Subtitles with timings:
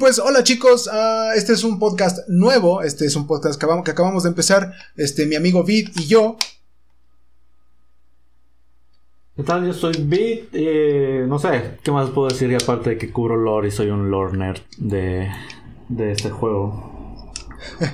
[0.00, 3.84] pues, hola chicos, ah, este es un podcast nuevo, este es un podcast que acabamos,
[3.84, 6.38] que acabamos de empezar, este, mi amigo Vid y yo.
[9.36, 9.66] ¿Qué tal?
[9.66, 12.50] Yo soy Vid, eh, no sé, ¿qué más puedo decir?
[12.50, 15.30] Y aparte de que cubro lore y soy un lore nerd de,
[15.88, 17.30] de este juego.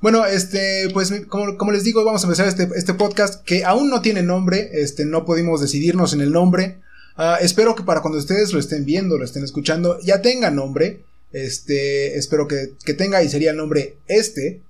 [0.00, 3.90] Bueno, este, pues como, como, les digo, vamos a empezar este, este podcast que aún
[3.90, 6.78] no tiene nombre, este, no pudimos decidirnos en el nombre.
[7.18, 11.04] Uh, espero que para cuando ustedes lo estén viendo, lo estén escuchando, ya tenga nombre.
[11.32, 14.62] Este, espero que, que tenga y sería el nombre este.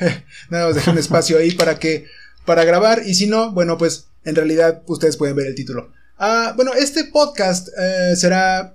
[0.50, 2.06] Nada más dejé un espacio ahí para que,
[2.46, 5.92] para grabar y si no, bueno, pues en realidad ustedes pueden ver el título.
[6.18, 8.74] Uh, bueno, este podcast uh, será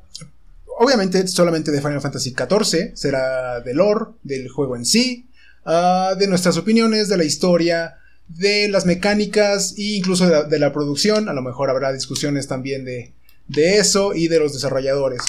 [0.78, 5.28] obviamente solamente de Final Fantasy XIV, será de lore, del juego en sí,
[5.66, 11.30] uh, de nuestras opiniones, de la historia, de las mecánicas e incluso de la, producción.
[11.30, 13.14] A lo mejor habrá discusiones también de,
[13.47, 15.22] de eso y de los desarrolladores.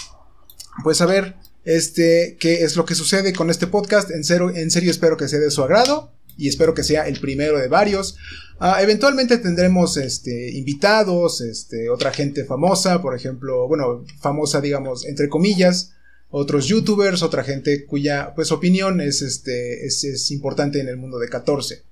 [0.82, 4.10] Pues a ver, este, qué es lo que sucede con este podcast.
[4.10, 7.20] En, serio, en serio espero que sea de su agrado y espero que sea el
[7.20, 8.16] primero de varios.
[8.60, 15.28] Uh, eventualmente tendremos este, invitados, este, otra gente famosa, por ejemplo, bueno, famosa digamos entre
[15.28, 15.92] comillas,
[16.30, 21.18] otros youtubers, otra gente cuya pues opinión es, este, es, es importante en el mundo
[21.18, 21.82] de 14.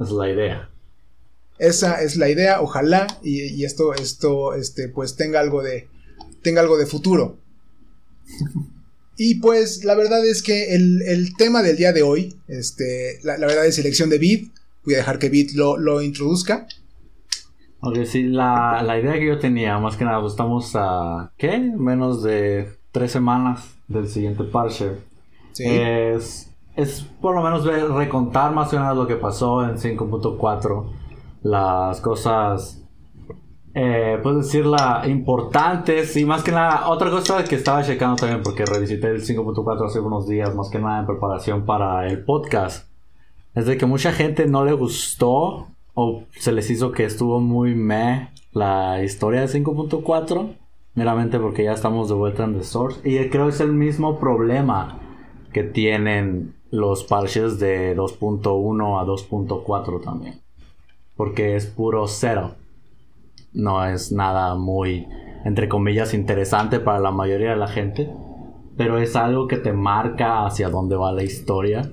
[0.00, 0.70] Es la idea.
[1.58, 5.88] Esa es la idea, ojalá y, y, esto, esto, este, pues tenga algo de,
[6.42, 7.38] tenga algo de futuro.
[9.16, 13.38] y pues la verdad es que el, el, tema del día de hoy, este, la,
[13.38, 14.48] la verdad es elección de Vid.
[14.84, 16.66] Voy a dejar que Vid lo, lo introduzca.
[17.80, 21.58] Ok, sí, la, la, idea que yo tenía, más que nada, pues estamos a, ¿qué?
[21.58, 24.92] Menos de tres semanas del siguiente parche.
[25.52, 25.64] Sí.
[25.66, 30.84] Es es por lo menos ver, recontar más o menos lo que pasó en 5.4.
[31.42, 32.82] Las cosas,
[33.74, 36.16] eh, puedes decirla, importantes.
[36.16, 40.00] Y más que nada, otra cosa que estaba checando también, porque revisité el 5.4 hace
[40.00, 42.88] unos días, más que nada en preparación para el podcast,
[43.54, 47.74] es de que mucha gente no le gustó o se les hizo que estuvo muy
[47.74, 50.56] meh la historia de 5.4.
[50.96, 53.00] Meramente porque ya estamos de vuelta en The Source.
[53.08, 55.03] Y creo que es el mismo problema
[55.54, 60.40] que tienen los parches de 2.1 a 2.4 también.
[61.16, 62.56] Porque es puro cero.
[63.52, 65.06] No es nada muy,
[65.44, 68.10] entre comillas, interesante para la mayoría de la gente.
[68.76, 71.88] Pero es algo que te marca hacia dónde va la historia.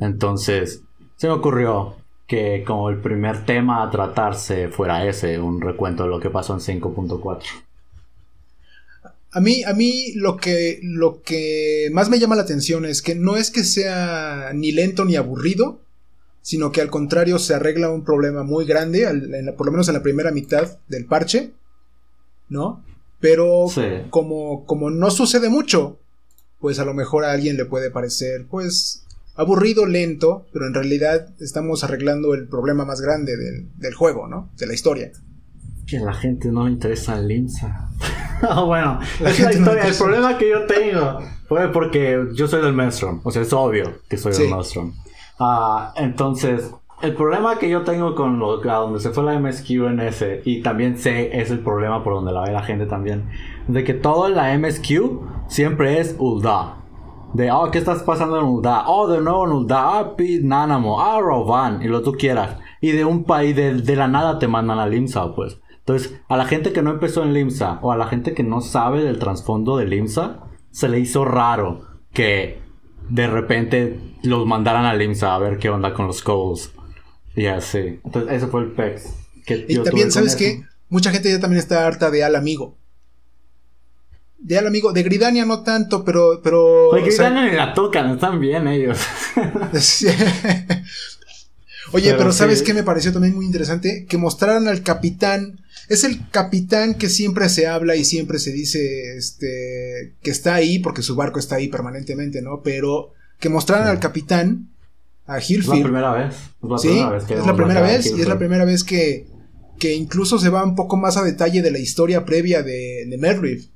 [0.00, 0.82] Entonces,
[1.16, 1.96] se me ocurrió
[2.26, 6.54] que como el primer tema a tratarse fuera ese, un recuento de lo que pasó
[6.54, 7.65] en 5.4.
[9.36, 13.14] A mí, a mí lo que, lo que más me llama la atención es que
[13.14, 15.78] no es que sea ni lento ni aburrido,
[16.40, 19.88] sino que al contrario se arregla un problema muy grande, en la, por lo menos
[19.88, 21.52] en la primera mitad del parche,
[22.48, 22.82] ¿no?
[23.20, 23.82] Pero sí.
[24.08, 25.98] como, como no sucede mucho,
[26.58, 29.04] pues a lo mejor a alguien le puede parecer, pues,
[29.34, 34.48] aburrido, lento, pero en realidad estamos arreglando el problema más grande del, del juego, ¿no?
[34.56, 35.12] De la historia.
[35.86, 37.90] Que a la gente no le interesa el IMSA.
[38.50, 39.82] Oh, bueno, la es la historia.
[39.82, 43.20] No el problema que yo tengo fue porque yo soy del Maelstrom.
[43.24, 44.42] O sea, es obvio que soy sí.
[44.42, 44.92] del Maelstrom.
[45.38, 46.70] Uh, entonces,
[47.02, 50.40] el problema que yo tengo con lo, a donde se fue la MSQ en ese,
[50.44, 53.28] y también sé es el problema por donde la ve la gente también,
[53.68, 56.76] de que todo en la MSQ siempre es Ulda.
[57.34, 58.84] De, oh, ¿qué estás pasando en Ulda?
[58.86, 59.98] Oh, de nuevo en Ulda.
[59.98, 61.02] Ah, Pete Nanamo.
[61.02, 61.82] Ah, Rovan.
[61.82, 62.56] Y lo tú quieras.
[62.80, 65.58] Y de un país, de, de la nada te mandan al IMSA, pues.
[65.86, 68.60] Entonces, a la gente que no empezó en LIMSA o a la gente que no
[68.60, 70.40] sabe del trasfondo de LIMSA,
[70.72, 72.60] se le hizo raro que
[73.08, 76.72] de repente los mandaran a LIMSA a ver qué onda con los calls.
[77.36, 78.00] Y así.
[78.04, 79.14] Entonces, ese fue el PEX.
[79.46, 80.64] Que y también, ¿sabes qué?
[80.88, 82.76] Mucha gente ya también está harta de Al Amigo.
[84.38, 84.92] De Al Amigo.
[84.92, 86.40] De Gridania no tanto, pero.
[86.42, 87.66] pero Oye, Gridania o sea...
[87.66, 88.98] la tocan, están bien ellos.
[91.92, 92.64] Oye, pero, pero ¿sabes sí.
[92.64, 94.04] qué me pareció también muy interesante?
[94.08, 99.16] Que mostraran al capitán es el capitán que siempre se habla y siempre se dice
[99.16, 102.62] este que está ahí porque su barco está ahí permanentemente, ¿no?
[102.62, 103.90] Pero que mostraran sí.
[103.90, 104.68] al capitán
[105.26, 105.62] a Hillfield.
[105.62, 106.34] Es la primera vez.
[106.34, 108.84] Es la sí, primera vez que es la primera vez y es la primera vez
[108.84, 109.26] que
[109.78, 113.18] que incluso se va un poco más a detalle de la historia previa de, de
[113.18, 113.66] Merriff.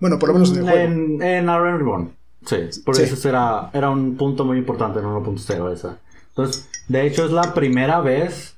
[0.00, 0.78] Bueno, por lo menos en el juego.
[0.78, 2.12] En, en Iron Reborn.
[2.44, 3.02] Sí, por sí.
[3.02, 5.98] eso era, era un punto muy importante en 1.0 esa.
[6.28, 8.53] Entonces, de hecho es la primera vez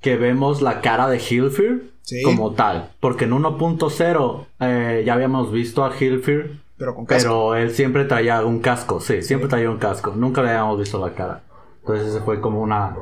[0.00, 2.22] que vemos la cara de Hilfir sí.
[2.22, 2.90] como tal.
[3.00, 6.60] Porque en 1.0 eh, ya habíamos visto a Hilfir.
[6.76, 7.22] Pero con casco.
[7.22, 9.50] Pero él siempre traía un casco, sí, siempre sí.
[9.50, 10.12] traía un casco.
[10.14, 11.42] Nunca le habíamos visto la cara.
[11.80, 12.96] Entonces ese fue como una...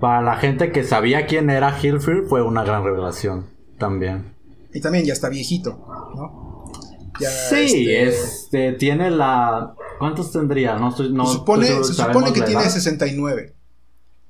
[0.00, 3.46] Para la gente que sabía quién era Hilfir fue una gran revelación
[3.78, 4.34] también.
[4.72, 6.64] Y también ya está viejito, ¿no?
[7.20, 8.72] sí, este, este...
[8.72, 9.74] tiene la...
[10.00, 10.74] ¿Cuántos tendría?
[10.74, 11.14] No estoy...
[11.84, 13.53] Se supone que tiene 69.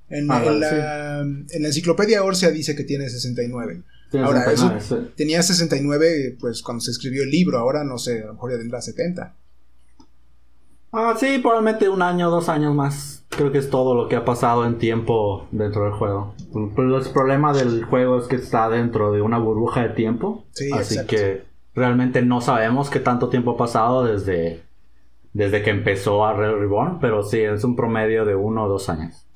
[0.08, 3.82] En, ah, en, la, en, la, enciclopedia Orsia dice que tiene 69.
[4.22, 4.72] ahora, eso
[5.16, 8.58] tenía 69 pues cuando se escribió el libro, ahora no sé, a lo mejor ya
[8.58, 9.34] tendrá 70.
[10.92, 13.24] Ah, sí, probablemente un año, dos años más.
[13.30, 16.36] Creo que es todo lo que ha pasado en tiempo dentro del juego.
[16.54, 16.70] El
[17.12, 20.44] problema del juego es que está dentro de una burbuja de tiempo.
[20.52, 21.42] Sí, así que
[21.74, 24.62] realmente no sabemos qué tanto tiempo ha pasado desde,
[25.32, 28.88] desde que empezó a Red Reborn, pero sí, es un promedio de uno o dos
[28.88, 29.26] años.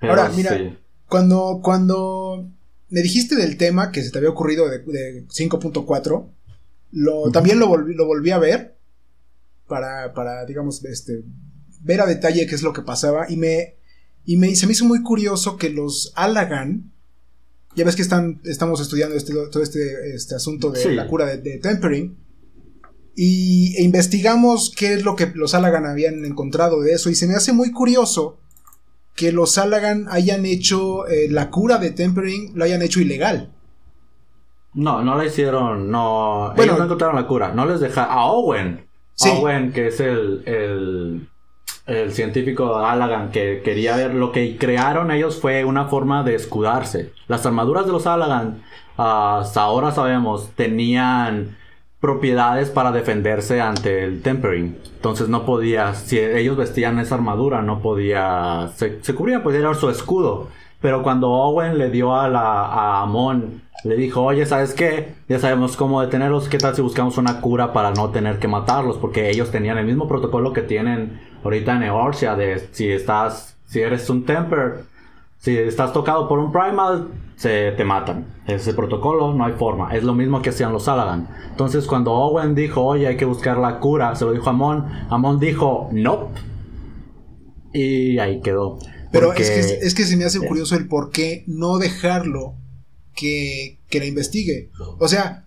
[0.00, 0.78] Ahora, mira,
[1.08, 2.50] cuando, cuando
[2.88, 6.28] me dijiste del tema que se te había ocurrido de, 5.4,
[6.92, 8.76] lo, también lo volví, lo volví a ver
[9.66, 11.24] para, para, digamos, este,
[11.80, 13.76] ver a detalle qué es lo que pasaba y me,
[14.24, 16.92] y me, se me hizo muy curioso que los Allagan,
[17.74, 21.58] ya ves que están, estamos estudiando este, todo este, este asunto de la cura de,
[21.58, 22.16] tempering,
[23.14, 27.26] y e investigamos qué es lo que los Allagan habían encontrado de eso, y se
[27.26, 28.38] me hace muy curioso
[29.16, 33.50] que los Allagan hayan hecho eh, la cura de tempering, lo hayan hecho ilegal.
[34.74, 36.52] No, no la hicieron, no.
[36.54, 38.12] Bueno, ellos no encontraron la cura, no les dejaron.
[38.12, 38.86] A Owen.
[39.24, 41.28] Owen, que es el, el,
[41.86, 47.12] el científico Allagan que quería ver lo que crearon ellos fue una forma de escudarse.
[47.26, 48.62] Las armaduras de los Allagan,
[48.98, 51.56] hasta ahora sabemos, tenían
[52.00, 54.76] propiedades para defenderse ante el tempering.
[54.96, 59.88] Entonces no podía, si ellos vestían esa armadura, no podía, se, cubrían, pues era su
[59.88, 60.48] escudo.
[60.80, 65.14] Pero cuando Owen le dio a, la, a Amon, le dijo, oye, ¿sabes qué?
[65.28, 68.98] Ya sabemos cómo detenerlos, ¿qué tal si buscamos una cura para no tener que matarlos?
[68.98, 73.80] Porque ellos tenían el mismo protocolo que tienen ahorita en Eorcia, de si estás, si
[73.80, 74.84] eres un Temper,
[75.38, 78.26] si estás tocado por un Primal, se te matan.
[78.46, 79.94] Ese protocolo, no hay forma.
[79.94, 81.28] Es lo mismo que hacían los Salagan.
[81.50, 84.86] Entonces, cuando Owen dijo, oye, hay que buscar la cura, se lo dijo a Amon,
[85.10, 86.30] Amon dijo, no.
[87.72, 88.78] Y ahí quedó.
[89.12, 92.54] Pero es, que, es que se me hace curioso el por qué no dejarlo
[93.14, 94.70] que, que la investigue.
[94.98, 95.46] O sea.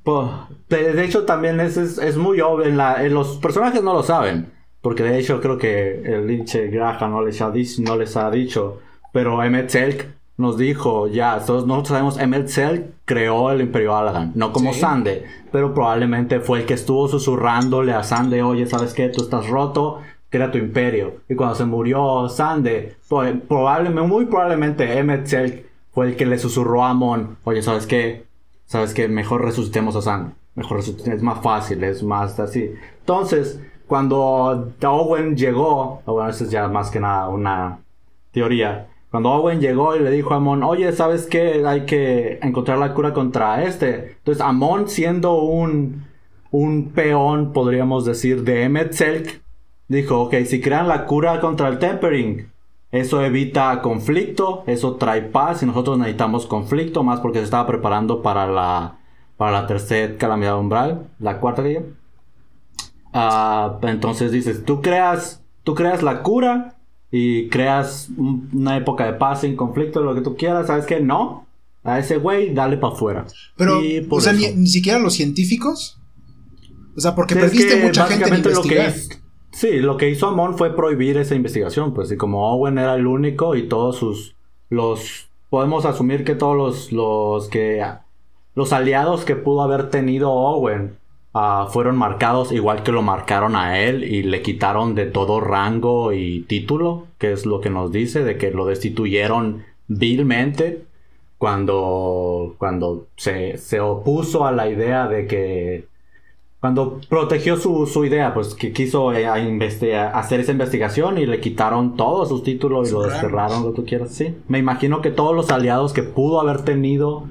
[0.69, 2.65] de hecho, también es, es, muy obvio.
[2.65, 4.51] En los personajes no lo saben.
[4.81, 8.79] Porque de hecho, creo que el linche Graja no les ha, no les ha dicho.
[9.11, 11.39] Pero Emmet Selk nos dijo ya.
[11.45, 12.17] Todos nosotros sabemos.
[12.17, 14.31] Emmet Selk creó el Imperio Alagan.
[14.35, 15.25] No como Sande.
[15.51, 18.41] Pero probablemente fue el que estuvo susurrándole a Sande.
[18.41, 19.09] Oye, ¿sabes qué?
[19.09, 19.99] Tú estás roto
[20.29, 21.21] crea tu imperio.
[21.27, 22.95] Y cuando se murió Sande,
[23.47, 28.25] probablemente, muy probablemente Emmet Selk fue el que le susurró a Amon, oye, ¿sabes qué?
[28.65, 29.07] ¿Sabes qué?
[29.07, 30.31] Mejor resucitemos a Sande.
[30.55, 32.71] Mejor resucitemos, es más fácil, es más así.
[32.99, 37.79] Entonces, cuando Owen llegó, bueno, eso es ya más que nada una
[38.31, 38.87] teoría.
[39.11, 41.63] Cuando Owen llegó y le dijo a Amon, oye, ¿sabes qué?
[41.65, 44.17] Hay que encontrar la cura contra este.
[44.17, 46.05] Entonces, Amon siendo un,
[46.51, 49.41] un peón, podríamos decir, de Emmet Selk,
[49.87, 52.51] dijo, ok, si crean la cura contra el tempering,
[52.91, 58.21] eso evita conflicto, eso trae paz y nosotros necesitamos conflicto más porque se estaba preparando
[58.21, 58.99] para la,
[59.37, 61.81] para la tercera calamidad umbral, la cuarta día.
[63.11, 66.75] Ah, entonces dices, tú creas, tú creas la cura
[67.11, 70.99] y creas una época de paz sin conflicto, lo que tú quieras, ¿sabes qué?
[70.99, 71.47] No,
[71.83, 73.25] a ese güey dale para afuera.
[73.55, 75.99] Pero, o sea, ni, siquiera los científicos.
[76.95, 78.93] O sea, porque perdiste mucha gente en investigar.
[79.51, 83.07] Sí, lo que hizo Amon fue prohibir esa investigación, pues, y como Owen era el
[83.07, 84.35] único y todos sus,
[84.69, 87.83] los, podemos asumir que todos los, los que,
[88.53, 90.98] los aliados que pudo haber tenido Owen
[91.39, 96.13] ah, fueron marcados igual que lo marcaron a él y le quitaron de todo rango
[96.13, 100.83] y título, que es lo que nos dice, de que lo destituyeron vilmente
[101.37, 105.87] cuando, cuando se, se opuso a la idea de que
[106.59, 111.95] cuando protegió su, su idea, pues que quiso eh, hacer esa investigación y le quitaron
[111.95, 114.13] todos sus títulos y lo desterraron, lo que tú quieras.
[114.13, 117.23] Sí, me imagino que todos los aliados que pudo haber tenido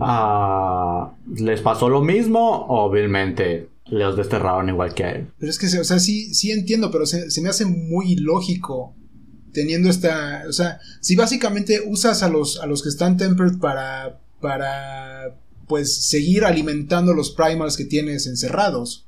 [0.00, 5.30] uh, les pasó lo mismo, obviamente los desterraron igual que a él.
[5.38, 8.94] Pero es que, o sea, sí, sí entiendo, pero se, se me hace muy ilógico
[9.52, 14.20] teniendo esta, o sea, si básicamente usas a los, a los que están tempered para,
[14.40, 19.06] para pues seguir alimentando los primals que tienes encerrados.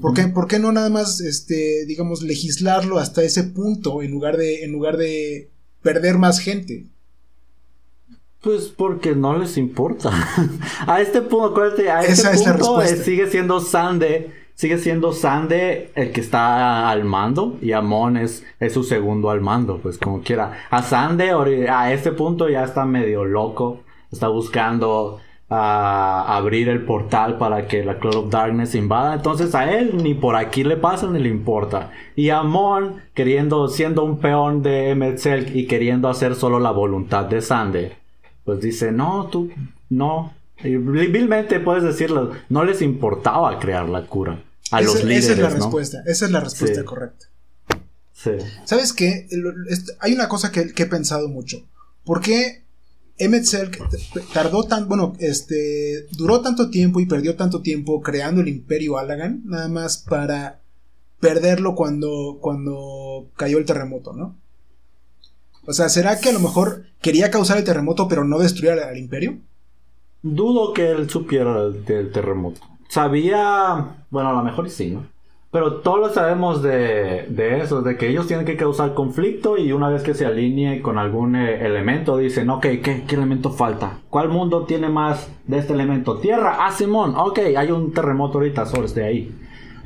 [0.00, 4.72] ¿Por, qué, no nada más, este, digamos, legislarlo hasta ese punto en lugar de, en
[4.72, 5.50] lugar de
[5.82, 6.86] perder más gente?
[8.46, 10.12] Pues porque no les importa.
[10.86, 16.12] a este punto, acuérdate, a este punto eh, sigue siendo Sande, sigue siendo Sande el
[16.12, 20.52] que está al mando y Amon es, es su segundo al mando, pues como quiera.
[20.70, 21.32] A Sande
[21.68, 23.80] a este punto ya está medio loco,
[24.12, 25.18] está buscando
[25.50, 29.14] a abrir el portal para que la Cloud of Darkness invada.
[29.14, 31.90] Entonces a él ni por aquí le pasa ni le importa.
[32.14, 37.24] Y a Mon, queriendo, siendo un peón de Emetzel y queriendo hacer solo la voluntad
[37.24, 38.05] de Sander,
[38.46, 39.50] pues dice, no, tú,
[39.90, 40.32] no.
[40.64, 44.42] Y vilmente puedes decirlo, no les importaba crear la cura.
[44.70, 47.26] A los líderes, esa es la respuesta, esa es la respuesta correcta.
[48.14, 48.30] Sí.
[48.64, 49.28] ¿Sabes qué?
[50.00, 51.62] Hay una cosa que, que he pensado mucho.
[52.04, 52.62] ¿Por qué
[53.18, 53.70] Emetzel
[54.32, 59.42] tardó tan, bueno, este, duró tanto tiempo y perdió tanto tiempo creando el Imperio Alagan,
[59.44, 60.60] nada más para
[61.20, 64.36] perderlo cuando, cuando cayó el terremoto, ¿no?
[65.66, 68.96] O sea, ¿será que a lo mejor quería causar el terremoto pero no destruir al,
[68.96, 69.38] Imperio?
[70.22, 72.60] Dudo que él supiera del terremoto.
[72.88, 75.04] Sabía, bueno, a lo mejor sí, ¿no?
[75.50, 77.26] Pero todos lo sabemos de,
[77.62, 80.98] eso, de que ellos tienen que causar conflicto y una vez que se alinee con
[80.98, 84.00] algún eh, elemento dicen, ok, ¿qué, ¿qué, elemento falta?
[84.10, 86.18] ¿Cuál mundo tiene más de este elemento?
[86.18, 89.34] Tierra, ah, Simón, ok, hay un terremoto ahorita sobre este ahí.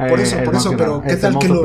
[0.09, 1.63] Por eso, por eso, pero ¿qué tal que, lo,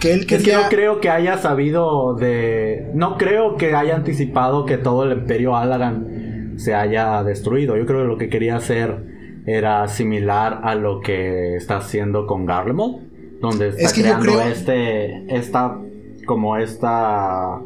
[0.00, 0.36] que él quería...
[0.36, 2.90] Es que no creo que haya sabido de...
[2.94, 7.76] No creo que haya anticipado que todo el imperio Alagan se haya destruido.
[7.76, 12.46] Yo creo que lo que quería hacer era similar a lo que está haciendo con
[12.46, 13.12] Garlemald
[13.42, 15.76] donde está creando este, esta,
[16.24, 17.60] como esta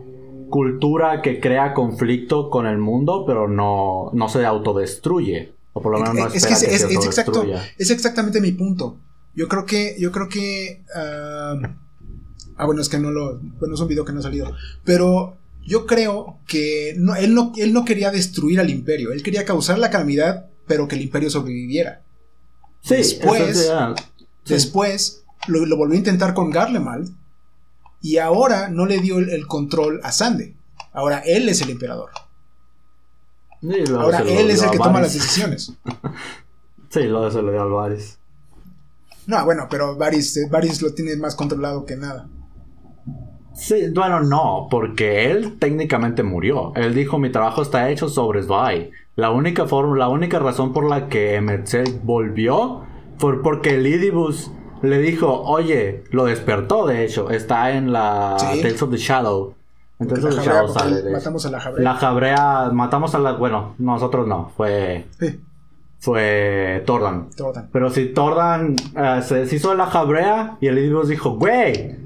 [0.48, 5.52] cultura que crea conflicto con el mundo, pero no, no se autodestruye.
[5.74, 7.44] O por lo menos no es, que, es, exacto,
[7.76, 8.96] es exactamente mi punto.
[9.36, 11.54] Yo creo que, yo creo que, ah,
[12.56, 14.52] ah, bueno, es que no lo, bueno, es un video que no ha salido,
[14.82, 19.44] pero yo creo que no, él, no, él no quería destruir al imperio, él quería
[19.44, 22.02] causar la calamidad, pero que el imperio sobreviviera.
[22.80, 23.70] Sí, después,
[24.46, 27.14] después lo, volvió a intentar con Garlemald.
[28.00, 30.54] Y ahora no le dio el, control a Sande.
[30.92, 32.10] Ahora él es el emperador.
[33.96, 35.72] ahora él es el que toma las decisiones.
[36.90, 37.96] sí, lo se lo dio a.
[39.26, 42.28] No, bueno, pero Varys, eh, Varys lo tiene más controlado que nada.
[43.54, 46.72] Sí, bueno, no, porque él técnicamente murió.
[46.76, 48.90] Él dijo, mi trabajo está hecho sobre Sly.
[49.16, 52.82] La única forma, la única razón por la que Emerzel volvió
[53.18, 54.50] fue porque Lidibus
[54.82, 59.54] le dijo, oye, lo despertó, de hecho, está en la Tales of the Shadow.
[59.98, 61.84] Entonces the Shadow sale Matamos a la jabrea.
[61.84, 65.06] La jabrea, matamos a la, bueno, nosotros no, fue...
[65.98, 67.30] Fue Tordan.
[67.30, 67.68] Tordan.
[67.72, 71.96] Pero si Tordan eh, se deshizo de la jabrea y el Idibus dijo, güey,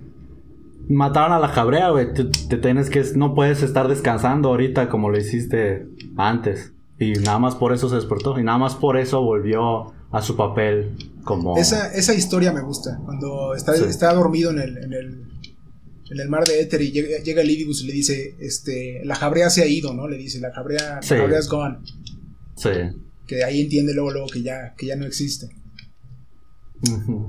[0.89, 5.11] mataron a la jabrea, güey, te, te, tienes que, no puedes estar descansando ahorita como
[5.11, 6.73] lo hiciste antes.
[6.99, 10.37] Y nada más por eso se despertó y nada más por eso volvió a su
[10.37, 11.57] papel como...
[11.57, 15.27] Esa, esa historia me gusta, cuando está, está dormido en el, en el,
[16.11, 19.49] en, el, mar de Éter y llega, llega Lidibus y le dice, este, la jabrea
[19.51, 20.09] se ha ido, ¿no?
[20.09, 21.79] Le dice, la jabrea, la jabrea es gone.
[22.57, 22.71] Sí.
[23.31, 25.47] Que ahí entiende luego, luego que ya, que ya no existe.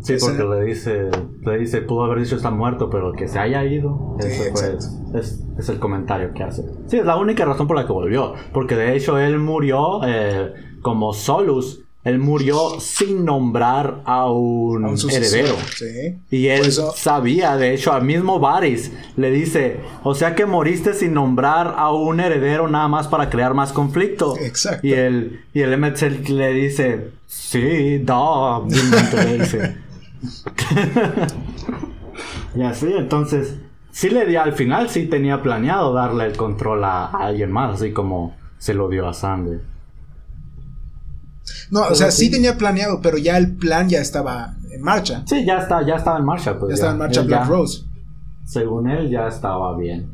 [0.01, 1.11] Sí, porque le dice,
[1.45, 4.17] le dice, pudo haber dicho está muerto, pero que se haya ido.
[4.19, 4.79] Eso
[5.13, 6.63] es, es, el comentario que hace.
[6.87, 8.33] Sí, es la única razón por la que volvió.
[8.51, 15.55] Porque de hecho él murió eh, como Solus él murió sin nombrar a un, heredero.
[16.31, 21.13] Y él sabía, de hecho, al mismo Varys le dice, o sea que moriste sin
[21.13, 24.35] nombrar a un heredero nada más para crear más conflicto.
[24.37, 24.85] Exacto.
[24.85, 29.77] Y el, y el le dice, sí, da, le dice.
[32.55, 33.57] y así, entonces,
[33.91, 37.75] sí le di, al final sí tenía planeado darle el control a, a alguien más,
[37.75, 39.59] así como se lo dio a Sandy.
[41.71, 45.23] No, o sea, sí tenía planeado, pero ya el plan ya estaba en marcha.
[45.25, 46.69] Sí, ya está, ya estaba en marcha, pues.
[46.69, 47.85] Ya, estaba en marcha Black Rose.
[48.45, 50.11] Según él, ya estaba bien.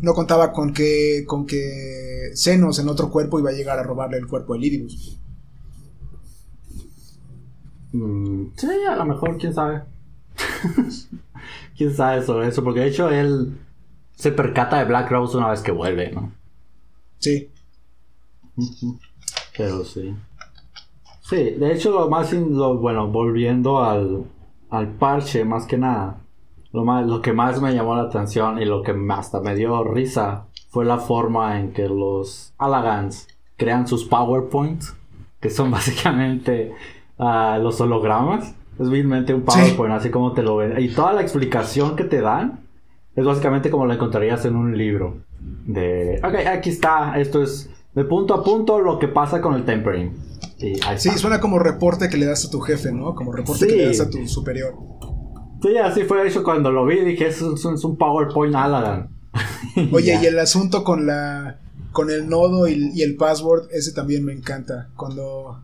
[0.00, 4.16] No contaba con que, con que Zenos en otro cuerpo iba a llegar a robarle
[4.16, 5.20] el cuerpo de Lidibus.
[7.92, 9.82] Mm, sí, a lo mejor, quién sabe.
[11.76, 13.58] quién sabe sobre eso, porque de hecho él
[14.14, 16.32] se percata de Black Rose una vez que vuelve, ¿no?
[17.18, 17.50] Sí.
[19.54, 20.14] Pero sí.
[21.28, 22.34] Sí, de hecho lo más,
[22.80, 24.24] bueno, volviendo al,
[24.70, 26.20] al parche más que nada,
[26.72, 29.84] lo, más, lo que más me llamó la atención y lo que hasta me dio
[29.84, 34.96] risa fue la forma en que los Alagans crean sus PowerPoints,
[35.38, 36.72] que son básicamente
[37.18, 38.54] ah, los hologramas.
[38.80, 40.80] Es vilmente un PowerPoint, así como te lo ven.
[40.80, 42.60] Y toda la explicación que te dan
[43.14, 45.18] es básicamente como lo encontrarías en un libro.
[45.66, 49.64] De, ok, aquí está, esto es de punto a punto lo que pasa con el
[49.64, 50.28] tempering
[50.96, 53.14] Sí, suena como reporte que le das a tu jefe, ¿no?
[53.14, 54.74] Como reporte que le das a tu superior.
[55.62, 57.00] Sí, así fue eso cuando lo vi.
[57.00, 59.08] Dije, eso es un PowerPoint Aladdin.
[59.92, 61.60] Oye, y el asunto con la
[61.92, 64.90] con el nodo y, el password, ese también me encanta.
[64.96, 65.62] Cuando,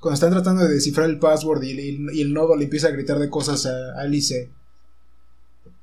[0.00, 3.30] cuando están tratando de descifrar el password y, el nodo le empieza a gritar de
[3.30, 4.50] cosas a, Alice.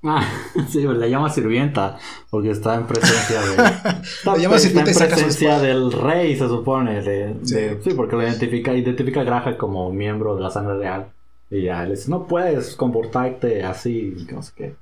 [0.03, 0.27] Ah,
[0.69, 1.97] sí, le llama sirvienta
[2.29, 4.39] porque está en presencia de.
[4.41, 7.01] llama sirvienta en presencia del rey, se supone.
[7.43, 7.93] sí.
[7.95, 11.07] porque lo identifica, identifica a Graja como miembro de la sangre real.
[11.49, 14.75] Y ya le dice, no puedes comportarte así, no sé qué.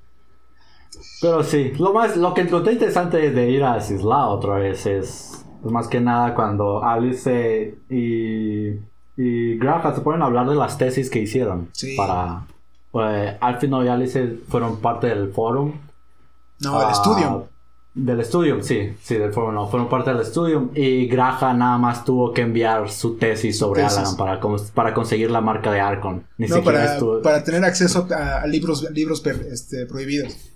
[1.22, 5.46] Pero sí, lo más, lo que encontré interesante de ir a Cisla otra vez es,
[5.64, 8.70] más que nada cuando Alice y,
[9.18, 11.70] y Graja se ponen a hablar de las tesis que hicieron.
[11.74, 11.96] Sí.
[11.96, 12.46] Para,
[12.92, 15.74] pues, Alfino y Alice fueron parte del forum.
[16.60, 17.48] No, del estudio.
[17.94, 22.06] Del estudio, sí, sí, del forum, no, fueron parte del estudio y Graja nada más
[22.06, 24.40] tuvo que enviar su tesis sobre Alan para,
[24.74, 26.24] para conseguir la marca de Arcon.
[26.38, 30.52] Ni no, para, para, tener acceso a, libros, libros este, prohibidos.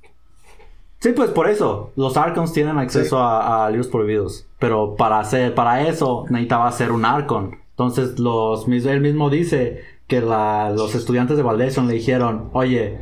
[1.06, 1.92] Sí, pues por eso.
[1.96, 4.48] Los Archons tienen acceso a, libros prohibidos.
[4.58, 7.60] Pero para hacer, para eso necesitaba hacer un Archon.
[7.72, 13.00] Entonces los, él mismo dice que los estudiantes de Valdesion le dijeron, oye,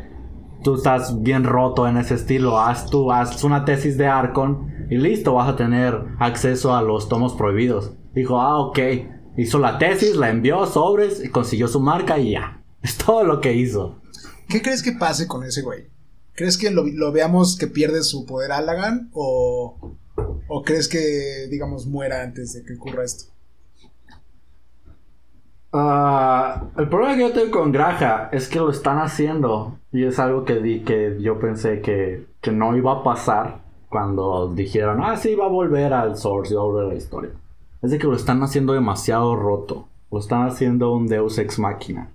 [0.63, 4.97] tú estás bien roto en ese estilo, haz tú, haz una tesis de Archon y
[4.97, 7.93] listo, vas a tener acceso a los tomos prohibidos.
[8.13, 8.79] Dijo, ah, ok.
[9.35, 12.61] Hizo la tesis, la envió sobres, y consiguió su marca y ya.
[12.83, 14.01] Es todo lo que hizo.
[14.49, 15.87] ¿Qué crees que pase con ese güey?
[16.35, 19.95] ¿Crees que lo, veamos que pierde su poder Allagan o,
[20.47, 23.32] o crees que, digamos, muera antes de que ocurra esto?
[25.73, 30.19] Ah, el problema que yo tengo con Graja es que lo están haciendo y es
[30.19, 35.17] algo que, di, que yo pensé que, que, no iba a pasar cuando dijeron, ah,
[35.17, 37.31] sí, va a volver al source y va a volver a la historia.
[37.81, 39.87] Es de que lo están haciendo demasiado roto.
[40.11, 42.11] Lo están haciendo un Deus ex máquina.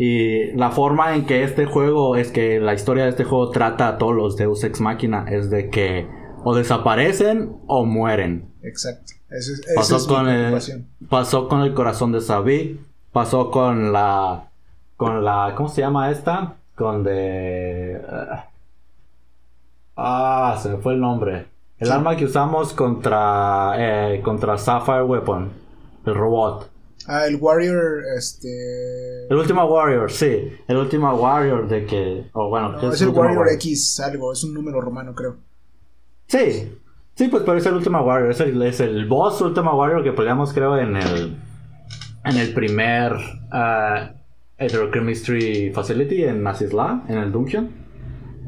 [0.00, 3.88] Y la forma en que este juego, es que la historia de este juego trata
[3.88, 6.06] a todos los Deus Ex Máquina, es de que
[6.44, 8.48] o desaparecen o mueren.
[8.62, 9.14] Exacto.
[9.74, 10.56] pasó, con el,
[11.08, 12.78] pasó con el corazón de Sabi,
[13.12, 14.50] pasó con la,
[14.96, 16.56] con la, ¿cómo se llama esta?
[16.74, 18.00] Con de...
[19.96, 21.46] ah, se me fue el nombre.
[21.78, 25.50] El arma que usamos contra, eh, contra Sapphire Weapon,
[26.06, 26.70] el robot.
[27.06, 29.26] Ah, el Warrior, este...
[29.30, 30.58] El último Warrior, sí.
[30.66, 32.26] El último Warrior de que...
[32.32, 35.36] Oh, bueno, es, el Warrior, X algo, es un número romano, creo.
[36.26, 36.76] Sí.
[37.14, 38.32] Sí, pues pero es el último Warrior.
[38.32, 41.36] Es el, es el boss último Warrior que peleamos, creo, en el...
[42.28, 43.12] En el primer...
[43.12, 44.18] Uh,
[45.72, 47.70] Facility en Nasisla, en el Dungeon.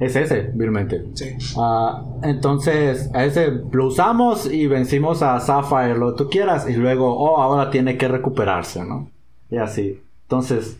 [0.00, 1.04] Es ese, vilmente.
[1.14, 1.26] Sí.
[1.56, 6.72] Ah, entonces, a ese lo usamos y vencimos a Sapphire, lo que tú quieras, y
[6.72, 9.08] luego, oh, ahora tiene que recuperarse, ¿no?
[9.50, 10.02] Y así.
[10.22, 10.78] Entonces,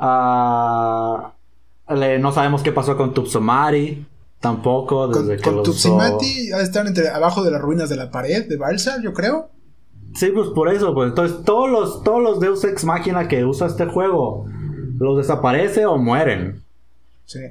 [0.00, 1.26] uh,
[2.20, 4.06] no sabemos qué pasó con Tupsomari.
[4.40, 8.48] Tampoco, desde con, que con a estar entre, abajo de las ruinas de la pared
[8.48, 9.50] de Balsa, yo creo.
[10.16, 13.66] Sí, pues por eso, pues entonces todos los, todos los Deus Ex Máquina que usa
[13.66, 14.46] este juego
[14.98, 16.62] los desaparece o mueren.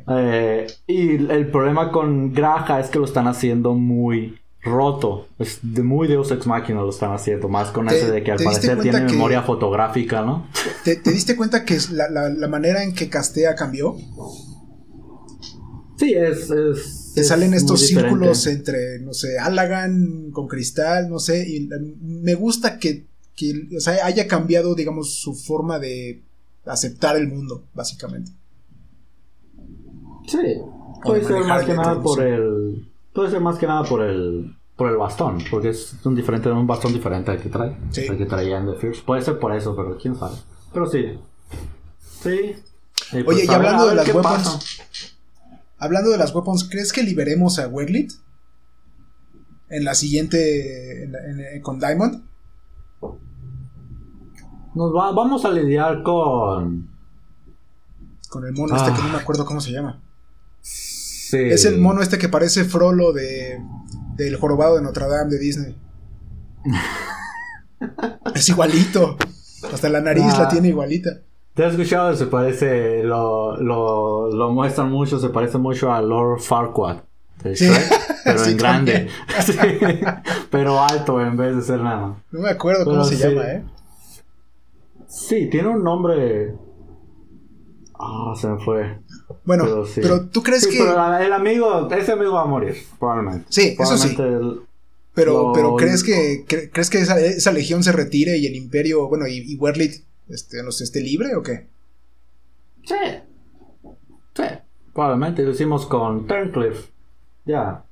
[0.07, 5.27] Eh, y el problema con Graja es que lo están haciendo muy roto.
[5.37, 7.47] Es de muy Deus Ex Machina lo están haciendo.
[7.49, 10.47] Más con ese de que al parecer tiene memoria fotográfica, ¿no?
[10.83, 13.95] ¿Te, diste cuenta que la, la, manera en que castea cambió?
[15.97, 16.49] Sí, es.
[16.49, 21.47] es Te salen estos círculos entre, no sé, Allagan con cristal, no sé.
[21.49, 21.69] Y
[22.01, 23.67] me gusta que, que
[24.03, 26.21] haya cambiado, digamos, su forma de
[26.65, 28.31] aceptar el mundo, básicamente.
[30.27, 30.37] Sí.
[31.03, 32.85] Puede ser más que nada por el.
[33.13, 34.55] Puede ser más que nada por el.
[34.75, 37.77] Por el bastón, porque es un diferente, un bastón diferente al que trae.
[37.91, 38.01] Sí.
[38.01, 39.01] El que traía en The Fierce.
[39.05, 40.35] Puede ser por eso, pero quién sabe.
[40.73, 41.17] Pero sí.
[42.21, 42.55] Sí.
[43.11, 44.81] Pues, Oye, y hablando de las weapons.
[45.77, 48.13] Hablando de las weapons, ¿crees que liberemos a Weglit?
[49.69, 51.09] En la siguiente.
[51.61, 52.23] con Diamond.
[54.75, 56.89] Nos va, vamos a lidiar con.
[58.29, 59.21] Con el mono este que no me ah.
[59.21, 60.01] acuerdo cómo se llama.
[60.61, 63.61] Es el mono este que parece Frollo de
[64.15, 65.77] del jorobado de Notre Dame de Disney.
[68.35, 69.17] es igualito.
[69.73, 70.49] Hasta la nariz la ah.
[70.49, 71.21] tiene igualita.
[71.55, 72.13] ¿Te has escuchado?
[72.15, 76.97] Se parece, lo, lo, lo muestran mucho, se parece mucho a Lord Farquaad.
[77.53, 77.69] Sí.
[78.25, 79.07] Pero en grande.
[80.51, 82.21] Pero alto en vez de ser nada.
[82.31, 83.63] No me acuerdo cómo se llama, ¿eh?
[85.07, 86.55] Sí, tiene un nombre.
[87.97, 88.99] Ah, se me fue.
[89.45, 90.77] Bueno, pero, tú crees que.
[90.77, 93.45] Pero el amigo, ese amigo va a morir, probablemente.
[93.49, 94.15] Sí, eso sí.
[95.13, 99.53] pero, pero ¿crees que, ¿crees que esa, legión se retire y el imperio, bueno, y,
[99.53, 99.55] y
[100.29, 101.67] este, no esté libre o qué?
[102.83, 102.95] Sí.
[104.35, 104.43] Sí,
[104.93, 106.91] probablemente lo hicimos con Turncliffe.
[107.45, 107.83] Ya.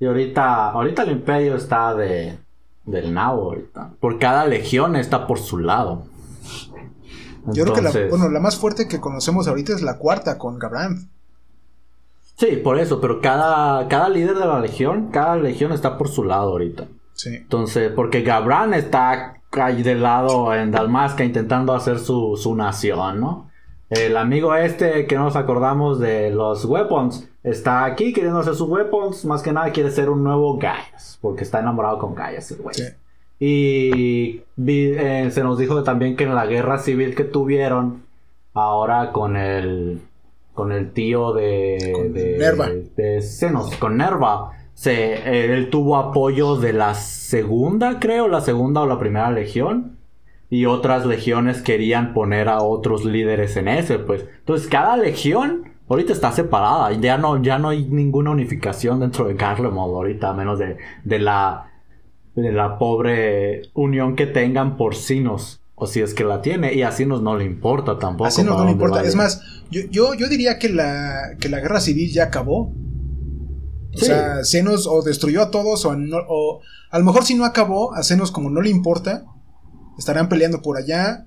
[0.00, 2.38] Y ahorita, ahorita el imperio está de,
[2.84, 3.92] del nabo ahorita.
[4.00, 6.06] Por cada legión está por su lado.
[7.52, 10.58] Yo creo que la, bueno, la más fuerte que conocemos ahorita es la cuarta con
[10.58, 11.08] Gabrand.
[12.36, 16.24] Sí, por eso, pero cada, cada líder de la legión, cada legión está por su
[16.24, 16.88] lado ahorita.
[17.12, 17.36] Sí.
[17.36, 19.42] Entonces, porque Gabran está
[19.82, 23.50] del lado en Dalmasca intentando hacer su, su nación, ¿no?
[23.90, 29.24] El amigo este que nos acordamos de los weapons está aquí queriendo hacer sus weapons.
[29.24, 31.18] Más que nada quiere ser un nuevo Gaius.
[31.20, 32.74] Porque está enamorado con Gaius el güey.
[32.74, 32.84] Sí.
[33.38, 38.02] Y eh, se nos dijo también que en la guerra civil que tuvieron,
[38.54, 40.00] ahora con el
[40.54, 42.70] con el tío de, de Nerva.
[42.96, 48.86] De Senos, con Nerva, se, él tuvo apoyo de la segunda, creo, la segunda o
[48.86, 49.98] la primera legión.
[50.50, 54.26] Y otras legiones querían poner a otros líderes en ese, pues.
[54.38, 56.92] Entonces, cada legión ahorita está separada.
[56.92, 61.18] Ya no, ya no hay ninguna unificación dentro de Garlemald ahorita, a menos de, de
[61.18, 61.70] la
[62.34, 65.60] de la pobre unión que tengan porcinos.
[65.76, 68.26] O si es que la tiene, y así nos no le importa tampoco.
[68.26, 69.02] Así no, no le importa.
[69.02, 72.72] Es más, yo, yo, yo, diría que la, que la guerra civil ya acabó.
[73.94, 75.90] O sea, Senos o destruyó a todos, o,
[76.28, 79.24] o, a lo mejor si no acabó, a Senos como no le importa,
[79.98, 81.26] estarán peleando por allá.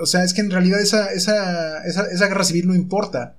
[0.00, 3.36] O sea, es que en realidad esa, esa, esa, esa guerra civil no importa.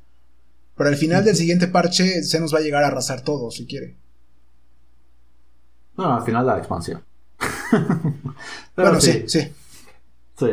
[0.76, 3.96] Pero al final del siguiente parche, Senos va a llegar a arrasar todo, si quiere.
[5.98, 7.04] No, al final la expansión.
[8.76, 9.52] bueno, sí, sí.
[10.38, 10.48] Sí.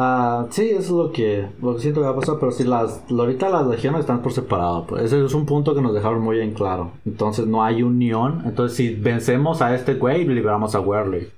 [0.00, 2.62] Ah, sí, eso es lo que, lo que siento que va a pasar, pero si
[2.62, 6.22] las, ahorita las legiones están por separado, pues ese es un punto que nos dejaron
[6.22, 6.92] muy en claro.
[7.04, 11.32] Entonces no hay unión, entonces si vencemos a este güey, liberamos a Werley.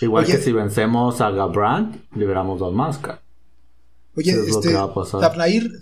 [0.00, 3.20] Igual que si vencemos a Gabrand, liberamos a Masca.
[4.16, 4.72] Oye, este,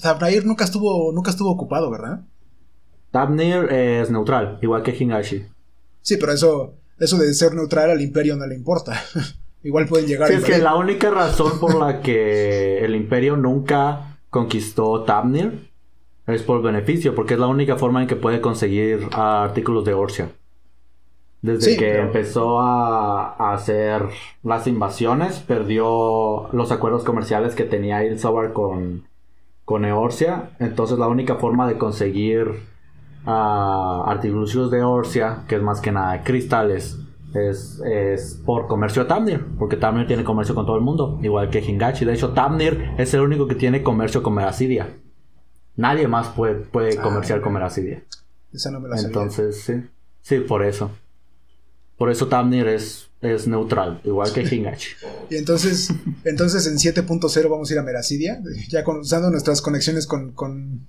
[0.01, 2.25] Zabnair, nunca estuvo, nunca estuvo ocupado, ¿verdad?
[3.13, 5.47] Tabnir es neutral, igual que Hingashi.
[6.03, 9.01] Sí, pero eso, eso de ser neutral al imperio no le importa.
[9.63, 10.29] Igual pueden llegar.
[10.29, 15.71] Sí, es que la única razón por la que el imperio nunca conquistó Tabnir
[16.27, 20.31] es por beneficio, porque es la única forma en que puede conseguir artículos de Orcia.
[21.41, 24.03] Desde que empezó a, hacer
[24.43, 29.05] las invasiones, perdió los acuerdos comerciales que tenía Ilzabar con,
[29.65, 30.51] con Eorcia.
[30.59, 32.63] Entonces la única forma de conseguir
[33.25, 36.99] artilugios de Orcia, que es más que nada cristales,
[37.35, 41.51] es, es por comercio a Tamnir, porque Tamnir tiene comercio con todo el mundo, igual
[41.51, 42.05] que Hingachi.
[42.05, 44.89] De hecho, Tamnir es el único que tiene comercio con Meracidia.
[45.77, 48.03] Nadie más puede, puede ah, comerciar con Meracidia.
[48.53, 49.75] Esa no me la Entonces, sí.
[50.23, 50.91] Sí, por eso.
[51.97, 54.91] Por eso Tamnir es, es neutral, igual que Hingachi.
[55.31, 55.93] y entonces,
[56.25, 60.87] entonces en 7.0 vamos a ir a Meracidia, ya usando nuestras conexiones con, con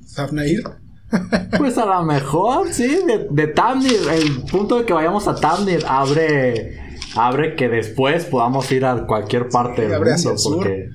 [1.58, 4.00] pues a lo mejor, sí, de, de Tamnir.
[4.12, 9.50] El punto de que vayamos a Tamnir abre, abre que después podamos ir a cualquier
[9.50, 10.36] parte del mundo.
[10.44, 10.90] porque,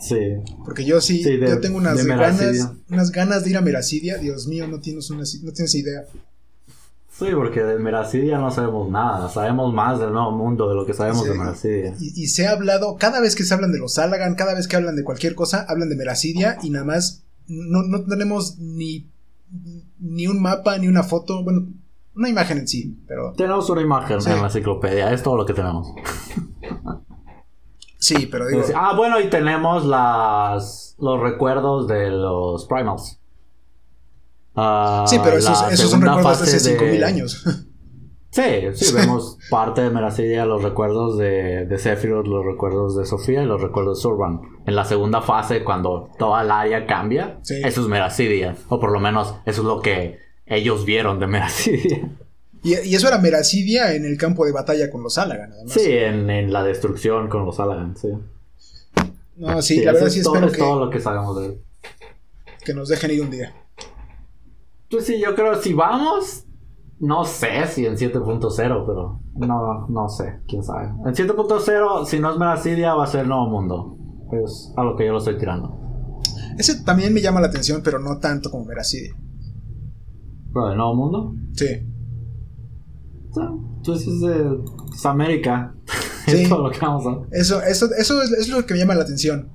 [0.00, 0.16] Sí.
[0.64, 4.18] Porque yo sí, yo tengo unas ganas, unas ganas de ir a Meracidia.
[4.18, 6.04] Dios mío, no tienes, una, no tienes idea.
[7.10, 9.28] Sí, porque de Meracidia no sabemos nada.
[9.28, 11.96] Sabemos más del nuevo mundo de lo que sabemos de Meracidia.
[11.98, 14.68] Y, y, se ha hablado, cada vez que se hablan de los Salagan, cada vez
[14.68, 19.10] que hablan de cualquier cosa, hablan de Meracidia y nada más no, no tenemos ni
[20.00, 21.66] ni un mapa, ni una foto, bueno,
[22.14, 23.32] una imagen en sí, pero...
[23.36, 25.92] Tenemos una imagen en la enciclopedia, es todo lo que tenemos.
[27.98, 28.62] sí, pero digo...
[28.74, 33.20] Ah, bueno, y tenemos las los recuerdos de los primals.
[34.54, 37.46] Ah, sí, pero esos, son recuerdos de hace 5000 años.
[38.38, 43.42] Sí, sí, vemos parte de Meracidia, los recuerdos de, de Sephiroth, los recuerdos de Sofía
[43.42, 44.42] y los recuerdos de Surban.
[44.64, 48.54] En la segunda fase, cuando toda el área cambia, eso es Meracidia.
[48.68, 52.10] O por lo menos eso es lo que ellos vieron de Meracidia.
[52.62, 55.72] Y, eso era Meracidia en el campo de batalla con los Alagan, además.
[55.72, 58.08] Sí, en, la destrucción con los Alagan, sí.
[59.36, 60.58] No, sí, la verdad sí todo, espero que...
[60.58, 61.60] todo lo que sabemos de él.
[62.64, 63.54] Que nos dejen ir un día.
[64.90, 66.44] Pues sí, yo creo si vamos,
[67.00, 70.86] no sé si en 7.0, pero no, no sé, quién sabe.
[70.86, 73.96] En 7.0, si no es Meracidia, va a ser Nuevo Mundo.
[74.32, 75.78] Es a lo que yo lo estoy tirando.
[76.58, 79.14] Ese también me llama la atención, pero no tanto como Meracidia.
[80.52, 81.34] ¿Pero de Nuevo Mundo?
[81.52, 81.66] Sí.
[83.36, 84.08] Entonces
[84.94, 85.74] es, América.
[86.28, 86.42] Sí.
[86.42, 88.94] es todo lo que vamos a Eso, eso, eso es, es, lo que me llama
[88.94, 89.48] la atención.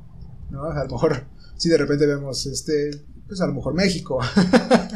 [0.50, 0.64] ¿no?
[0.64, 2.90] A lo mejor, si de repente vemos, este,
[3.28, 4.18] pues a lo mejor México.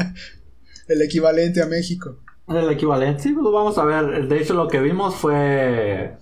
[0.88, 2.18] El equivalente a México.
[2.48, 4.28] El equivalente, sí, pues vamos a ver.
[4.28, 6.18] De hecho, lo que vimos fue.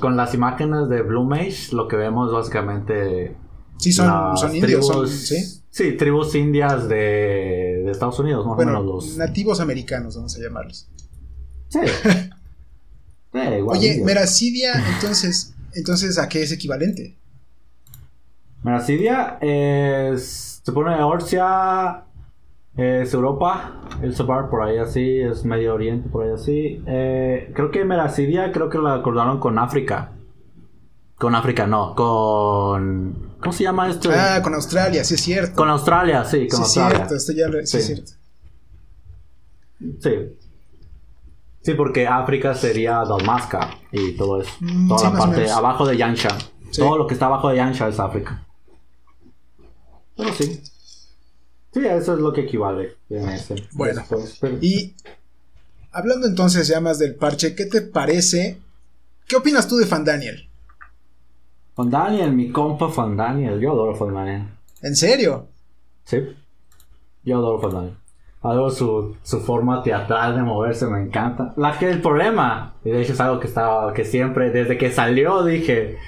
[0.00, 3.36] con las imágenes de Blue Mage, lo que vemos básicamente.
[3.78, 5.62] Sí, son, son indios, ¿sí?
[5.68, 9.16] Sí, tribus indias de, de Estados Unidos, más o menos los.
[9.18, 10.88] Nativos americanos, vamos a llamarlos.
[11.68, 11.80] Sí.
[13.58, 13.76] igual.
[13.76, 17.18] Oye, Meracidia, entonces, entonces, ¿a qué es equivalente?
[18.62, 20.62] Meracidia es.
[20.64, 22.04] Se pone Orcia.
[22.76, 26.82] Es Europa, el Sobar por ahí así, es Medio Oriente por ahí así.
[26.86, 30.12] Eh, creo que Meracidia, creo que la acordaron con África.
[31.16, 33.36] Con África, no, con.
[33.40, 34.10] ¿Cómo se llama esto?
[34.12, 35.54] Ah, con Australia, sí es cierto.
[35.54, 36.96] Con Australia, sí, con sí, Australia.
[36.96, 38.12] Cierto, esto ya lo, sí, es cierto.
[40.00, 40.36] Sí.
[41.62, 44.52] Sí, porque África sería Dalmasca y todo eso.
[44.60, 46.28] Mm, toda sí, la parte abajo de Yansha.
[46.70, 46.82] Sí.
[46.82, 48.46] Todo lo que está abajo de Yansha es África.
[50.16, 50.62] Pero sí.
[51.76, 53.54] Sí, eso es lo que equivale ese.
[53.72, 54.00] Bueno.
[54.00, 54.94] Después, pero- Y
[55.92, 58.58] hablando entonces ya más del parche, ¿qué te parece?
[59.28, 60.48] ¿Qué opinas tú de Fan Daniel?
[61.74, 63.60] Fan Daniel, mi compa Fan Daniel.
[63.60, 64.48] Yo adoro Fan Daniel.
[64.80, 65.48] ¿En serio?
[66.04, 66.16] Sí.
[67.24, 67.96] Yo adoro Fan Daniel.
[68.40, 71.52] Adoro su, su forma teatral de moverse, me encanta.
[71.58, 74.90] La que el problema, y de hecho es algo que estaba, que siempre, desde que
[74.90, 75.98] salió dije,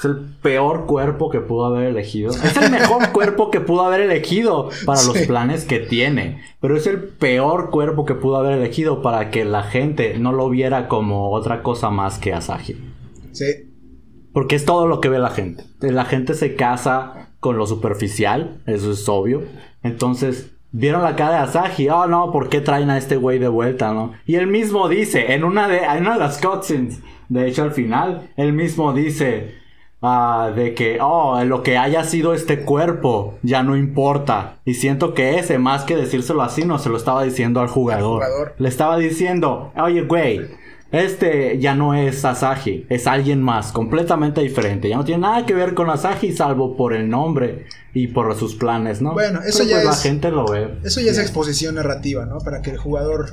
[0.00, 2.30] es el peor cuerpo que pudo haber elegido.
[2.30, 6.42] Es el mejor cuerpo que pudo haber elegido para los planes que tiene.
[6.58, 10.48] Pero es el peor cuerpo que pudo haber elegido para que la gente no lo
[10.48, 12.82] viera como otra cosa más que Asahi.
[13.32, 13.44] Sí.
[14.32, 15.64] Porque es todo lo que ve la gente.
[15.80, 19.42] La gente se casa con lo superficial, eso es obvio.
[19.82, 23.48] Entonces, vieron la cara de Asahi, oh no, ¿por qué traen a este güey de
[23.48, 24.14] vuelta, no?
[24.24, 27.72] Y él mismo dice, en una de, en una de las cutscenes, de hecho al
[27.72, 29.60] final, él mismo dice
[30.02, 34.58] ah, de que, oh, lo que haya sido este cuerpo ya no importa.
[34.64, 38.22] Y siento que ese, más que decírselo así, no se lo estaba diciendo al jugador.
[38.24, 38.54] jugador.
[38.58, 40.40] Le estaba diciendo, oye, güey,
[40.92, 44.88] este ya no es Asahi, es alguien más, completamente diferente.
[44.88, 48.56] Ya no tiene nada que ver con Asahi, salvo por el nombre y por sus
[48.56, 49.12] planes, ¿no?
[49.12, 50.78] Bueno, eso Pero, ya pues, la es- gente lo ve.
[50.82, 52.38] Eso ya es exposición narrativa, ¿no?
[52.38, 53.26] Para que el jugador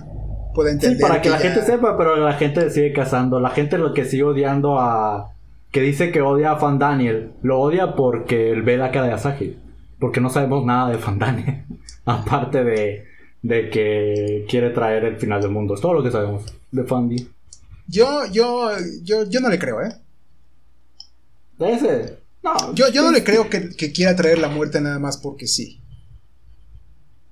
[0.54, 1.02] pueda Sí, entender.
[1.02, 3.40] para que la ya- gente sepa, pero la gente sigue cazando.
[3.40, 5.32] La gente lo que sigue odiando a.
[5.72, 9.14] que dice que odia a Fan Daniel, lo odia porque él ve la cara de
[9.14, 9.58] Asahi.
[10.00, 11.66] Porque no sabemos nada de Fan Daniel.
[12.06, 13.06] Aparte de,
[13.42, 15.74] de que quiere traer el final del mundo.
[15.74, 17.28] Es todo lo que sabemos de Fan Daniel.
[17.88, 18.72] Yo, yo,
[19.04, 19.94] yo, yo no le creo, ¿eh?
[21.58, 22.18] De ese.
[22.44, 25.48] No, Yo, yo no le creo que, que quiera traer la muerte nada más porque
[25.48, 25.82] sí.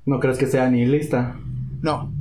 [0.06, 1.36] ¿No crees que sea nihilista?
[1.82, 2.12] No.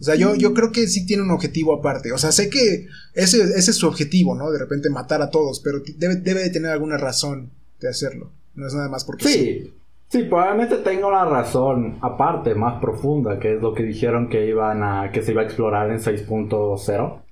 [0.00, 2.12] O sea, yo, yo creo que sí tiene un objetivo aparte.
[2.12, 4.50] O sea, sé que ese, ese es su objetivo, ¿no?
[4.50, 8.30] De repente matar a todos, pero debe, debe de tener alguna razón de hacerlo.
[8.54, 9.38] No es nada más porque sí.
[9.38, 9.74] Sí,
[10.08, 14.82] sí, probablemente tenga una razón aparte, más profunda, que es lo que dijeron que iban
[14.82, 17.22] a, que se iba a explorar en 6.0.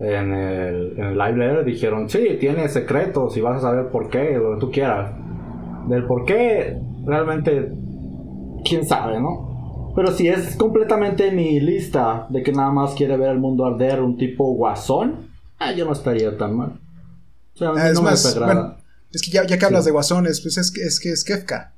[0.00, 4.10] En el, en el live letter dijeron, sí, tiene secretos y vas a saber por
[4.10, 5.12] qué, lo que tú quieras.
[5.88, 7.72] Del por qué, realmente,
[8.64, 9.53] quién sabe, ¿no?
[9.94, 14.16] Pero si es completamente nihilista, de que nada más quiere ver el mundo arder, un
[14.16, 15.28] tipo guasón,
[15.58, 16.80] ah, yo no estaría tan mal.
[17.54, 18.52] O sea, a mí Ah, es no me más, desagrada.
[18.54, 18.76] bueno,
[19.12, 21.74] es que ya, ya que hablas de guasones, pues es que es que es Kefka.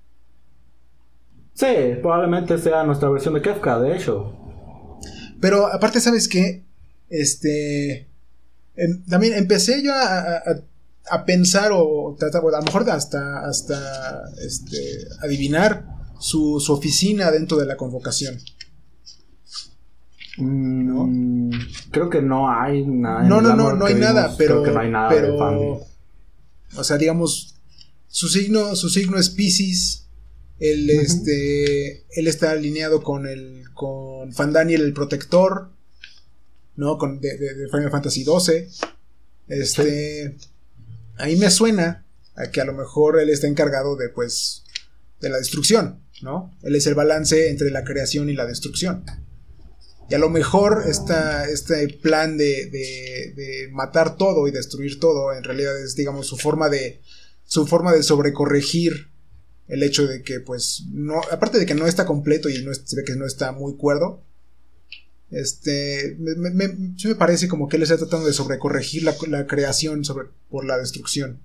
[1.54, 1.66] Sí,
[2.02, 4.34] probablemente sea nuestra versión de Kafka, de hecho.
[5.40, 6.64] Pero aparte, ¿sabes qué?
[7.08, 8.08] Este.
[8.76, 10.36] em, también empecé yo a,
[11.08, 14.76] a- pensar o tratar, bueno, a lo mejor hasta, hasta este,
[15.22, 15.86] adivinar
[16.18, 18.38] su, su oficina dentro de la convocación.
[20.38, 21.50] Mm,
[21.90, 23.22] Creo que no hay nada.
[23.22, 24.62] No, no, no, no hay nada, pero.
[24.62, 25.86] Creo que no hay nada pero
[26.76, 27.54] o sea, digamos,
[28.08, 30.02] su signo, su signo es Pisces.
[30.58, 35.70] Él, este, él está alineado con el, con Fandaniel el protector,
[36.76, 36.98] ¿no?
[36.98, 38.66] Con, de, de- de Final Fantasy XII.
[39.48, 40.36] Este,
[41.18, 44.64] ahí me suena a que a lo mejor él está encargado de, pues,
[45.20, 46.54] de la destrucción, ¿no?
[46.62, 49.04] Él es el balance entre la creación y la destrucción.
[50.08, 55.32] Y a lo mejor esta, este plan de, de- de matar todo y destruir todo,
[55.32, 57.00] en realidad es, digamos, su forma de.
[57.44, 59.08] su forma de sobrecorregir
[59.68, 61.20] el hecho de que, pues, no.
[61.32, 63.76] Aparte de que no está completo y no es- se ve que no está muy
[63.76, 64.22] cuerdo.
[65.32, 66.14] Este.
[66.20, 69.46] Me, me- me- sí me parece como que él está tratando de sobrecorregir la, la
[69.48, 71.40] creación sobre, por la destrucción.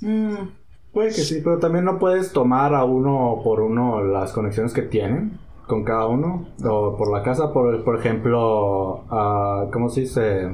[0.00, 0.48] Mm,
[0.96, 4.80] puede que sí, pero también no puedes tomar a uno por uno las conexiones que
[4.80, 6.46] tienen con cada uno.
[6.64, 10.48] O por la casa, por, por ejemplo, ah, ¿cómo se dice?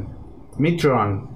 [0.59, 1.29] Mitron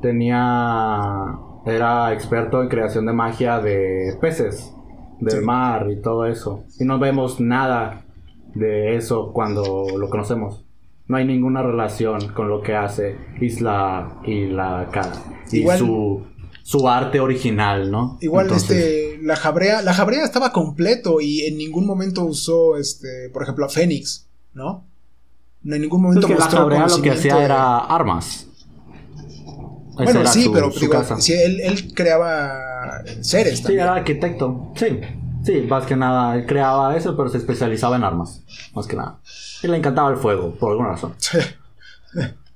[0.00, 1.38] tenía.
[1.64, 4.74] Era experto en creación de magia de peces,
[5.20, 5.44] del Sí.
[5.46, 6.64] mar y todo eso.
[6.80, 8.02] Y no vemos nada
[8.54, 10.66] de eso cuando lo conocemos.
[11.06, 15.12] No hay ninguna relación con lo que hace Isla y la cara.
[15.52, 16.22] Y Igual- su,
[16.62, 18.18] su arte original, ¿no?
[18.20, 19.18] Igual, Entonces, este.
[19.22, 19.82] La jabrea.
[19.82, 23.30] La jabrea estaba completo y en ningún momento usó, este.
[23.32, 24.84] Por ejemplo, a Fénix, ¿no?
[25.64, 28.46] en ningún momento es que mostró la lo que hacía era armas.
[29.94, 33.60] bueno, sí, pero digo, si él, él, creaba seres.
[33.60, 34.72] Sí, era arquitecto.
[34.74, 35.00] Sí,
[35.44, 38.42] sí, más que nada, él creaba eso, pero se especializaba en armas,
[38.74, 39.20] más que nada.
[39.62, 41.14] Y le encantaba el fuego, por alguna razón.
[41.18, 41.38] Sí.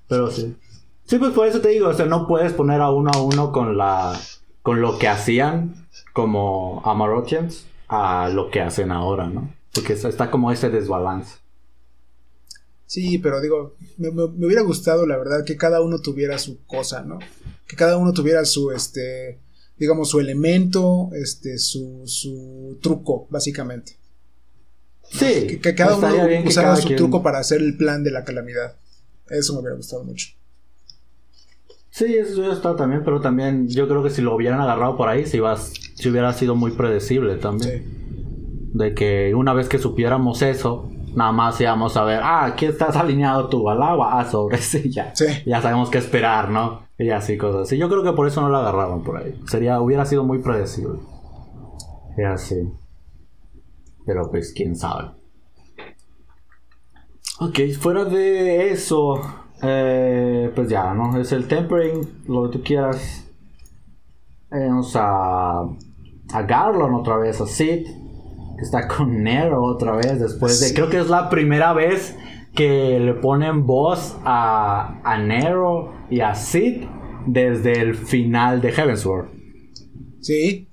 [0.08, 0.56] Pero sí.
[1.06, 3.52] Sí, pues por eso te digo, o sea, no puedes poner a uno a uno
[3.52, 4.20] con la
[4.62, 9.54] con lo que hacían como Amarochians a lo que hacen ahora, ¿no?
[9.72, 11.36] Porque está como ese desbalance.
[12.86, 17.18] Sí, pero digo, me, hubiera gustado, la verdad, que cada uno tuviera su cosa, ¿no?
[17.66, 19.38] Que cada uno tuviera su, este,
[19.76, 23.96] digamos, su elemento, este, su, su truco, básicamente.
[25.10, 25.58] Sí.
[25.58, 26.08] Que, cada uno
[26.44, 28.76] usara su truco para hacer el plan de la calamidad.
[29.28, 30.28] Eso me hubiera gustado mucho.
[31.96, 35.24] Sí, eso está también, pero también yo creo que si lo hubieran agarrado por ahí,
[35.24, 38.70] si, vas, si hubiera sido muy predecible también.
[38.74, 42.96] De que una vez que supiéramos eso, nada más íbamos a ver, ah, aquí estás
[42.96, 45.14] alineado tú al agua, ah, sobre sí, ya.
[45.46, 46.82] Ya sabemos qué esperar, ¿no?
[46.98, 47.78] Y así cosas así.
[47.78, 49.40] Yo creo que por eso no lo agarraron por ahí.
[49.46, 50.98] Sería, hubiera sido muy predecible.
[52.18, 52.74] Y así.
[54.04, 55.12] Pero pues, quién sabe.
[57.40, 61.18] Ok, fuera de eso, eh, pues ya, ¿no?
[61.18, 63.24] Es el tempering, lo que tú quieras.
[64.50, 70.60] Vamos a, a Garlon otra vez, a Sid, que está con Nero otra vez, después
[70.60, 70.72] de...
[70.72, 72.16] Creo que es la primera vez
[72.54, 76.84] que le ponen voz a, a Nero y a Sid
[77.26, 79.26] desde el final de Heavensward.
[80.20, 80.68] Sí.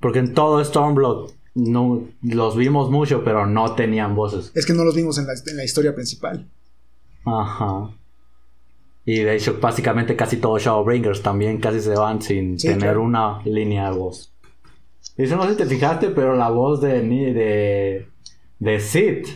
[0.00, 4.52] Porque en todo Stormblood no los vimos mucho, pero no tenían voces.
[4.54, 6.48] Es que no los vimos en la, en la historia principal.
[7.24, 7.90] Ajá.
[9.06, 13.90] Y de hecho, básicamente casi todos Shadowbringers también casi se van sin tener una línea
[13.90, 14.32] de voz.
[15.16, 18.08] Y eso no sé si te fijaste, pero la voz de, de,
[18.58, 19.26] de Sid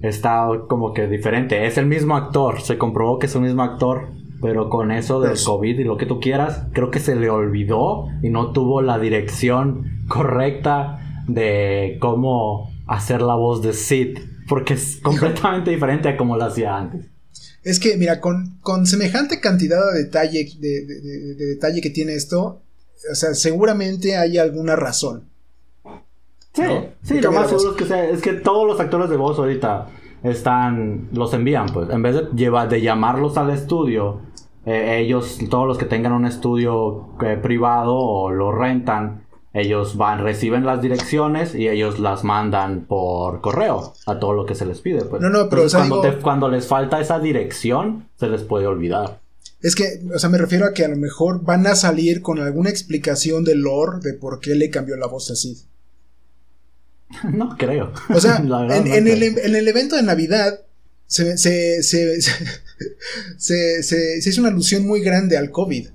[0.00, 1.66] está como que diferente.
[1.66, 4.08] Es el mismo actor, se comprobó que es el mismo actor,
[4.40, 7.30] pero con eso del pues COVID y lo que tú quieras, creo que se le
[7.30, 14.74] olvidó y no tuvo la dirección correcta de cómo hacer la voz de Sid, porque
[14.74, 17.11] es completamente diferente a como lo hacía antes.
[17.62, 22.60] Es que, mira, con, con semejante cantidad de detalle, de, detalle que tiene esto,
[23.10, 25.28] o sea, seguramente hay alguna razón.
[26.54, 26.62] Sí,
[27.02, 29.88] sí, lo más seguro es que, es que todos los actores de voz ahorita
[30.22, 34.20] están, los envían, pues, en vez de, llevar, de llamarlos al estudio,
[34.66, 39.21] eh, ellos, todos los que tengan un estudio eh, privado o lo rentan,
[39.54, 44.54] ellos van, reciben las direcciones y ellos las mandan por correo a todo lo que
[44.54, 45.04] se les pide.
[45.04, 45.20] Pues.
[45.20, 45.64] No, no, pero
[46.22, 49.20] cuando, les falta esa dirección, se les puede olvidar.
[49.60, 52.40] Es que, o sea, me refiero a que a lo mejor van a salir con
[52.40, 55.62] alguna explicación del lore de por qué le cambió la voz así.
[57.32, 57.92] no creo.
[58.08, 58.36] O sea,
[58.70, 60.60] en, el, evento de Navidad
[61.06, 62.22] se, se, se,
[63.82, 65.88] se, hizo una alusión muy grande al COVID.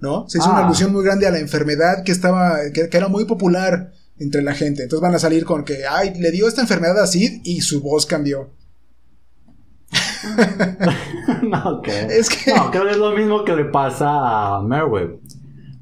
[0.00, 0.28] ¿No?
[0.28, 0.64] Se hizo una ah.
[0.66, 4.82] alusión muy grande a la enfermedad que estaba, que, era muy popular entre la gente.
[4.82, 7.80] Entonces van a salir con que, ay, le dio esta enfermedad a Sid y su
[7.82, 8.50] voz cambió.
[11.42, 12.52] no, es que...
[12.54, 15.20] no, creo que es lo mismo que le pasa a Merweb.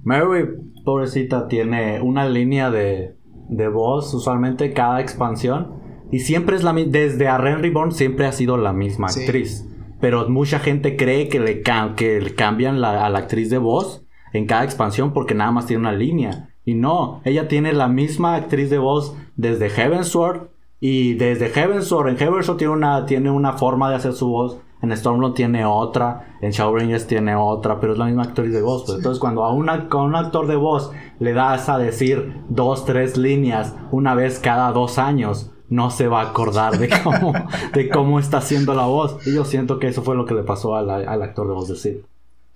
[0.05, 3.17] Merweb, pobrecita, tiene una línea de,
[3.49, 5.83] de voz, usualmente cada expansión.
[6.13, 6.93] Y siempre es la misma.
[6.93, 9.65] Desde a Reborn siempre ha sido la misma actriz.
[10.01, 11.63] Pero mucha gente cree que le,
[11.97, 14.04] que le cambian a la actriz de voz
[14.35, 16.51] en cada expansión porque nada más tiene una línea.
[16.67, 20.49] Y no, ella tiene la misma actriz de voz desde Heavensward
[20.81, 22.09] y desde Heavensward.
[22.09, 24.59] En Heavensward tiene una, tiene una forma de hacer su voz.
[24.83, 28.85] En Stormlord tiene otra, en Shadowbringers tiene otra, pero es la misma actriz de voz.
[28.85, 28.99] Pues.
[28.99, 33.75] Entonces, cuando a, una, un actor de voz le das a decir dos, tres líneas
[33.93, 37.33] una vez cada dos años, no se va a acordar de cómo,
[37.73, 39.27] de cómo está haciendo la voz.
[39.27, 41.69] Y yo siento que eso fue lo que le pasó al, al actor de voz
[41.69, 41.97] de Sid.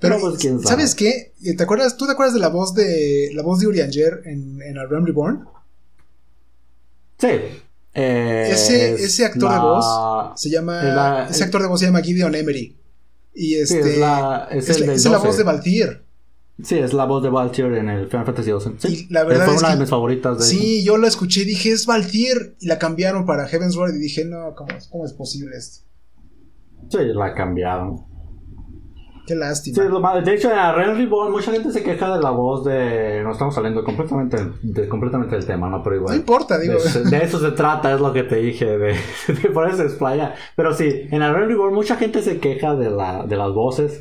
[0.01, 1.32] Pero, pues, ¿sabes qué?
[1.57, 4.78] ¿Te acuerdas, ¿Tú te acuerdas de la voz de la voz de Urianger en, en
[4.78, 5.44] A Realm Reborn?
[7.18, 7.28] Sí.
[7.94, 11.26] Eh, ese, ese actor de voz se llama.
[11.28, 12.76] ese actor de voz se llama Gideon Emery.
[13.34, 13.82] Y este.
[13.82, 16.05] Sí, es la, es, la voz de Valtier.
[16.62, 18.74] Sí, es la voz de Valtier en el Final Fantasy XII.
[18.78, 20.38] Sí, la verdad fue una de mis favoritas.
[20.38, 22.57] De sí, yo la escuché y dije, es Valtier.
[22.61, 25.84] Y la cambiaron para Heavensward y dije, no, ¿cómo, cómo es posible esto?
[26.90, 28.05] Sí, la cambiaron.
[29.29, 30.22] Qué lástima.
[30.22, 33.20] de hecho, en Ren Reborn mucha gente se queja de la voz de...
[33.22, 35.83] No estamos saliendo completamente, de, completamente del tema, ¿no?
[35.83, 36.14] Pero igual.
[36.14, 36.79] No importa, digo.
[37.11, 38.97] De, eso se trata, es lo que te dije, de,
[39.53, 40.35] por eso explaya.
[40.57, 44.01] Pero sí, en Ren Reborn mucha gente se queja de, la, de las voces.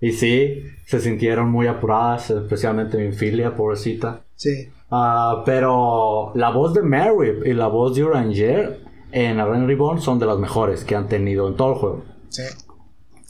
[0.00, 4.20] Y sí, se sintieron muy apuradas, especialmente mi filia, pobrecita.
[4.36, 4.70] Sí.
[4.92, 8.78] Uh, pero la voz de Mary y la voz de Uranger
[9.10, 12.04] en Arena Reborn son de las mejores que han tenido en todo el juego.
[12.28, 12.44] Sí.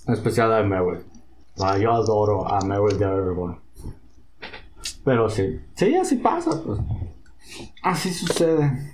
[0.06, 0.62] En especial a
[1.58, 3.60] Yo adoro a Arena Reborn.
[5.04, 6.78] Pero sí, sí, así pasa, pues.
[7.82, 8.92] Así sucede.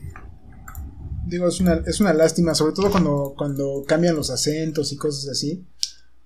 [1.27, 5.29] Digo, es una, es una lástima, sobre todo cuando, cuando cambian los acentos y cosas
[5.29, 5.65] así.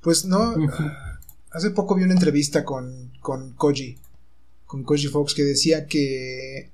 [0.00, 0.54] Pues no.
[1.50, 3.98] Hace poco vi una entrevista con, con Koji.
[4.66, 6.70] Con Koji Fox que decía que.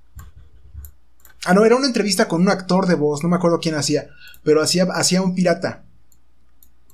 [1.45, 4.09] Ah, no, era una entrevista con un actor de voz, no me acuerdo quién hacía.
[4.43, 5.85] Pero hacía, hacía un pirata.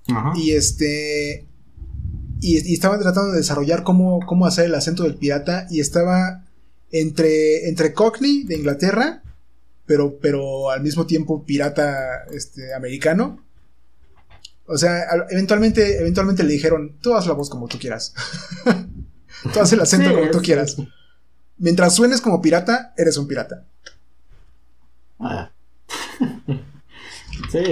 [0.09, 0.33] Ajá.
[0.37, 1.47] Y este.
[2.41, 5.67] Y, estaban tratando de desarrollar cómo, cómo hacer el acento del pirata.
[5.71, 6.45] Y estaba
[6.91, 9.23] entre, entre Cockney de Inglaterra.
[9.87, 13.45] Pero, pero al mismo tiempo pirata este, americano.
[14.67, 18.15] O sea, eventualmente, eventualmente le dijeron, tú haz la voz como tú quieras.
[19.53, 20.77] tú haz el acento como tú quieras.
[21.59, 23.65] Mientras suenes como pirata, eres un pirata.
[25.19, 25.51] Ah.
[27.51, 27.63] Sí,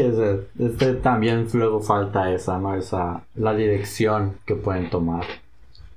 [0.58, 2.74] este, también luego falta esa, ¿no?
[2.74, 5.24] Esa, la dirección que pueden tomar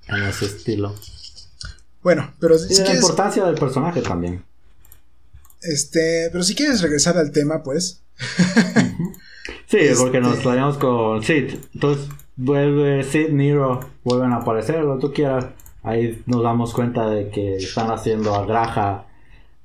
[0.08, 0.94] en ese estilo.
[2.04, 4.44] Bueno, pero si, y la importancia del personaje también.
[5.62, 8.02] Este, pero si quieres regresar al tema, pues.
[9.72, 11.56] Sí, porque nos este, con Sid.
[11.74, 15.46] Entonces vuelve Sid, Nero, vuelven a aparecer, lo que tú quieras.
[15.84, 19.06] Ahí nos damos cuenta de que están haciendo a Graja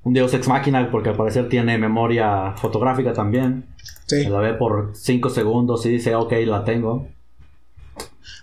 [0.04, 3.64] un dios ex máquina porque al parecer tiene memoria fotográfica también.
[4.06, 4.24] Sí.
[4.26, 7.08] la ve por 5 segundos y dice, ok, la tengo.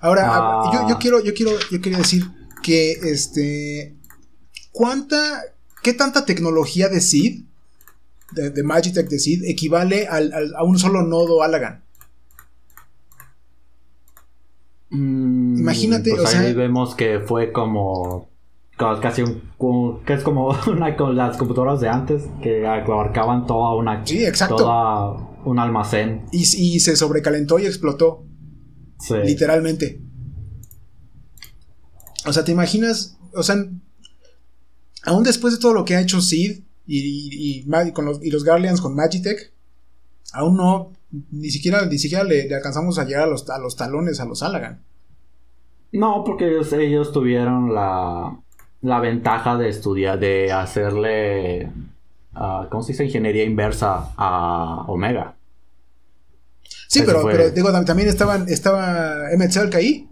[0.01, 0.71] Ahora, ah.
[0.73, 2.25] yo, yo, quiero, yo quiero, yo quería decir
[2.61, 3.95] que este.
[4.71, 5.43] ¿Cuánta.
[5.81, 7.43] ¿Qué tanta tecnología de Sid
[8.33, 11.83] de, Magitech de Sid equivale a un solo nodo Alagan.
[14.89, 18.29] Mm, Imagínate, pues ahí vemos que fue como
[18.77, 19.41] casi un,
[20.05, 24.57] que es como una con las computadoras de antes que abarcaban toda una sí, exacto.
[24.57, 28.25] toda un almacén y, y se sobrecalentó y explotó
[28.99, 29.15] sí.
[29.23, 30.01] literalmente
[32.25, 33.55] o sea te imaginas o sea
[35.05, 38.43] aún después de todo lo que ha hecho Sid y, y, con los, y los
[38.43, 39.53] Guardians con Magitech,
[40.33, 40.91] aún no,
[41.31, 44.43] ni siquiera, ni siquiera le, alcanzamos a llegar a los, a los talones a los
[44.43, 44.81] Alagan.
[45.91, 48.37] No, porque ellos, ellos tuvieron la,
[48.81, 51.71] la ventaja de estudiar, de hacerle,
[52.35, 53.05] uh, ¿cómo se dice?
[53.05, 55.35] Ingeniería inversa a Omega.
[56.87, 60.07] Sí, pero, pero, digo, también estaban, estaba Emmett ahí.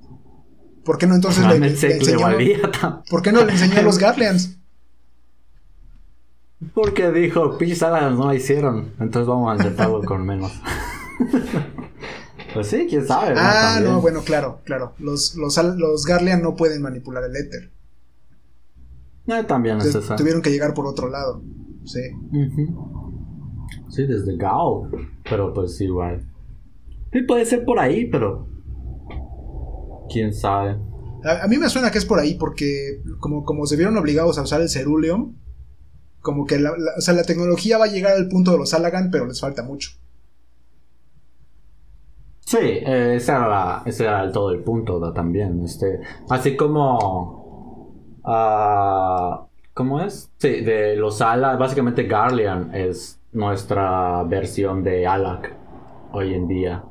[0.83, 2.27] ¿Por qué no entonces le, enseñó,
[3.09, 4.57] ¿Por qué no le enseñó a los Guardians?
[6.73, 8.93] Porque dijo, pinches no la hicieron.
[8.99, 10.51] Entonces vamos a intentarlo con menos.
[12.53, 13.35] pues sí, quién sabe.
[13.37, 14.93] Ah, no, bueno, claro, claro.
[14.97, 17.71] Los, los, los Garlean no pueden manipular el éter.
[19.27, 20.15] Eh, también es esa.
[20.15, 21.41] Tuvieron que llegar por otro lado.
[21.85, 22.01] Sí.
[23.89, 24.89] Sí, desde Gao.
[25.29, 26.27] Pero pues igual.
[27.11, 28.47] Sí, puede ser por ahí, pero.
[30.09, 30.77] Quién sabe.
[31.23, 34.41] A, mí me suena que es por ahí porque, como, como se vieron obligados a
[34.41, 35.35] usar el Ceruleum,
[36.19, 39.09] como que la, o sea, la tecnología va a llegar al punto de los Alagan,
[39.11, 39.91] pero les falta mucho.
[42.39, 45.63] Sí, eh, ese, era ese era todo el punto también.
[45.63, 47.39] Este, así como.
[48.23, 50.31] Uh, ¿Cómo es?
[50.37, 51.59] Sí, de los Alagan.
[51.59, 55.53] Básicamente, Garlean es nuestra versión de Alak
[56.11, 56.83] hoy en día.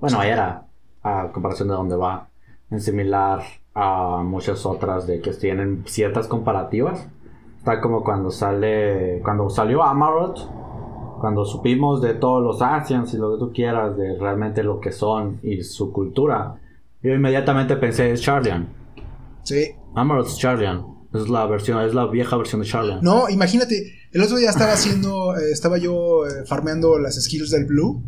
[0.00, 0.66] Bueno, era
[1.02, 2.28] a comparación de dónde va.
[2.70, 3.42] En similar
[3.74, 7.08] a muchas otras de que tienen ciertas comparativas.
[7.58, 10.38] Está como cuando sale, cuando salió Amarot,
[11.20, 14.92] cuando supimos de todos los Asians y lo que tú quieras, de realmente lo que
[14.92, 16.56] son y su cultura,
[17.02, 18.68] yo inmediatamente pensé es Charlian.
[19.42, 19.74] Sí.
[19.94, 20.95] Amarot es Charlian.
[21.14, 23.00] Es la versión, es la vieja versión de Charlian.
[23.02, 27.66] No, imagínate, el otro día estaba haciendo, eh, estaba yo eh, farmeando las skills del
[27.66, 28.02] Blue.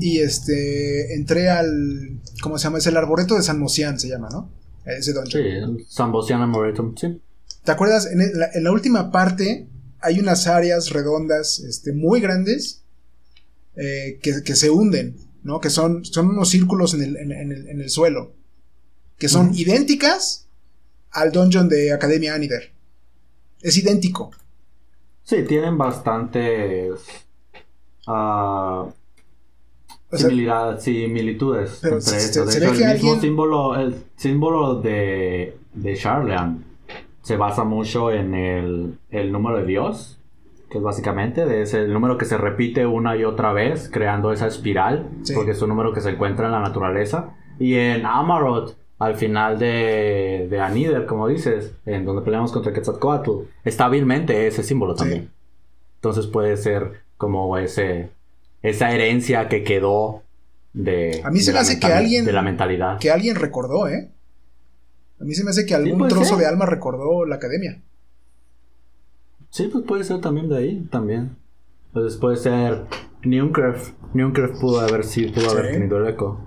[0.00, 2.78] Y este, entré al, ¿cómo se llama?
[2.78, 4.48] Es el arboreto de San Mocian, se llama, ¿no?
[4.84, 5.78] Ese dungeon.
[5.78, 7.20] Sí, San Mocian Arboretum, sí.
[7.64, 8.06] ¿Te acuerdas?
[8.06, 8.20] En
[8.62, 9.66] la, última parte
[10.00, 12.82] hay unas áreas redondas este, muy grandes
[13.74, 15.60] eh, que, se hunden, ¿no?
[15.60, 18.34] Que son, son unos círculos en el, en el, suelo.
[19.18, 20.43] Que son idénticas
[21.14, 22.72] al dungeon de Academia Anider.
[23.62, 24.30] Es idéntico.
[25.22, 27.00] Sí, tienen bastantes
[28.06, 28.90] uh,
[30.12, 32.54] similitudes entre estos.
[32.54, 36.64] el mismo símbolo, el símbolo de, de Charlean
[37.22, 40.18] se basa mucho en el, el número de Dios,
[40.70, 44.46] que es básicamente es el número que se repite una y otra vez, creando esa
[44.46, 47.30] espiral, porque es un número que se encuentra en la naturaleza.
[47.58, 53.44] Y en Amarot, al final de, de Anider, como dices, en donde peleamos contra Quetzalcoatl,
[53.64, 55.30] está hábilmente ese símbolo también.
[55.96, 58.10] Entonces puede ser como ese,
[58.62, 60.22] esa herencia que quedó
[60.72, 61.20] de...
[61.24, 62.24] A mí se me hace que alguien...
[62.24, 62.98] De la mentalidad.
[62.98, 64.10] Que alguien recordó, ¿eh?
[65.20, 67.80] A mí se me hace que algún trozo de alma recordó la academia.
[69.50, 71.36] Sí, pues puede ser también de ahí, también.
[71.92, 72.84] Pues puede ser
[73.22, 73.92] Newcraft.
[74.14, 76.40] Newcraft pudo haber, sí, pudo haber tenido el eco.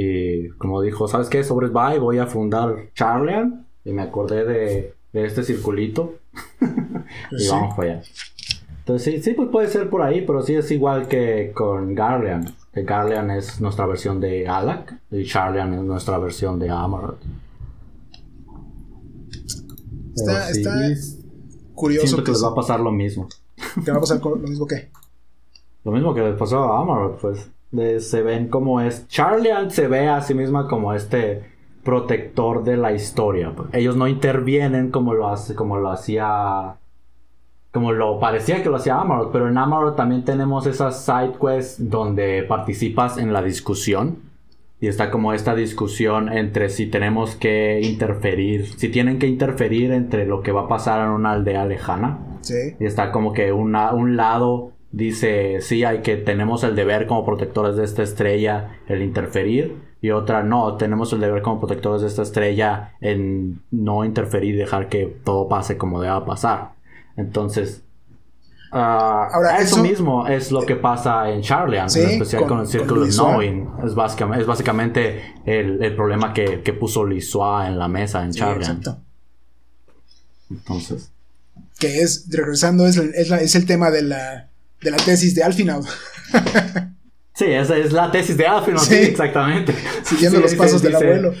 [0.00, 1.42] Y como dijo, ¿sabes qué?
[1.42, 3.66] Sobre Bye voy a fundar Charlian.
[3.84, 6.14] Y me acordé de, de este circulito.
[7.32, 8.02] y vamos para allá.
[8.78, 12.54] Entonces sí, sí, pues puede ser por ahí, pero sí es igual que con Garlean.
[12.72, 17.20] Que Garlean es nuestra versión de Alak y Charlian es nuestra versión de Amaroth.
[20.14, 20.70] Está, está
[21.74, 22.06] curioso.
[22.06, 23.28] Siento que, les va a pasar lo mismo.
[23.84, 24.90] ¿Qué va a pasar lo mismo qué?
[25.82, 27.50] Lo mismo que les pasó a Amaroth, pues.
[27.72, 29.06] Se ven como es.
[29.08, 31.42] Charlian se ve a sí misma como este
[31.84, 33.52] protector de la historia.
[33.72, 36.76] Ellos no intervienen como lo hace, como lo hacía.
[37.72, 41.90] Como lo parecía que lo hacía Amaroth, pero en Amaroth también tenemos esas side quests
[41.90, 44.28] donde participas en la discusión
[44.80, 50.24] y está como esta discusión entre si tenemos que interferir, si tienen que interferir entre
[50.24, 52.18] lo que va a pasar en una aldea lejana.
[52.40, 52.74] Sí.
[52.78, 57.24] Y está como que una, un lado dice, sí, hay que, tenemos el deber como
[57.24, 59.88] protectores de esta estrella el interferir.
[60.00, 64.58] Y otra, no, tenemos el deber como protectores de esta estrella en no interferir y
[64.58, 66.72] dejar que todo pase como deba pasar.
[67.16, 67.82] Entonces,
[68.70, 73.06] Ah, Ahora, eso, mismo es lo que pasa en Charlian, en especial con, el círculo
[73.06, 73.68] de Knowing.
[73.84, 78.82] Es básicamente, es básicamente el, problema que, puso Lisua en la mesa en Charlian.
[80.50, 81.10] Entonces.
[81.78, 84.48] Que es, regresando, es, es, el tema de la,
[84.80, 85.84] de la tesis de Alfinaud.
[87.34, 89.74] sí, esa es la tesis de Alfinaud, sí, exactamente.
[90.02, 91.34] Siguiendo los pasos del abuelo.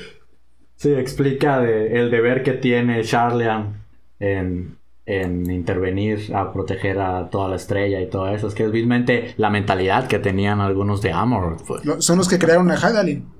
[0.76, 3.82] Sí, explica el deber que tiene Charlian
[4.20, 8.46] en, en intervenir a proteger a toda la estrella y todo eso.
[8.46, 11.56] Es que es vilmente la mentalidad que tenían algunos de Amor.
[11.66, 11.82] Pues.
[12.04, 13.37] Son los que crearon a Hadalin.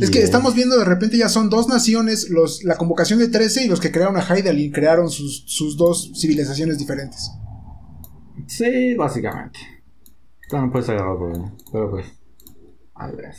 [0.00, 3.64] Es que estamos viendo de repente ya son dos naciones, los, la convocación de 13
[3.64, 7.30] y los que crearon a Haidalin crearon sus, sus dos civilizaciones diferentes.
[8.46, 9.58] Sí, básicamente.
[10.52, 11.32] No puedes agarrar por
[11.72, 12.06] Pero pues.
[12.94, 13.34] A ver.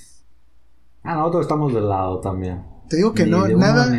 [1.04, 2.64] Ah, nosotros estamos del lado también.
[2.90, 3.92] Te digo que no, nada,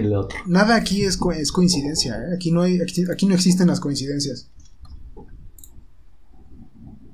[0.47, 2.17] nada aquí es, es coincidencia.
[2.17, 2.35] ¿eh?
[2.35, 4.51] Aquí, no hay, aquí, no existen las coincidencias.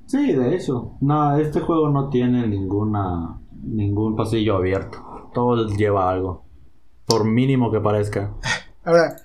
[0.07, 0.97] Sí, de hecho.
[1.01, 5.29] No, este juego no tiene ninguna ningún pasillo abierto.
[5.33, 6.43] Todo lleva algo.
[7.05, 8.33] Por mínimo que parezca.
[8.83, 9.17] Ahora,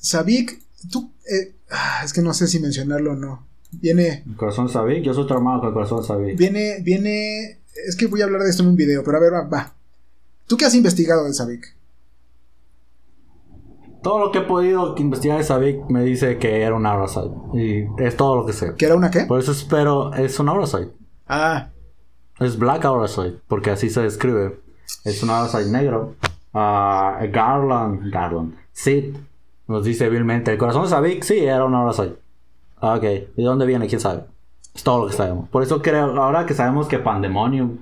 [0.00, 1.12] Sabik, tú.
[1.26, 3.46] Eh, ah, es que no sé si mencionarlo o no.
[3.70, 4.24] Viene.
[4.36, 6.36] corazón Sabik, yo soy otro hermano con el corazón Sabik.
[6.38, 7.60] Viene, viene.
[7.86, 9.44] Es que voy a hablar de esto en un video, pero a ver, va.
[9.44, 9.74] va.
[10.46, 11.76] ¿Tú qué has investigado de Savik?
[14.02, 17.34] Todo lo que he podido investigar de Savik me dice que era un Aurosite.
[17.54, 18.74] Y es todo lo que sé.
[18.76, 19.24] ¿Que era una qué?
[19.24, 20.14] Por eso espero.
[20.14, 20.92] Es un Aurosite.
[21.26, 21.70] Ah.
[22.40, 24.60] Es Black Aurosite, porque así se describe.
[25.04, 26.14] Es un Aurosite negro.
[26.52, 28.12] Uh, Garland.
[28.12, 28.54] Garland.
[28.72, 29.16] Sid
[29.66, 32.16] nos dice débilmente: El corazón de Savik, sí, era un Aurosite.
[32.80, 33.04] Ah, ok.
[33.04, 33.86] ¿Y de dónde viene?
[33.88, 34.24] ¿Quién sabe?
[34.74, 35.48] Es todo lo que sabemos.
[35.48, 37.78] Por eso creo, ahora que sabemos que Pandemonium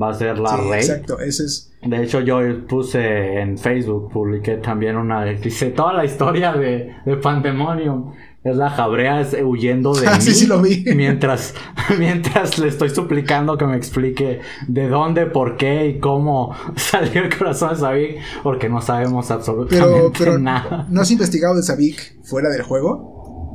[0.00, 0.80] va a ser la rey.
[0.80, 1.72] Exacto, ese es.
[1.82, 5.24] De hecho, yo puse en Facebook, publiqué también una.
[5.24, 8.12] Dice toda la historia de, de Pandemonium.
[8.44, 10.20] Es la jabrea huyendo de ah, mí.
[10.20, 10.84] Sí, sí, lo vi.
[10.96, 11.54] Mientras,
[11.98, 17.36] mientras le estoy suplicando que me explique de dónde, por qué y cómo salió el
[17.36, 18.16] corazón de Savik.
[18.42, 20.86] Porque no sabemos absolutamente pero, nada.
[20.90, 23.46] ¿No has investigado de Savik fuera del juego?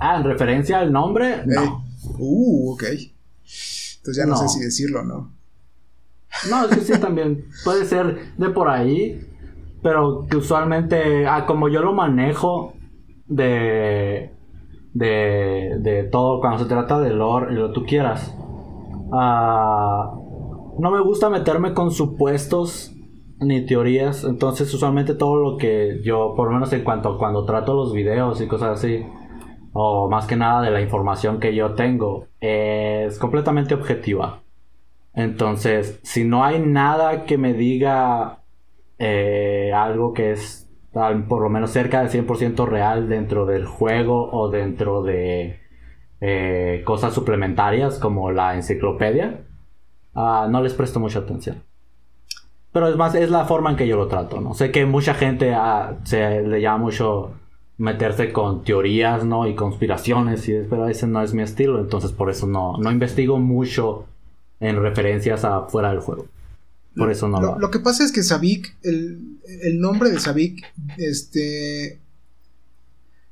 [0.00, 1.84] Ah, en referencia al nombre, no.
[2.18, 2.84] Uh, ok.
[2.84, 5.32] Entonces ya no, sé si decirlo no.
[6.48, 9.20] No, es que sí también puede ser de por ahí,
[9.82, 12.77] pero que usualmente, ah, como yo lo manejo
[13.28, 14.32] de,
[14.94, 18.36] de, de todo, cuando se trata de lore y lo tú quieras,
[19.12, 20.14] ah,
[20.78, 22.94] no me gusta meterme con supuestos
[23.40, 27.74] ni teorías, entonces usualmente todo lo que yo, por lo menos en cuanto cuando trato
[27.74, 29.04] los videos y cosas así,
[29.72, 34.40] o más que nada de la información que yo tengo, es completamente objetiva.
[35.14, 38.40] Entonces, si no hay nada que me diga
[38.98, 40.67] eh, algo que es
[41.28, 45.60] por lo menos cerca del 100% real dentro del juego o dentro de
[46.20, 49.42] eh, cosas suplementarias como la enciclopedia,
[50.14, 51.62] ah, no les presto mucha atención.
[52.72, 54.54] Pero es más, es la forma en que yo lo trato, ¿no?
[54.54, 57.32] Sé que mucha gente ah, se le llama mucho
[57.78, 59.46] meterse con teorías, ¿no?
[59.46, 63.38] Y conspiraciones, y, pero ese no es mi estilo, entonces por eso no, no investigo
[63.38, 64.06] mucho
[64.60, 66.26] en referencias a fuera del juego.
[66.98, 69.38] Por eso no lo, lo, que pasa es que Sabik, el,
[69.78, 70.64] nombre de Sabik,
[70.96, 72.00] este.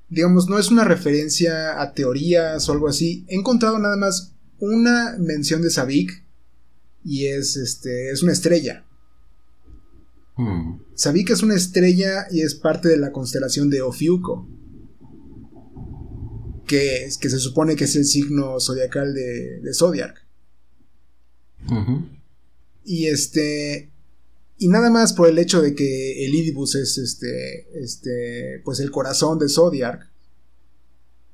[0.09, 3.25] digamos, no es una referencia a teorías o algo así.
[3.29, 6.23] He encontrado nada más una mención de Sabik
[7.05, 8.85] y es, este, es una estrella.
[10.37, 10.81] Hmm.
[10.95, 14.49] Es una estrella y es parte de la constelación de Ofiuco.
[16.67, 20.27] Que, que se supone que es el signo zodiacal de, de Zodiac.
[22.87, 23.91] Y este.
[24.59, 27.67] Y nada más por el hecho de que el Idibus es este.
[27.79, 28.63] Este.
[28.65, 30.09] Pues el corazón de Zodiac.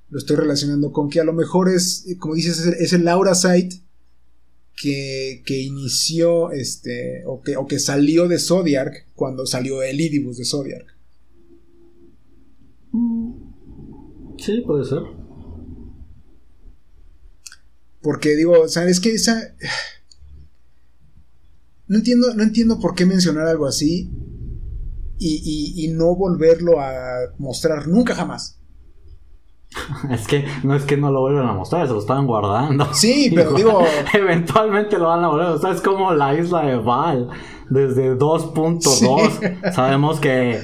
[0.09, 2.07] Lo estoy relacionando con que a lo mejor es.
[2.19, 3.75] Como dices, es el Aura Sight.
[4.75, 7.23] Que, que inició este.
[7.27, 9.07] O que, o que salió de Zodiac.
[9.15, 10.87] Cuando salió el Idibus de Zodiac.
[14.39, 15.03] Sí, puede ser.
[18.01, 19.13] Porque digo, ¿sabes qué?
[19.13, 19.55] Esa.
[21.93, 24.11] No entiendo, no entiendo por qué mencionar algo así
[25.19, 26.95] y, no volverlo a
[27.37, 28.59] mostrar nunca jamás.
[30.11, 32.89] Es que no es que no lo vuelvan a mostrar, se lo estaban guardando.
[32.95, 33.85] Sí, pero digo.
[34.15, 35.47] Eventualmente lo van a volver.
[35.49, 37.29] O sea, es como la isla de Val.
[37.69, 40.63] Desde 2.2 sabemos que,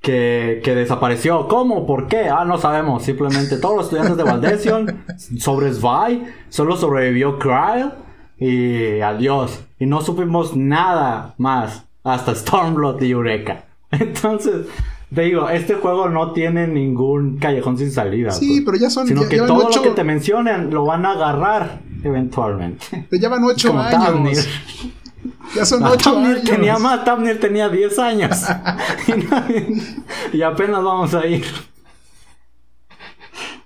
[0.00, 1.46] que, que, desapareció.
[1.46, 1.84] ¿Cómo?
[1.86, 2.30] ¿Por qué?
[2.30, 3.02] Ah, no sabemos.
[3.02, 5.04] Simplemente todos los estudiantes de Valdesion
[5.38, 6.24] sobre Svi.
[6.48, 7.92] Solo sobrevivió Kryle.
[8.40, 9.60] Y adiós.
[9.78, 13.64] Y no supimos nada más hasta Stormblood y Eureka.
[13.90, 14.66] Entonces,
[15.14, 18.30] te digo, este juego no tiene ningún callejón sin salida.
[18.30, 18.64] Sí, pues.
[18.64, 19.06] pero ya son.
[19.06, 23.06] Sino que todo lo que te mencionen lo van a agarrar eventualmente.
[23.10, 24.48] Pero ya van ocho años.
[25.54, 26.44] Ya son ocho años.
[26.44, 28.38] Tenía más, Tamnir tenía 10 años.
[30.32, 31.44] y, apenas vamos a ir.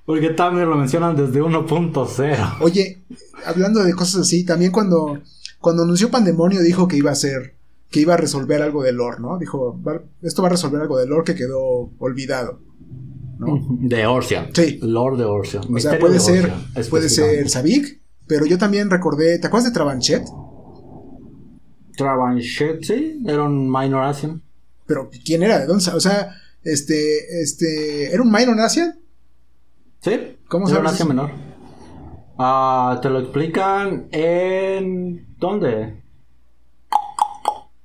[0.06, 2.56] Porque Tamnir lo mencionan desde 1.0.
[2.60, 3.02] Oye,
[3.46, 5.18] hablando de cosas así, también cuando,
[5.60, 7.54] cuando anunció Pandemonio dijo que iba a ser,
[7.90, 9.38] que iba a resolver algo del lore, ¿no?
[9.38, 9.80] Dijo,
[10.20, 12.60] esto va a resolver algo del lore que quedó olvidado.
[13.38, 13.66] ¿no?
[13.80, 14.50] De Orsia.
[14.52, 14.78] Sí.
[14.82, 15.60] Lord de Orsia.
[15.60, 16.52] O sea, puede ser,
[16.90, 20.24] puede ser Sabik, pero yo también recordé, ¿te acuerdas de Travanchet?
[21.96, 24.42] Travanchet, sí, era un Minor Asian.
[24.86, 25.60] Pero, ¿quién era?
[25.60, 25.90] ¿De dónde?
[25.92, 28.98] O sea, este, este, ¿era un Minor Asian?
[30.04, 30.36] Sí.
[30.48, 30.92] ¿Cómo se llama?
[31.08, 31.30] menor.
[32.38, 35.34] Ah, te lo explican en.
[35.38, 36.02] ¿Dónde?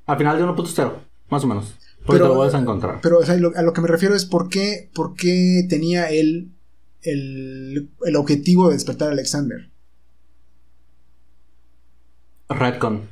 [0.06, 0.94] Al final de 1.0,
[1.30, 1.76] más o menos.
[2.06, 3.00] Porque pero, te lo vas a encontrar.
[3.02, 6.52] Pero a lo que me refiero es por qué, por qué tenía él
[7.04, 9.70] el, el objetivo de despertar a Alexander.
[12.50, 13.08] Redcon.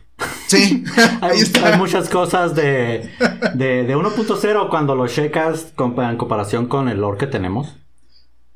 [0.48, 0.84] Sí,
[1.22, 3.10] hay, hay, muchas cosas de,
[3.54, 7.78] de, de 1.0 cuando lo checas en comparación con el lore que tenemos.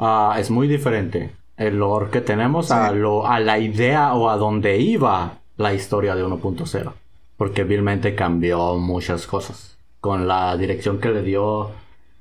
[0.02, 4.38] Uh, es muy diferente el lore que tenemos a, lo, a la idea o a
[4.38, 6.93] donde iba la historia de 1.0.
[7.38, 9.78] Porque vilmente cambió muchas cosas.
[9.99, 11.70] Con la dirección que le dio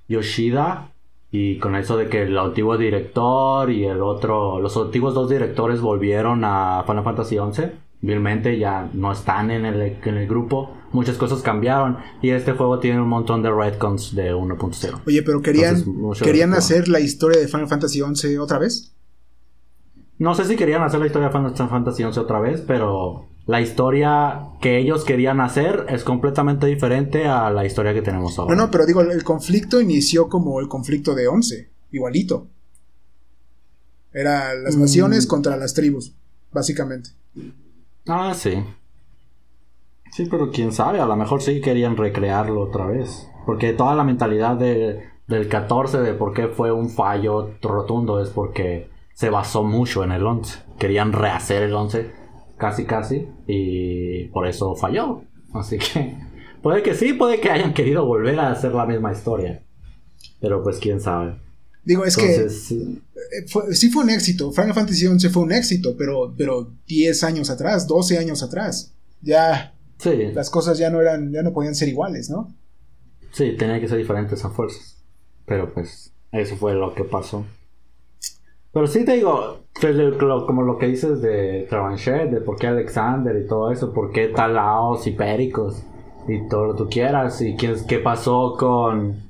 [0.08, 0.88] Yoshida
[1.30, 5.80] y con eso de que el antiguo director y el otro, los antiguos dos directores
[5.80, 7.62] volvieron a Final Fantasy XI.
[8.02, 10.74] Vilmente ya no están en el, en el grupo.
[10.92, 11.98] Muchas cosas cambiaron.
[12.22, 15.02] Y este juego tiene un montón de retcons de 1.0.
[15.06, 15.84] Oye, pero querían,
[16.22, 18.92] ¿querían hacer la historia de Final Fantasy XI otra vez?
[20.18, 23.60] No sé si querían hacer la historia de Final Fantasy XI otra vez, pero la
[23.60, 28.54] historia que ellos querían hacer es completamente diferente a la historia que tenemos ahora.
[28.54, 32.48] No, no, pero digo, el conflicto inició como el conflicto de 11, igualito.
[34.12, 35.28] Era las naciones mm.
[35.28, 36.14] contra las tribus,
[36.52, 37.10] básicamente.
[38.06, 38.62] Ah, sí.
[40.12, 43.28] Sí, pero quién sabe, a lo mejor sí querían recrearlo otra vez.
[43.46, 48.30] Porque toda la mentalidad de, del 14 de por qué fue un fallo rotundo es
[48.30, 50.58] porque se basó mucho en el 11.
[50.78, 52.10] Querían rehacer el 11
[52.56, 55.22] casi casi y por eso falló.
[55.54, 56.16] Así que
[56.62, 59.62] puede que sí, puede que hayan querido volver a hacer la misma historia.
[60.40, 61.36] Pero pues quién sabe.
[61.84, 62.48] Digo, es que
[63.72, 64.52] sí fue un éxito.
[64.52, 69.74] Final Fantasy XI fue un éxito, pero, pero 10 años atrás, 12 años atrás, ya
[70.34, 72.54] las cosas ya no eran, ya no podían ser iguales, ¿no?
[73.32, 75.02] Sí, tenía que ser diferentes a fuerzas.
[75.46, 77.44] Pero pues eso fue lo que pasó.
[78.72, 79.64] Pero sí te digo,
[80.46, 84.28] como lo que dices de Travanchet, de por qué Alexander y todo eso, por qué
[84.28, 85.82] Talaos y Péricos
[86.28, 89.29] y todo lo que tú quieras, y qué, qué pasó con,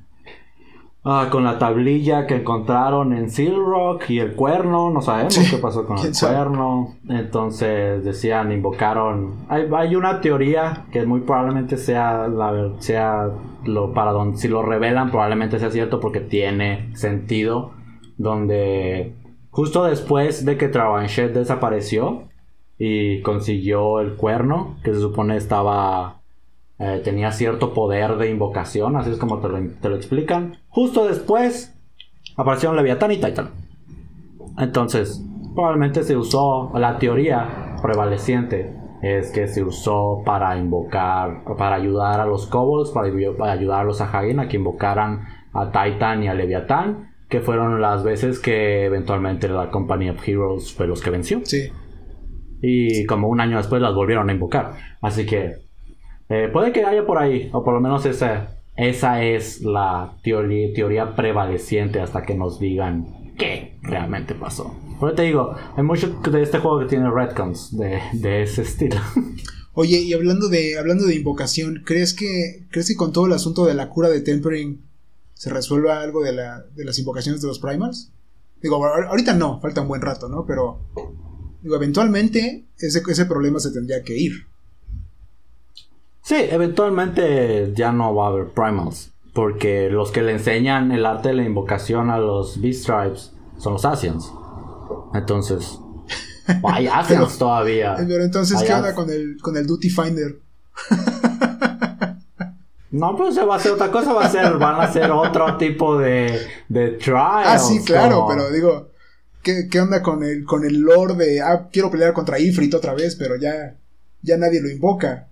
[1.03, 5.57] ah, con la tablilla que encontraron en Seal Rock y el cuerno, no sabemos qué
[5.57, 6.95] pasó con el cuerno.
[7.09, 9.45] Entonces decían, invocaron.
[9.49, 13.29] Hay, hay, una teoría que muy probablemente sea la sea
[13.65, 17.73] lo para donde si lo revelan probablemente sea cierto porque tiene sentido
[18.17, 19.13] donde
[19.51, 22.29] Justo después de que Travanchet desapareció
[22.77, 26.20] y consiguió el cuerno, que se supone estaba.
[26.81, 30.57] Eh, tenía cierto poder de invocación, así es como te lo, explican.
[30.69, 31.77] Justo después,
[32.35, 33.51] aparecieron Leviatán y Titan.
[34.57, 35.23] Entonces,
[35.53, 42.25] probablemente se usó la teoría prevaleciente es que se usó para invocar, para ayudar a
[42.25, 43.07] los kobolds, para,
[43.51, 48.03] ayudar a los Ahagin a que invocaran a Titan y a Leviatán, que fueron las
[48.03, 51.41] veces que eventualmente la Company of Heroes fue los que venció.
[51.43, 51.71] Sí.
[52.61, 54.73] Y como un año después las volvieron a invocar.
[55.01, 55.70] Así que
[56.31, 60.73] eh, puede que haya por ahí, o por lo menos esa, esa es la teoría,
[60.73, 64.73] teoría prevaleciente hasta que nos digan qué realmente pasó.
[64.99, 68.95] Pero te digo, hay mucho de este juego que tiene retcons de, de ese estilo.
[69.73, 73.65] Oye, y hablando de, hablando de invocación, ¿crees que, ¿crees que con todo el asunto
[73.65, 74.81] de la cura de Tempering
[75.33, 78.13] se resuelva algo de, la, de las invocaciones de los primals?
[78.61, 80.45] Digo, ahorita no, falta un buen rato, ¿no?
[80.45, 80.79] Pero,
[81.61, 84.50] digo, eventualmente ese, ese problema se tendría que ir.
[86.21, 89.11] Sí, eventualmente ya no va a haber primals.
[89.33, 93.73] Porque los que le enseñan el arte de la invocación a los Beast Tribes son
[93.73, 94.31] los Asians.
[95.13, 95.79] Entonces,
[96.63, 97.95] hay Asians todavía.
[97.97, 100.39] Pero entonces, ¿qué onda con el, con el Duty Finder?
[102.91, 105.55] No, pues se va a hacer otra cosa, va a ser, van a hacer otro
[105.55, 107.47] tipo de, de trials.
[107.47, 108.89] Ah, sí, claro, pero digo,
[109.41, 112.93] ¿qué, ¿qué, onda con el, con el lore de, ah, quiero pelear contra Ifrit otra
[112.93, 113.77] vez, pero ya,
[114.21, 115.29] ya nadie lo invoca?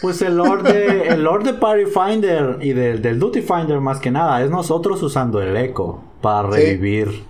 [0.00, 3.98] Pues el Lord de, el Lord de Party Finder y del, del Duty Finder más
[3.98, 7.24] que nada es nosotros usando el eco para revivir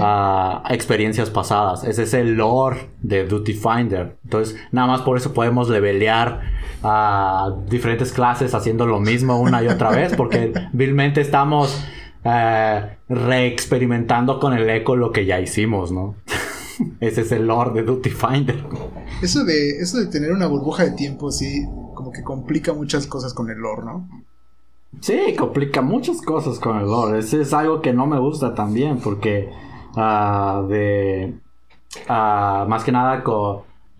[0.00, 1.84] a experiencias pasadas.
[1.84, 4.16] Ese es el lore de Duty Finder.
[4.24, 6.40] Entonces, nada más por eso podemos levelear
[6.82, 11.82] a diferentes clases haciendo lo mismo una y otra vez, porque vilmente estamos
[12.24, 16.16] eh, reexperimentando con el eco lo que ya hicimos, ¿no?
[17.00, 18.64] Ese es el lore de Duty Finder.
[19.22, 23.34] Eso de, eso de tener una burbuja de tiempo, sí, como que complica muchas cosas
[23.34, 24.08] con el lore, ¿no?
[25.00, 27.18] Sí, complica muchas cosas con el lore.
[27.18, 29.50] Ese es algo que no me gusta también, porque
[29.96, 31.34] uh, de
[32.08, 33.24] uh, más que nada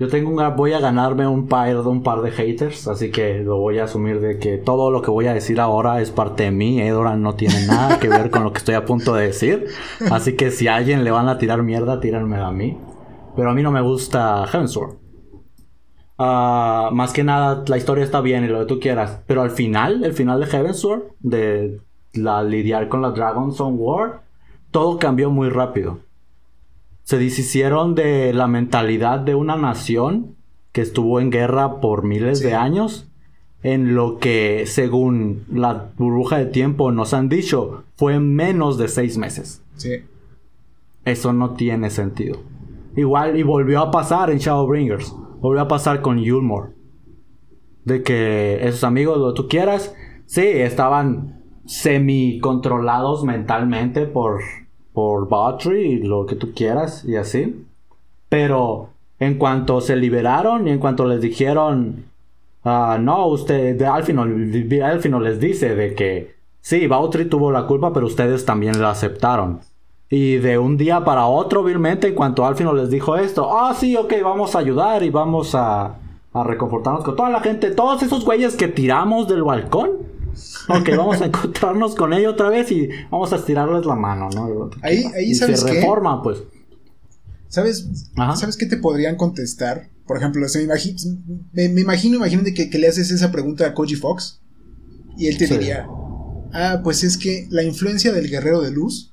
[0.02, 3.58] yo tengo un, voy a ganarme un par, un par de haters, así que lo
[3.58, 6.50] voy a asumir de que todo lo que voy a decir ahora es parte de
[6.50, 6.80] mí.
[6.80, 9.68] Edoran no tiene nada que ver con lo que estoy a punto de decir.
[10.10, 12.76] Así que si a alguien le van a tirar mierda, tírenme a mí.
[13.36, 14.96] Pero a mí no me gusta Heavensward.
[16.18, 19.20] Ah, más que nada, la historia está bien y lo que tú quieras.
[19.28, 21.80] Pero al final, el final de Heavensward, de
[22.14, 24.22] la lidiar con la Dragon's on War,
[24.72, 26.00] todo cambió muy rápido.
[27.02, 30.36] Se deshicieron de la mentalidad de una nación
[30.72, 33.08] que estuvo en guerra por miles de años.
[33.62, 39.18] En lo que, según la burbuja de tiempo nos han dicho, fue menos de seis
[39.18, 39.62] meses.
[39.76, 40.02] Sí.
[41.04, 42.40] Eso no tiene sentido.
[42.96, 46.70] Igual, y volvió a pasar en Shadowbringers volvió a pasar con Yulmore.
[47.84, 49.94] De que esos amigos, lo que tú quieras,
[50.24, 54.40] sí, estaban semi controlados mentalmente por,
[54.92, 57.66] por Botry y lo que tú quieras y así.
[58.28, 62.04] Pero en cuanto se liberaron y en cuanto les dijeron,
[62.64, 64.22] uh, no, usted, de Alfino,
[64.84, 69.60] Alfino les dice de que sí, Bautry tuvo la culpa, pero ustedes también la aceptaron.
[70.10, 73.96] Y de un día para otro, vilmente, en cuanto Alfino les dijo esto, ah, sí,
[73.96, 75.96] ok, vamos a ayudar y vamos a,
[76.32, 80.11] a reconfortarnos con toda la gente, todos esos güeyes que tiramos del balcón.
[80.68, 84.70] Ok, vamos a encontrarnos con ellos otra vez y vamos a estirarles la mano, ¿no?
[84.82, 86.38] Ahí, ahí sabes se reforma, pues.
[87.48, 87.86] ¿Sabes,
[88.36, 89.90] ¿Sabes qué te podrían contestar?
[90.06, 90.46] Por ejemplo,
[91.52, 94.40] me, me, imagino, imagínate que, que, le haces esa pregunta a Koji Fox
[95.16, 95.86] y él te diría,
[96.52, 99.12] ah, pues es que la influencia del guerrero de luz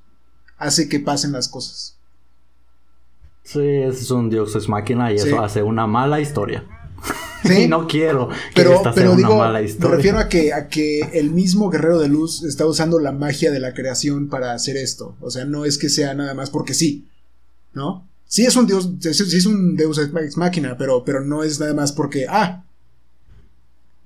[0.57, 1.97] hace que pasen las cosas.
[3.43, 6.65] Sí, es un dios es máquina y eso hace una mala historia.
[7.45, 8.81] Sí, no quiero que pero,
[9.13, 9.89] una mala historia.
[9.89, 13.51] Me refiero a que, a que el mismo guerrero de luz está usando la magia
[13.51, 15.15] de la creación para hacer esto.
[15.21, 17.07] O sea, no es que sea nada más porque sí.
[17.73, 18.07] ¿No?
[18.25, 21.73] Sí es un dios, sí es un deus ex máquina, pero, pero no es nada
[21.73, 22.63] más porque, ah,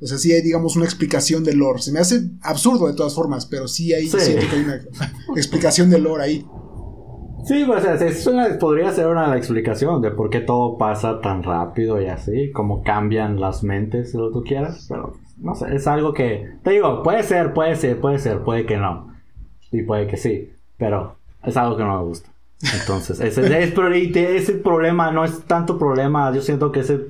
[0.03, 1.81] o sea, sí hay, digamos, una explicación del lore.
[1.81, 4.81] Se me hace absurdo de todas formas, pero sí hay, una
[5.35, 6.45] explicación del lore ahí.
[7.45, 8.27] Sí, pues es
[8.59, 13.39] podría ser una explicación de por qué todo pasa tan rápido y así, cómo cambian
[13.39, 17.23] las mentes, si lo tú quieras, pero no sé, es algo que, te digo, puede
[17.23, 19.13] ser, puede ser, puede ser, puede que no,
[19.71, 22.29] y puede que sí, pero es algo que no me gusta.
[22.79, 23.73] Entonces, ese, es,
[24.15, 27.07] ese problema no es tanto problema, yo siento que ese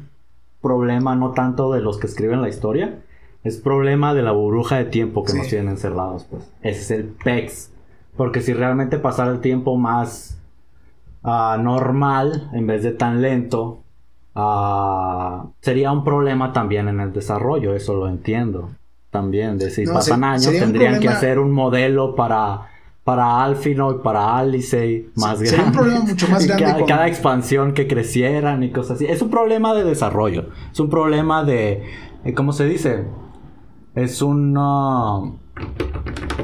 [0.61, 3.01] problema no tanto de los que escriben la historia,
[3.43, 6.49] es problema de la burbuja de tiempo que nos tienen encerrados, pues.
[6.61, 7.72] Ese es el PEX.
[8.15, 10.37] Porque si realmente pasara el tiempo más
[11.23, 13.83] ah, normal, en vez de tan lento,
[14.35, 18.69] ah, sería un problema también en el desarrollo, eso lo entiendo.
[19.09, 22.69] También, de si pasan años, tendrían que hacer un modelo para
[23.03, 25.49] para Alfino y para Alice más grande.
[25.49, 26.63] Sería un problema mucho más grande.
[26.65, 29.05] Cada, cada, expansión que crecieran y cosas así.
[29.05, 30.49] Es un problema de desarrollo.
[30.71, 31.83] Es un problema de.
[32.23, 33.05] Eh, ¿Cómo se dice?
[33.95, 35.19] Es una.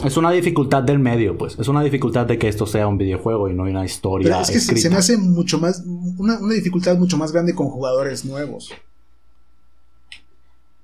[0.06, 1.58] Es una dificultad del medio, pues.
[1.60, 4.30] Es una dificultad de que esto sea un videojuego y no una historia.
[4.30, 5.84] Pero es que se me hace mucho más.
[6.18, 8.72] Una, una dificultad mucho más grande con jugadores nuevos.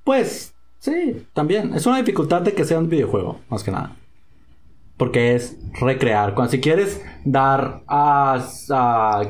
[0.03, 1.74] Pues, sí, también.
[1.74, 3.95] Es una dificultad de que sea un videojuego, más que nada.
[4.97, 6.36] Porque es recrear.
[6.36, 8.41] Cuando si quieres dar a,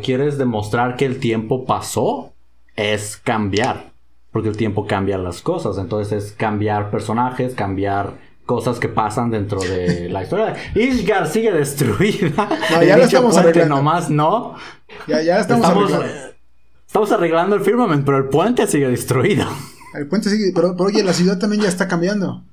[0.03, 2.33] quieres demostrar que el tiempo pasó,
[2.75, 3.93] es cambiar.
[4.31, 5.77] Porque el tiempo cambia las cosas.
[5.77, 10.55] Entonces es cambiar personajes, cambiar cosas que pasan dentro de la historia.
[10.75, 12.49] Ishgar sigue destruida.
[12.71, 13.75] No, ya lo estamos arreglando.
[13.75, 14.55] Nomás no.
[15.07, 16.05] Ya, ya estamos, arreglando.
[16.85, 19.45] Estamos arreglando el firmament, pero el puente sigue destruido.
[19.93, 22.43] El puente sigue, pero, pero oye, la ciudad también ya está cambiando.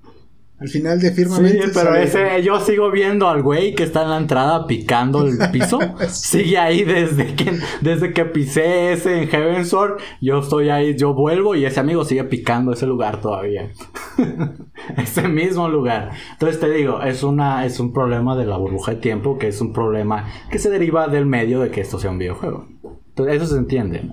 [0.63, 1.65] Al final de Firmamente.
[1.65, 5.37] Sí, pero ese, yo sigo viendo al güey que está en la entrada picando el
[5.53, 5.81] piso.
[6.09, 9.99] Sigue ahí desde que, desde que pisé ese en Heavensward.
[10.21, 13.71] Yo estoy ahí, yo vuelvo y ese amigo sigue picando ese lugar todavía.
[14.97, 16.13] ese mismo lugar.
[16.35, 19.61] Entonces te digo, es una, es un problema de la burbuja de tiempo, que es
[19.61, 22.69] un problema que se deriva del medio de que esto sea un videojuego.
[23.09, 24.13] Entonces, eso se entiende.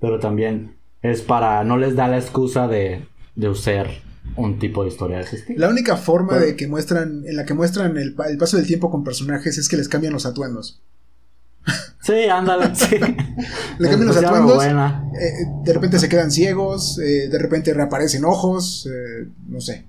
[0.00, 3.06] Pero también es para, no les da la excusa de,
[3.36, 4.05] de usar
[4.36, 5.60] un tipo de historia de ese estilo.
[5.60, 9.04] La única forma de que muestran, en la que muestran el, paso del tiempo con
[9.04, 10.80] personajes es que les cambian los atuendos.
[12.00, 13.00] Sí, ándale, sí.
[13.80, 14.64] Le cambian los atuendos.
[14.64, 14.70] Eh,
[15.64, 19.86] de repente se quedan ciegos, eh, de repente reaparecen ojos, eh, no sé.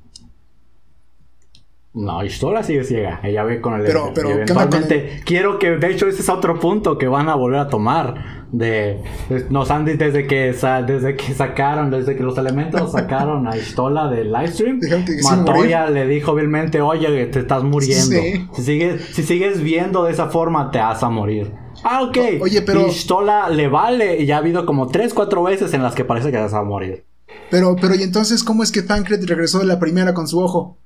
[1.93, 3.19] No, Istola sigue ciega.
[3.23, 3.83] Ella ve con el.
[3.83, 7.59] Pero, pero eventualmente, quiero que, de hecho, ese es otro punto que van a volver
[7.59, 8.36] a tomar.
[8.51, 9.03] De.
[9.49, 10.53] Nos han desde que,
[10.87, 14.79] desde que sacaron, desde que los elementos sacaron a Istola del livestream.
[15.23, 18.15] Matoya le dijo vilmente: Oye, te estás muriendo.
[18.55, 21.51] Si, sigues, si sigues viendo de esa forma, te vas a morir.
[21.83, 22.17] Ah, ok.
[22.41, 22.87] oye, pero.
[22.87, 24.21] Istola le vale.
[24.21, 26.63] Y ya ha habido como 3, 4 veces en las que parece que vas a
[26.63, 27.05] morir.
[27.49, 30.77] Pero, pero, ¿y entonces cómo es que Tancred regresó de la primera con su ojo?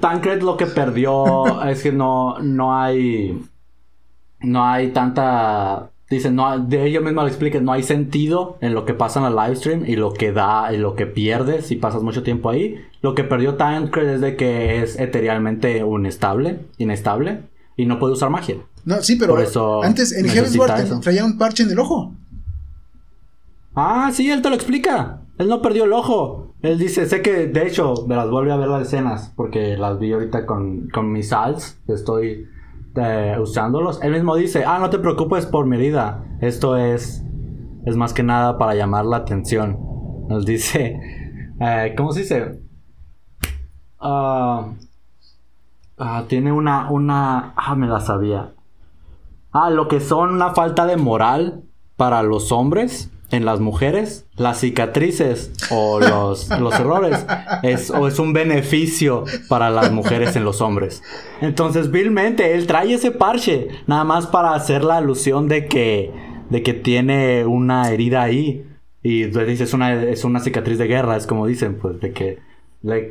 [0.00, 3.42] Tancred lo que perdió es que no, no hay.
[4.40, 5.90] No hay tanta.
[6.14, 9.26] Dicen, no, de ellos mismos lo expliquen, no hay sentido en lo que pasa en
[9.26, 12.50] el live stream y lo que da y lo que pierdes si pasas mucho tiempo
[12.50, 12.80] ahí.
[13.02, 17.40] Lo que perdió Tancred es de que es eterialmente inestable, inestable
[17.76, 18.58] y no puede usar magia.
[18.84, 19.36] No, sí, pero
[19.82, 22.14] antes en Heaven's traía un parche en el ojo.
[23.74, 25.22] Ah, sí, él te lo explica.
[25.38, 26.54] Él no perdió el ojo.
[26.62, 29.98] Él dice, sé que, de hecho, me las vuelve a ver las escenas, porque las
[29.98, 32.46] vi ahorita con, con mis salts, estoy
[33.40, 34.02] usándolos.
[34.02, 36.24] Él mismo dice, ah, no te preocupes por mi herida.
[36.40, 37.24] Esto es,
[37.84, 39.78] es más que nada para llamar la atención.
[40.28, 40.98] Nos dice,
[41.60, 42.60] eh, ¿cómo se dice?
[43.98, 44.66] Ah,
[46.28, 48.52] tiene una, una, ah, me la sabía.
[49.52, 51.62] Ah, lo que son una falta de moral
[51.96, 57.26] para los hombres en las mujeres, las cicatrices o los, los errores
[57.62, 61.02] es, o es un beneficio para las mujeres en los hombres.
[61.40, 66.10] Entonces, vilmente, él trae ese parche nada más para hacer la alusión de que,
[66.50, 68.66] de que tiene una herida ahí.
[69.02, 72.38] Y dice, es una, es una cicatriz de guerra, es como dicen, pues, de que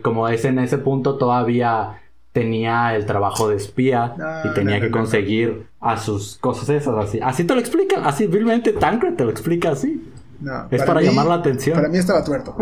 [0.01, 1.99] como es en ese punto todavía
[2.31, 7.19] tenía el trabajo de espía y tenía que conseguir a sus cosas esas así.
[7.21, 10.01] Así te lo explican, así vilmente Tancred te lo explica así.
[10.71, 11.75] Es para, llamar la atención.
[11.75, 12.55] Para mí estaba tuerto.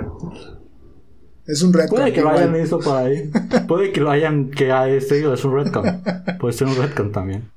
[1.48, 2.00] Es un retcon.
[2.00, 3.32] Puede que lo hayan hecho por ahí.
[3.68, 6.04] Puede que lo hayan que sido, es un retcon.
[6.40, 7.50] Puede ser un retcon también.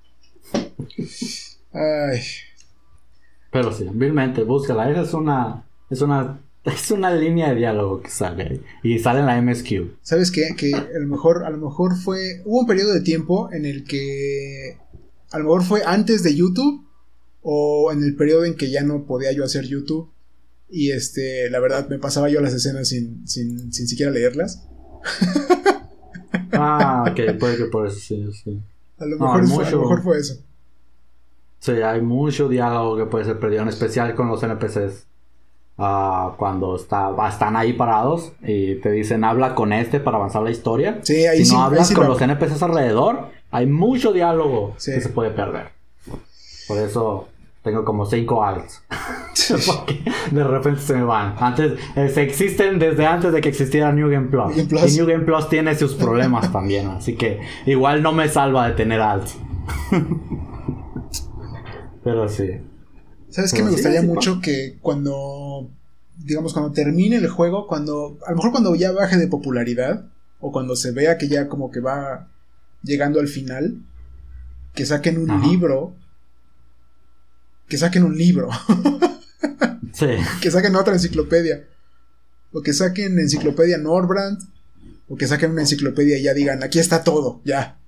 [1.72, 2.20] Ay.
[3.50, 4.90] Pero sí, vilmente, búscala.
[4.90, 8.62] Esa es una es una Es una línea de diálogo que sale ahí.
[8.82, 9.98] Y sale en la MSQ.
[10.02, 10.54] ¿Sabes qué?
[10.56, 12.42] Que a lo mejor, a lo mejor fue.
[12.44, 14.78] Hubo un periodo de tiempo en el que.
[15.30, 16.82] A lo mejor fue antes de YouTube.
[17.42, 20.08] O en el periodo en que ya no podía yo hacer YouTube.
[20.70, 24.66] Y este, la verdad, me pasaba yo las escenas sin, sin, sin siquiera leerlas.
[26.52, 28.60] ah, ok, puede que por eso sí, sí.
[28.98, 30.34] A lo, mejor fue, a lo mejor fue eso.
[31.58, 35.06] Sí, hay mucho diálogo que puede ser perdido, en especial con los NPCs.
[35.76, 40.50] Ah, cuando está, están ahí parados y te dicen habla con este para avanzar la
[40.50, 41.00] historia.
[41.02, 45.30] Sí, ahí si no hablas con los NPCs alrededor, hay mucho diálogo que se puede
[45.30, 45.68] perder.
[46.68, 47.28] Por eso
[47.64, 48.82] tengo como 5 alts.
[50.30, 51.34] de repente se me van.
[51.38, 54.56] Antes, eh, se existen desde antes de que existiera New Game Plus.
[54.56, 56.88] Y New Game Plus tiene sus problemas también.
[56.88, 59.36] Así que igual no me salva de tener alts.
[62.04, 62.50] Pero sí.
[63.30, 65.68] ¿Sabes qué me gustaría mucho que cuando,
[66.18, 70.04] digamos, cuando termine el juego, cuando, a lo mejor cuando ya baje de popularidad,
[70.38, 72.28] o cuando se vea que ya como que va,
[72.82, 73.78] llegando al final,
[74.74, 75.94] que saquen un libro,
[77.68, 78.48] que saquen un libro,
[79.92, 80.06] sí.
[80.40, 81.64] que saquen otra enciclopedia,
[82.52, 84.38] o que saquen enciclopedia Norbrand,
[85.08, 87.78] o que saquen una enciclopedia y ya digan, aquí está todo, ya.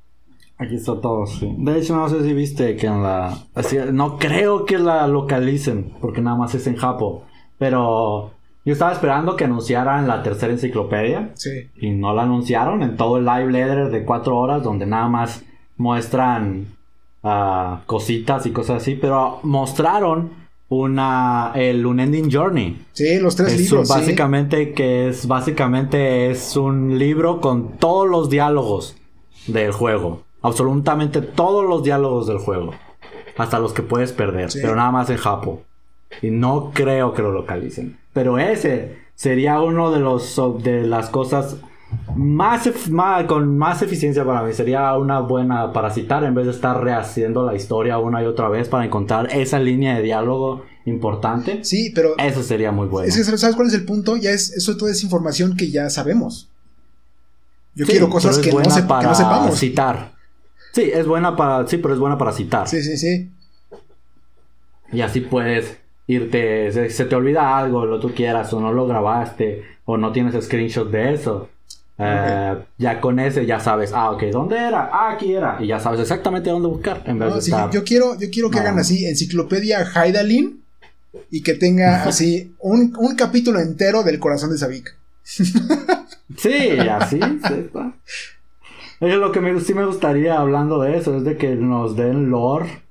[0.59, 1.55] Aquí está todo, sí.
[1.59, 3.47] De hecho, no sé si viste que en la...
[3.93, 7.21] no creo que la localicen, porque nada más es en Japón.
[7.59, 8.33] Pero
[8.65, 11.33] yo estaba esperando que anunciaran la tercera enciclopedia.
[11.35, 11.69] Sí.
[11.77, 15.43] Y no la anunciaron en todo el live leader de cuatro horas, donde nada más
[15.77, 16.76] muestran
[17.23, 18.95] ah, cositas y cosas así.
[18.95, 22.87] Pero mostraron una el Unending Journey.
[22.93, 23.89] Sí, los tres libros.
[23.89, 28.97] Básicamente que es básicamente es un libro con todos los diálogos
[29.47, 30.23] del juego.
[30.43, 32.75] Absolutamente todos los diálogos del juego.
[33.37, 34.49] Hasta los que puedes perder.
[34.53, 35.61] Pero nada más en Japón.
[36.23, 37.99] Y no creo que lo localicen.
[38.13, 41.57] Pero ese sería uno de los de las cosas
[42.15, 42.69] más,
[43.27, 44.53] con más eficiencia para mí.
[44.53, 48.49] Sería una buena para citar en vez de estar rehaciendo la historia una y otra
[48.49, 51.65] vez para encontrar esa línea de diálogo importante.
[51.65, 53.09] Sí, pero eso sería muy bueno.
[53.09, 55.91] Es que sabes cuál es el punto, ya es eso toda es información que ya
[55.91, 56.49] sabemos.
[57.75, 59.59] Yo quiero cosas que no, para sepamos.
[59.59, 60.13] citar.
[60.73, 61.67] Sí, es buena para.
[61.67, 62.67] Sí, pero es buena para citar.
[62.67, 63.31] Sí, sí, sí.
[64.93, 66.91] Y así puedes irte.
[66.91, 70.91] Se, te olvida algo, lo tú quieras, o no lo grabaste, o no tienes screenshot
[70.91, 71.51] de eso.
[71.99, 74.91] Eh, ya con ese ya sabes, ah, ok, ¿dónde era?
[74.93, 75.57] Ah, aquí era.
[75.61, 77.03] Y ya sabes exactamente dónde buscar.
[77.07, 80.63] En vez de yo quiero, yo quiero que hagan así, enciclopedia Haidalin,
[81.31, 84.95] y que tenga así un, un capítulo entero del corazón de Sabik.
[85.25, 87.71] sí, así, sí,
[89.01, 92.31] es lo que me, sí me gustaría hablando de eso, es de que nos den
[92.31, 92.83] lore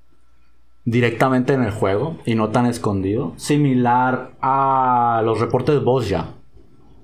[0.84, 3.34] directamente en el juego y no tan escondido.
[3.38, 6.08] Similar a los reportes de voz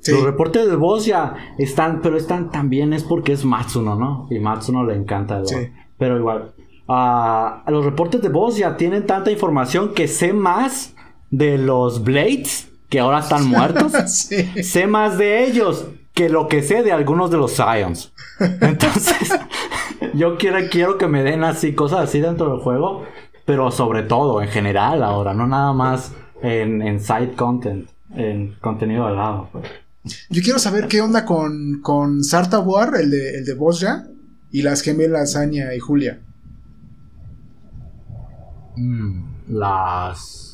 [0.08, 4.28] Los reportes de voz ya están, pero están también es porque es Matsuno, ¿no?
[4.32, 5.74] Y Matsuno le encanta el lore.
[5.98, 6.54] Pero igual,
[6.88, 10.96] uh, los reportes de voz ya tienen tanta información que sé más
[11.30, 13.92] de los Blades que ahora están muertos.
[14.64, 18.14] Sé más de ellos que lo que sé de algunos de los Scions.
[18.40, 19.34] Entonces,
[20.14, 23.06] yo quiero, quiero que me den así cosas así dentro del juego,
[23.46, 29.16] pero sobre todo en general ahora, no nada más en, side content, en contenido al
[29.16, 29.48] lado.
[29.54, 29.66] Pues.
[30.30, 34.08] Yo quiero saber qué onda con, con Sarta War, el de, el de Bosja,
[34.52, 36.22] y las gemelas Anya y Julia.
[38.76, 40.52] Mm, las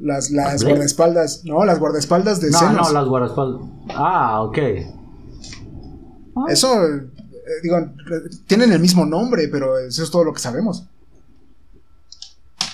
[0.00, 3.60] las, las guardaespaldas, no, las guardaespaldas de No, no, las guardaespaldas.
[3.90, 4.58] Ah, ok.
[6.36, 6.44] Ah.
[6.48, 7.10] Eso, eh,
[7.62, 7.76] digo,
[8.46, 10.86] tienen el mismo nombre, pero eso es todo lo que sabemos.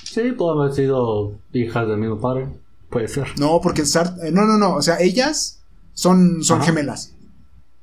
[0.05, 2.49] Sí, puede haber sido hijas del mismo padre.
[2.91, 3.27] Puede ser.
[3.39, 4.77] No, porque eh, no, no, no.
[4.77, 5.56] O sea, ellas
[5.97, 7.15] son, son gemelas.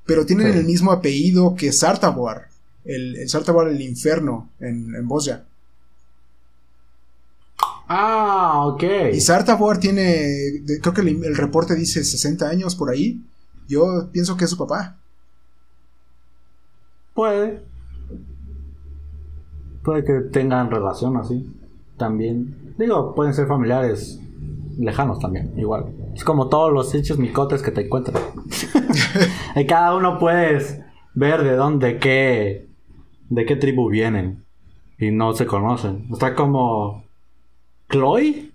[0.06, 2.48] Pero tienen el mismo apellido que Sartaboar.
[2.86, 5.44] El, el Sartaboar el infierno en, en Bosnia.
[7.88, 8.84] Ah, ok.
[9.14, 13.22] Y Sartavor tiene, creo que el, reporte dice 60 años por ahí.
[13.68, 14.98] Yo pienso que es su papá.
[17.14, 17.62] Puede.
[19.84, 21.54] Puede que tengan relación así.
[21.98, 22.74] También.
[22.78, 24.20] Digo, pueden ser familiares
[24.78, 25.86] lejanos también, igual.
[26.16, 28.22] Es como todos los hechos micotes que te encuentras.
[29.56, 30.80] y cada uno puedes
[31.14, 32.68] ver de dónde, qué,
[33.30, 34.46] de qué tribu vienen.
[34.98, 36.08] Y no se conocen.
[36.12, 37.04] Está como
[37.90, 38.54] Chloe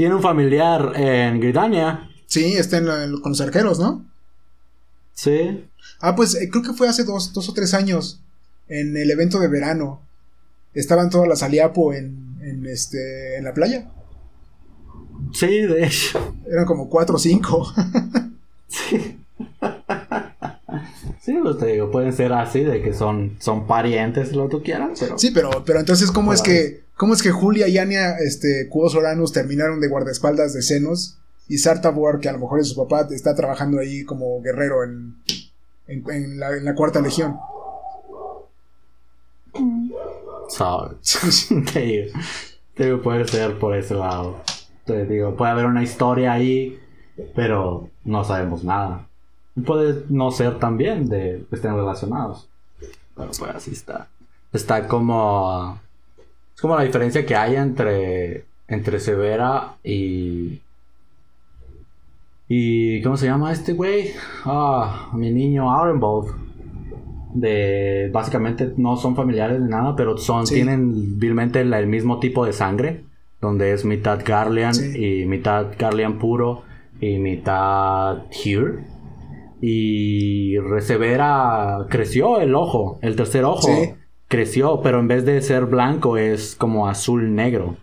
[0.00, 2.08] tiene un familiar en Gridania.
[2.26, 4.06] Sí, está en con los arqueros, ¿no?
[5.12, 5.68] Sí.
[6.00, 8.22] Ah, pues eh, creo que fue hace dos, dos, o tres años,
[8.68, 10.00] en el evento de verano.
[10.72, 13.90] Estaban todas las aliapo en, en, este, en la playa.
[15.32, 16.34] Sí, de hecho.
[16.46, 17.72] Eran como cuatro o cinco.
[18.68, 19.18] sí.
[21.20, 24.62] Sí, pues te digo, pueden ser así, de que son, son parientes, lo que tú
[24.62, 25.18] quieras, pero...
[25.18, 28.94] Sí, pero, pero entonces, ¿cómo es que ¿Cómo es que Julia y Anya, este, Cuos
[28.94, 31.16] Oranus terminaron de guardaespaldas de senos?
[31.48, 35.16] Y Sartavor, que a lo mejor es su papá, está trabajando ahí como guerrero en,
[35.86, 37.38] en, la, cuarta legión.
[40.50, 41.48] ¿Sabes?
[41.72, 42.12] te,
[42.76, 44.36] digo, puede ser por ese lado.
[44.92, 46.78] Te digo, puede haber una historia ahí,
[47.34, 49.06] pero no sabemos nada.
[49.66, 52.48] Puede no ser también de que estén relacionados.
[53.14, 54.08] Pero pues así está.
[54.52, 55.78] Está como
[56.60, 60.60] es como la diferencia que hay entre, entre Severa y...
[62.48, 64.10] ¿Y cómo se llama este güey?
[64.44, 66.34] Ah, mi niño Arenbold.
[67.32, 72.52] De básicamente no son familiares ni nada, pero son tienen vilmente el, mismo tipo de
[72.52, 73.04] sangre,
[73.40, 76.62] donde es mitad Garlean y mitad Garlean puro
[77.00, 78.84] y mitad Here.
[79.60, 83.70] y Recevera creció el ojo, el tercer ojo
[84.30, 87.76] creció, pero en vez de ser blanco es como azul negro.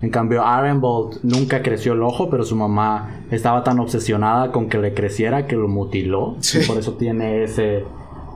[0.00, 0.44] En cambio,
[0.76, 5.48] Bolt nunca creció el ojo, pero su mamá estaba tan obsesionada con que le creciera
[5.48, 6.36] que lo mutiló.
[6.54, 7.84] Y por eso tiene ese,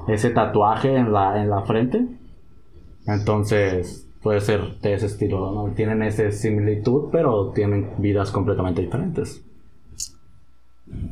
[0.09, 2.05] ese tatuaje en la, en la frente.
[3.07, 5.75] Entonces, puede ser de ese estilo, ¿no?
[5.75, 9.43] Tienen esa similitud, pero tienen vidas completamente diferentes.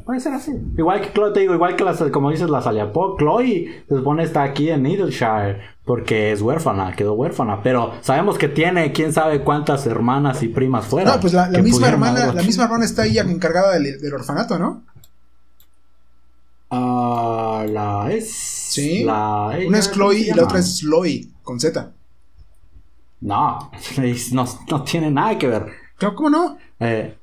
[0.05, 0.53] Puede ser así.
[0.77, 4.25] Igual que Chloe, te digo, igual que las, como dices, la Saliapó, Chloe se supone
[4.25, 9.43] está aquí en Needleshire porque es huérfana, quedó huérfana, pero sabemos que tiene quién sabe
[9.43, 11.15] cuántas hermanas y primas fuera.
[11.15, 14.83] No, pues la, misma hermana, la misma hermana está ahí encargada del, orfanato, ¿no?
[16.71, 18.31] Ah, la es.
[18.33, 19.03] Sí.
[19.05, 21.93] La, una es Chloe y la otra es Sloy, con Z.
[23.21, 23.71] No,
[24.33, 25.67] no, no tiene nada que ver.
[26.15, 26.59] ¿Cómo no?
[26.79, 27.15] Eh,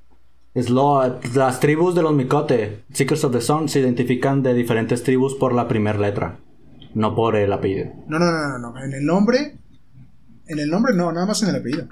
[0.54, 5.04] es lo, las tribus de los Mikote, Seekers of the Sun, se identifican de diferentes
[5.04, 6.38] tribus por la primera letra,
[6.94, 7.92] no por el apellido.
[8.08, 9.58] No, no, no, no, En el nombre.
[10.48, 11.88] En el nombre no, nada más en el apellido.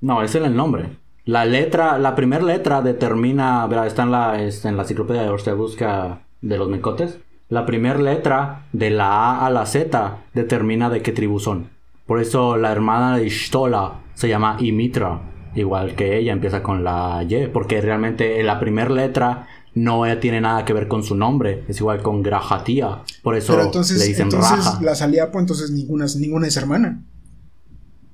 [0.00, 0.98] No, es en el nombre.
[1.24, 5.54] La letra, la primera letra determina, está en la, está en la enciclopedia de usted
[5.54, 7.18] busca de los Mikotes.
[7.48, 11.70] La primera letra de la A a la Z determina de qué tribu son.
[12.06, 15.20] Por eso la hermana de Ishtola se llama Imitra
[15.54, 20.64] igual que ella, empieza con la Y, porque realmente la primera letra no tiene nada
[20.64, 24.80] que ver con su nombre, es igual con Grajatía, por eso entonces, le dicen entonces
[24.80, 27.02] la Saliapo, pues entonces ninguna, ninguna es hermana.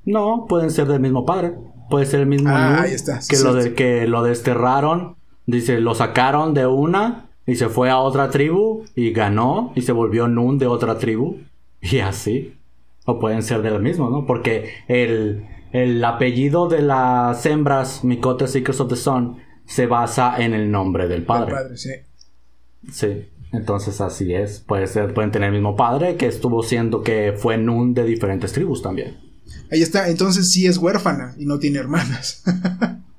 [0.04, 1.54] No, pueden ser del mismo padre,
[1.90, 2.84] puede ser el mismo ah,
[3.28, 5.16] que lo de que lo desterraron,
[5.46, 9.92] dice, lo sacaron de una y se fue a otra tribu y ganó y se
[9.92, 11.36] volvió Nun de otra tribu
[11.82, 12.56] y así.
[13.10, 14.26] O pueden ser del mismo, ¿no?
[14.26, 20.52] Porque el el apellido de las hembras Mikote Seekers of the Sun se basa en
[20.52, 21.52] el nombre del padre.
[21.54, 21.90] padre sí.
[22.90, 24.60] Sí, entonces así es.
[24.60, 28.52] Puede ser, pueden tener el mismo padre que estuvo siendo que fue Nun de diferentes
[28.52, 29.18] tribus también.
[29.70, 32.42] Ahí está, entonces sí es huérfana y no tiene hermanas.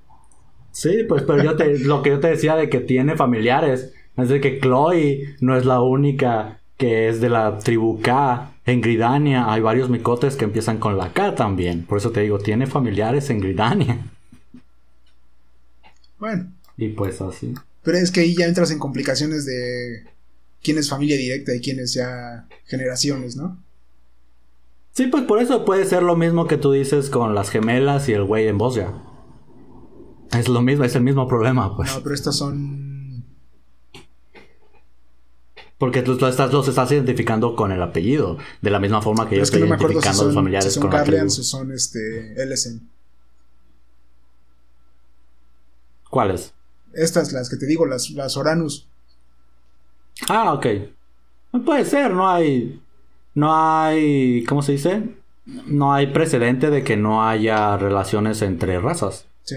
[0.71, 4.29] sí, pues pero yo te, lo que yo te decía de que tiene familiares es
[4.29, 8.50] de que Chloe no es la única que es de la tribu K.
[8.65, 11.83] En Gridania hay varios micotes que empiezan con la K también.
[11.85, 14.05] Por eso te digo, tiene familiares en Gridania.
[16.19, 16.51] Bueno.
[16.77, 17.53] Y pues así.
[17.83, 20.05] Pero es que ahí ya entras en complicaciones de
[20.61, 23.57] quién es familia directa y quién es ya generaciones, ¿no?
[24.93, 28.13] Sí, pues por eso puede ser lo mismo que tú dices con las gemelas y
[28.13, 28.93] el güey en Bosnia.
[30.37, 31.93] Es lo mismo, es el mismo problema, pues.
[31.93, 32.90] No, pero estas son
[35.81, 39.41] porque tú, estás, los estás identificando con el apellido, de la misma forma que yo
[39.41, 42.87] estoy identificando a los familiares son con son este, Ellison.
[46.07, 46.53] ¿Cuáles?
[46.93, 48.87] Estas, las que te digo, las, las Oranus.
[50.29, 50.67] Ah, ok.
[51.65, 52.79] Puede ser, no hay.
[53.33, 54.43] No hay.
[54.43, 55.15] ¿Cómo se dice?
[55.47, 59.25] No hay precedente de que no haya relaciones entre razas.
[59.45, 59.55] Sí.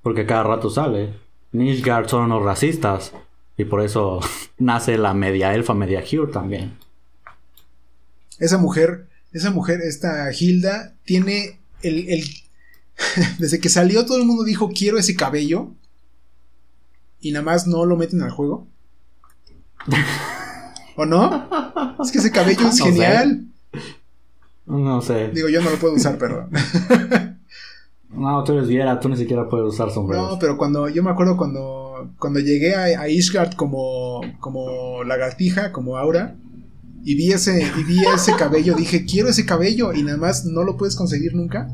[0.00, 1.12] Porque cada rato sale.
[1.52, 3.12] Nishgard son unos racistas.
[3.60, 4.20] Y por eso
[4.58, 6.78] nace la media elfa, media Hur también.
[8.38, 12.24] Esa mujer, esa mujer, esta Hilda, tiene el, el
[13.38, 15.72] desde que salió todo el mundo dijo quiero ese cabello.
[17.20, 18.66] Y nada más no lo meten al juego.
[20.96, 21.48] ¿O no?
[22.02, 23.46] Es que ese cabello es genial.
[24.64, 25.28] No sé.
[25.28, 26.50] Digo, yo no lo puedo usar, perdón.
[28.12, 30.32] No, tú eres viera, tú ni siquiera puedes usar sombreros.
[30.32, 35.96] No, pero cuando, yo me acuerdo cuando cuando llegué a, Ishgard como, como lagartija, como
[35.96, 36.36] aura,
[37.04, 40.62] y vi ese, y vi ese cabello, dije, quiero ese cabello, y nada más no
[40.64, 41.68] lo puedes conseguir nunca.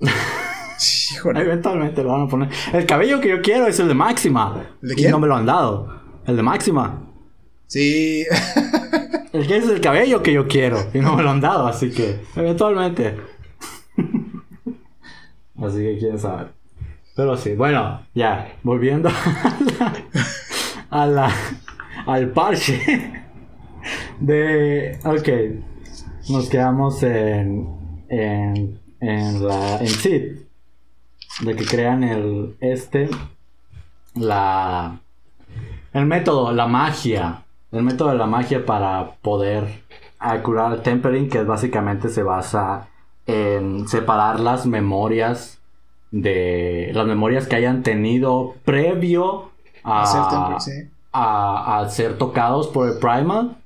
[1.24, 2.48] Eventualmente lo van a poner.
[2.72, 4.76] El cabello que yo quiero es el de Máxima.
[4.82, 5.88] ¿El Y no me lo han dado.
[6.26, 7.10] El de Máxima.
[7.66, 8.24] Sí.
[9.32, 10.78] el que es el cabello que yo quiero.
[10.94, 12.20] Y no me lo han dado, así que.
[12.36, 13.16] Eventualmente.
[15.58, 16.48] Así que quién sabe.
[17.14, 19.08] Pero sí, bueno, ya, volviendo
[20.90, 21.30] a la,
[22.06, 23.24] al parche
[24.20, 24.98] de...
[25.04, 25.28] Ok,
[26.30, 30.36] nos quedamos en, en, en la en Sid,
[31.40, 33.08] de que crean el este,
[34.14, 35.00] la...
[35.94, 39.86] El método, la magia, el método de la magia para poder
[40.42, 42.88] curar el tempering, que básicamente se basa
[43.26, 45.58] en separar las memorias
[46.10, 49.50] de las memorias que hayan tenido previo
[49.82, 50.56] a,
[51.12, 53.56] a, ser tocados por el Primal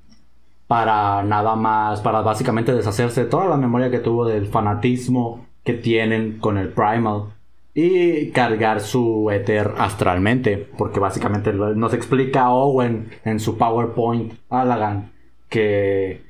[0.66, 5.74] para nada más, para básicamente deshacerse de toda la memoria que tuvo del fanatismo que
[5.74, 7.24] tienen con el Primal
[7.74, 15.12] y cargar su éter astralmente, porque básicamente nos explica Owen en su PowerPoint Alagan
[15.48, 16.22] que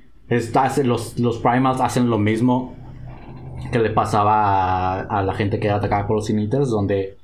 [0.85, 2.77] los, los primals hacen lo mismo
[3.71, 7.17] que le pasaba a, la gente que era atacada por los initers, donde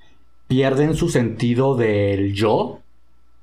[0.49, 2.81] pierden su sentido del yo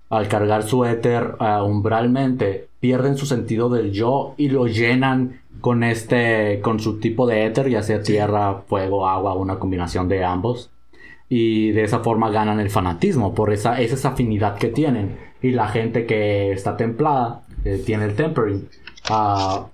[0.10, 5.84] al cargar su éter uh, umbralmente, pierden su sentido del yo y lo llenan con
[5.84, 10.70] este, con su tipo de éter, ya sea tierra, fuego, agua, una combinación de ambos.
[11.30, 15.18] Y de esa forma ganan el fanatismo, por esa, esa afinidad que tienen.
[15.42, 18.68] Y la gente que está templada, eh, tiene el tempering,
[19.10, 19.66] uh,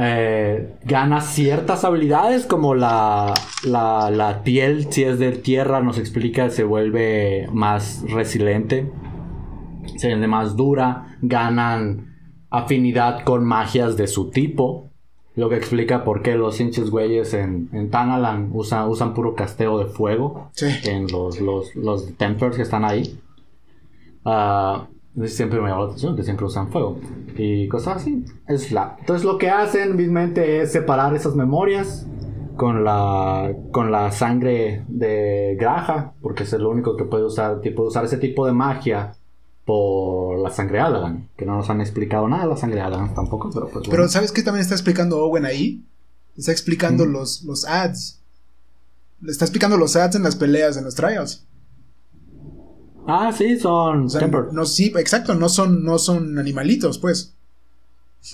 [0.00, 3.34] eh, gana ciertas habilidades como la,
[3.64, 8.92] la, piel, si es de tierra, nos explica, se vuelve más resiliente,
[9.96, 12.14] se vuelve más dura, ganan
[12.48, 14.88] afinidad con magias de su tipo,
[15.34, 19.80] lo que explica por qué los hinches güeyes en, en Tanalan usan, usan puro casteo
[19.80, 20.52] de fuego
[20.84, 23.18] en los, los, los tempers que están ahí.
[24.24, 24.86] Uh,
[25.26, 27.00] siempre me llama la atención que siempre usan fuego
[27.36, 28.24] y cosas así.
[28.46, 28.96] Es la...
[29.00, 32.06] Entonces lo que hacen mismamente es separar esas memorias
[32.56, 37.84] con la con la sangre de Graja, porque es lo único que puede usar, tipo,
[37.84, 39.14] usar ese tipo de magia
[39.64, 43.50] por la sangre Alagan, que no nos han explicado nada de la sangre Alagan tampoco,
[43.52, 45.84] pero pues Pero ¿sabes qué también está explicando Owen ahí?
[46.36, 48.20] Está explicando los, los ads.
[49.26, 51.44] Está explicando los ads en las peleas, en los trials.
[53.10, 54.06] Ah, sí, son
[54.52, 57.34] No, sí, exacto, no son, no son animalitos, pues.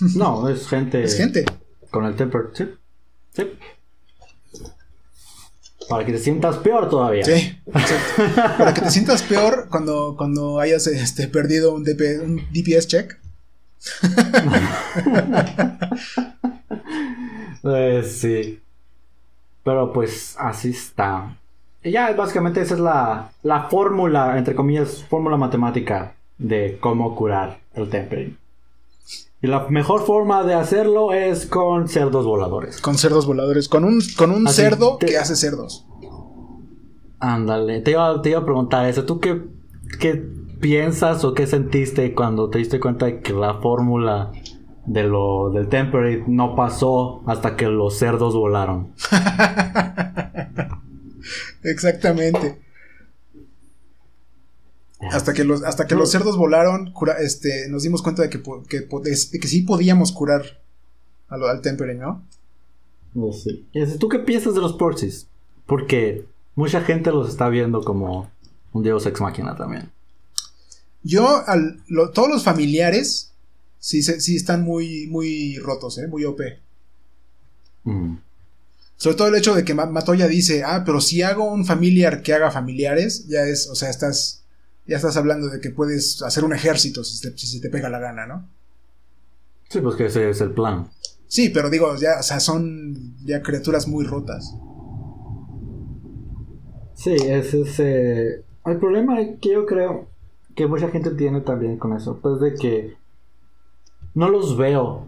[0.15, 1.01] No, es gente.
[1.01, 1.45] es gente.
[1.89, 2.65] Con el temper, sí.
[3.33, 3.53] Sí.
[5.87, 7.23] Para que te sientas peor todavía.
[7.23, 7.57] Sí,
[8.57, 11.85] Para que te sientas peor cuando, cuando hayas este, perdido un,
[12.23, 13.17] un DPS check.
[17.61, 18.61] pues sí.
[19.63, 21.37] Pero pues así está.
[21.85, 27.59] Y ya básicamente esa es la, la fórmula, entre comillas, fórmula matemática de cómo curar
[27.75, 28.35] el tempering.
[29.39, 32.81] Y la mejor forma de hacerlo es con cerdos voladores.
[32.81, 35.85] Con cerdos voladores, con un, con un cerdo que hace cerdos.
[37.19, 39.05] Ándale, te iba, te iba a preguntar eso.
[39.05, 39.43] ¿Tú qué,
[39.99, 40.15] qué
[40.59, 44.31] piensas o qué sentiste cuando te diste cuenta de que la fórmula
[44.87, 48.93] de lo, del temperate no pasó hasta que los cerdos volaron?
[51.65, 52.61] Exactamente.
[55.11, 58.87] Hasta que los, hasta que los cerdos volaron, este, nos dimos cuenta de que, que,
[58.87, 60.61] que sí podíamos curar
[61.27, 62.23] al, al tempering, ¿no?
[63.13, 63.63] No sé.
[63.99, 65.27] ¿Tú qué piensas de los Porcis?
[65.65, 66.25] Porque
[66.55, 68.29] mucha gente los está viendo como
[68.73, 69.91] un dios ex máquina también.
[71.03, 71.81] Yo, al,
[72.13, 73.31] todos los familiares,
[73.79, 76.07] sí, sí están muy, muy rotos, ¿eh?
[76.07, 76.41] Muy OP.
[77.83, 78.15] Mm.
[78.97, 82.33] Sobre todo el hecho de que Matoya dice, ah, pero si hago un familiar que
[82.33, 84.45] haga familiares, ya es, o sea, estás,
[84.87, 87.99] ya estás hablando de que puedes hacer un ejército si te, si te pega la
[87.99, 88.47] gana, ¿no?
[89.69, 90.89] Sí, pues que ese es el plan.
[91.27, 94.55] Sí, pero digo, ya, o sea, son ya criaturas muy rotas.
[96.93, 100.07] Sí, ese es eh, el problema que yo creo
[100.55, 102.95] que mucha gente tiene también con eso, pues de que
[104.13, 105.05] no los veo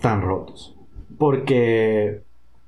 [0.00, 0.74] tan rotos.
[1.18, 2.22] Porque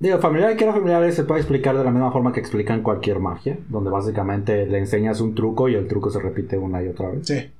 [0.04, 3.20] Digo, familiar que era familiar se puede explicar de la misma forma que explican cualquier
[3.20, 7.08] magia, donde básicamente le enseñas un truco y el truco se repite una y otra
[7.08, 7.26] vez.
[7.26, 7.50] Sí.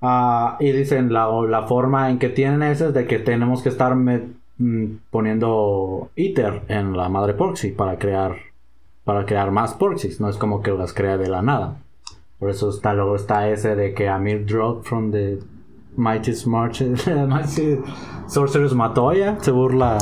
[0.00, 3.68] Ah, y dicen, la, la forma en que tienen eso es de que tenemos que
[3.68, 8.36] estar mm, poniendo ITER en la madre Porxy para crear,
[9.04, 10.18] para crear más Porxys.
[10.18, 11.76] No es como que las crea de la nada.
[12.38, 15.40] Por eso está, luego está ese de que Amir drop from the
[15.96, 17.78] Mighty Smart, Mighty
[18.28, 19.98] Sorcerer's Matoya, se burla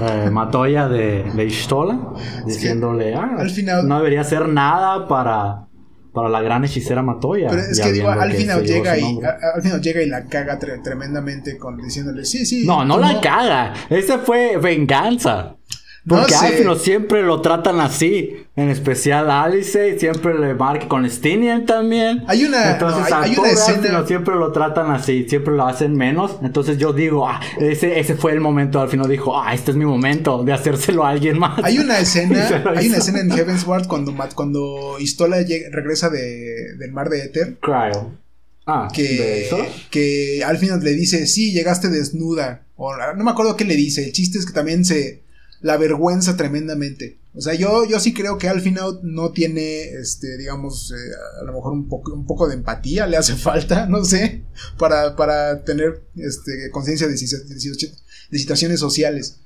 [0.00, 2.14] eh, Matoya de, de Ishtola,
[2.46, 5.66] diciéndole, ah, al final, no debería hacer nada para,
[6.12, 7.48] para la gran hechicera Matoya.
[7.50, 9.20] Pero es que digo, al final llega y
[9.54, 12.66] al final llega y la caga tremendamente con diciéndole, sí, sí.
[12.66, 15.54] No, no la caga, ese fue venganza.
[16.08, 18.46] Porque no siempre lo tratan así.
[18.58, 22.24] En especial a Alice siempre le marca con Stinian también.
[22.26, 24.04] Hay una, Entonces, hay, una escena.
[24.04, 26.38] siempre lo tratan así, siempre lo hacen menos.
[26.42, 28.80] Entonces yo digo, ah, ese, ese fue el momento.
[28.80, 31.62] Al final dijo, ah, este es mi momento de hacérselo a alguien más.
[31.62, 35.36] Hay una escena, hay una escena en Heavensward cuando, cuando Istola
[35.70, 37.58] regresa de, del mar de Éter.
[37.60, 38.10] Cryo.
[38.66, 39.48] Ah, que,
[39.88, 42.64] que al final le dice, sí, llegaste desnuda.
[42.74, 44.06] O no me acuerdo qué le dice.
[44.06, 45.27] El chiste es que también se
[45.60, 47.18] la vergüenza tremendamente.
[47.34, 51.44] O sea, yo, yo sí creo que al final no tiene, este, digamos, eh, a
[51.44, 54.44] lo mejor un poco, un poco de empatía le hace falta, no sé,
[54.78, 59.40] para, para tener este, conciencia de, situaciones sociales.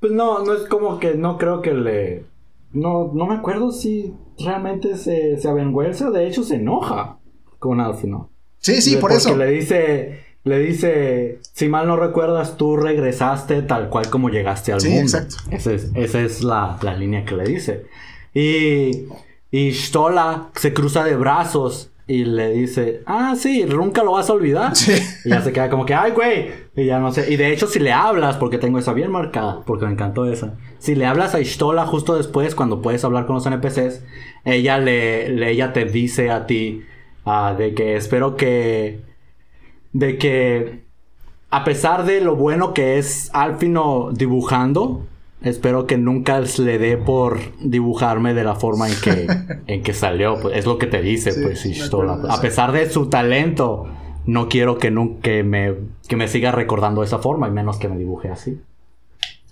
[0.00, 2.24] Pues no, no es como que no creo que le
[2.72, 7.18] no, no me acuerdo si realmente se, se avergüenza, de hecho se enoja
[7.58, 8.30] con Alfino.
[8.58, 9.36] Sí, sí, por eso.
[9.36, 14.80] le dice, le dice, si mal no recuerdas, tú regresaste tal cual como llegaste al
[14.80, 15.02] sí, mundo.
[15.02, 15.36] Exacto.
[15.50, 17.86] Esa es, esa es la, la, línea que le dice.
[18.34, 19.06] Y,
[19.50, 24.32] y Stola se cruza de brazos y le dice, ah, sí, nunca lo vas a
[24.32, 24.72] olvidar.
[25.24, 26.50] Y ya se queda como que, ay, güey.
[26.74, 27.32] Y ya no sé.
[27.32, 30.54] Y de hecho, si le hablas, porque tengo esa bien marcada, porque me encantó esa.
[30.78, 34.02] Si le hablas a Ishtola justo después, cuando puedes hablar con los NPCs,
[34.44, 36.82] ella, le, ella te dice a ti
[37.24, 39.11] uh, de que espero que.
[39.92, 40.84] De que.
[41.50, 45.06] A pesar de lo bueno que es Alfino dibujando,
[45.42, 49.26] Espero que nunca le dé por dibujarme de la forma en que,
[49.66, 50.38] en que salió.
[50.40, 51.92] Pues, es lo que te dice, pues,
[52.28, 53.88] A pesar de su talento,
[54.24, 55.74] no quiero que nunca me,
[56.06, 58.60] que me siga recordando de esa forma, y menos que me dibuje así.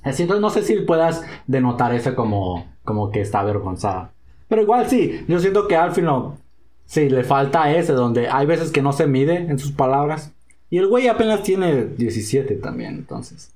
[0.02, 4.12] Así, entonces no sé si puedas denotar eso como, como que está avergonzada.
[4.48, 6.34] Pero igual sí, yo siento que al final,
[6.90, 10.32] sí, le falta ese, donde hay veces que no se mide en sus palabras.
[10.70, 13.52] Y el güey apenas tiene 17 también, entonces.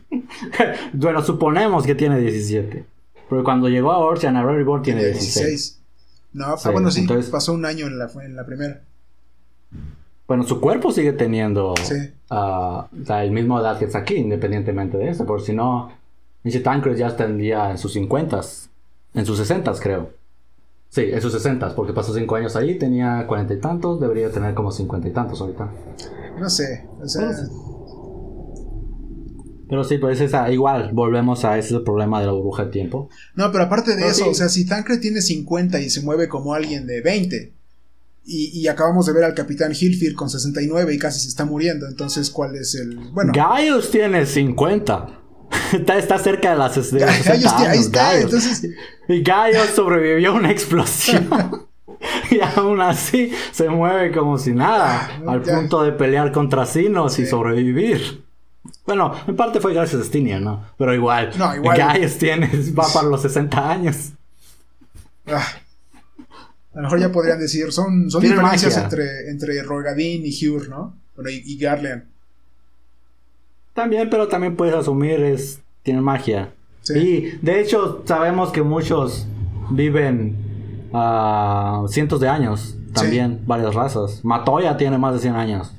[0.92, 2.84] bueno, suponemos que tiene 17.
[3.28, 5.80] Porque cuando llegó a Ocean, a Reborn tiene 16.
[6.32, 8.82] No, sí, bueno, sí, entonces, pasó un año en la, en la primera.
[10.28, 11.94] Bueno, su cuerpo sigue teniendo sí.
[12.30, 15.26] uh, la misma edad que está aquí, independientemente de eso.
[15.26, 15.92] Por si no,
[16.44, 18.40] Nietzsche Tancred ya tendría en sus 50
[19.14, 20.10] en sus 60 creo.
[20.94, 24.54] Sí, en sus 60 porque pasó 5 años ahí, tenía 40 y tantos, debería tener
[24.54, 25.68] como 50 y tantos ahorita.
[26.38, 27.32] No sé, o sea.
[29.68, 33.08] Pero sí, pues esa, igual, volvemos a ese problema de la burbuja de tiempo.
[33.34, 36.54] No, pero aparte de eso, o sea, si Tancred tiene 50 y se mueve como
[36.54, 37.52] alguien de 20,
[38.26, 42.30] y, acabamos de ver al Capitán Hillfield con 69 y casi se está muriendo, entonces,
[42.30, 42.98] ¿cuál es el...?
[43.12, 43.32] Bueno...
[43.34, 45.23] Gaius tiene 50.
[45.72, 48.68] Está, está, cerca de las de Ahí está, entonces...
[49.08, 51.28] Y Gaius sobrevivió a una explosión.
[52.30, 57.18] y aún así se mueve como si nada, ah, al punto de pelear contra Sinos
[57.18, 58.24] y sobrevivir.
[58.86, 60.64] Bueno, en parte fue gracias a Stinia, ¿no?
[60.78, 61.32] Pero igual.
[61.36, 61.76] No, igual.
[62.18, 64.10] Tiene, va para los 60 años.
[65.26, 65.46] Ah,
[66.74, 70.98] a lo mejor ya podrían decir, son, son diferencias entre, entre Rogadin y Hur, ¿no?
[71.14, 72.13] Bueno, y, y Garlean.
[73.74, 76.54] También, pero también puedes asumir es tiene magia.
[76.80, 76.98] Sí.
[76.98, 79.26] Y de hecho sabemos que muchos
[79.70, 80.36] viven
[80.92, 82.76] uh, cientos de años.
[82.92, 84.24] También varias razas.
[84.24, 85.72] Matoya tiene más de 100 años.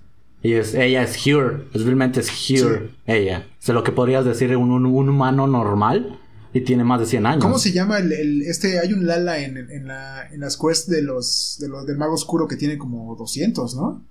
[0.44, 3.48] Y es, ella es Hure, realmente es Hure, ella.
[3.50, 6.20] O sea, lo que podrías decir un, un, humano normal
[6.54, 7.44] y tiene más de 100 años.
[7.44, 8.80] ¿Cómo se llama el, este?
[8.80, 12.14] Hay un Lala en, en, la, en las quests de los, de los del mago
[12.14, 14.04] oscuro que tiene como 200, ¿no?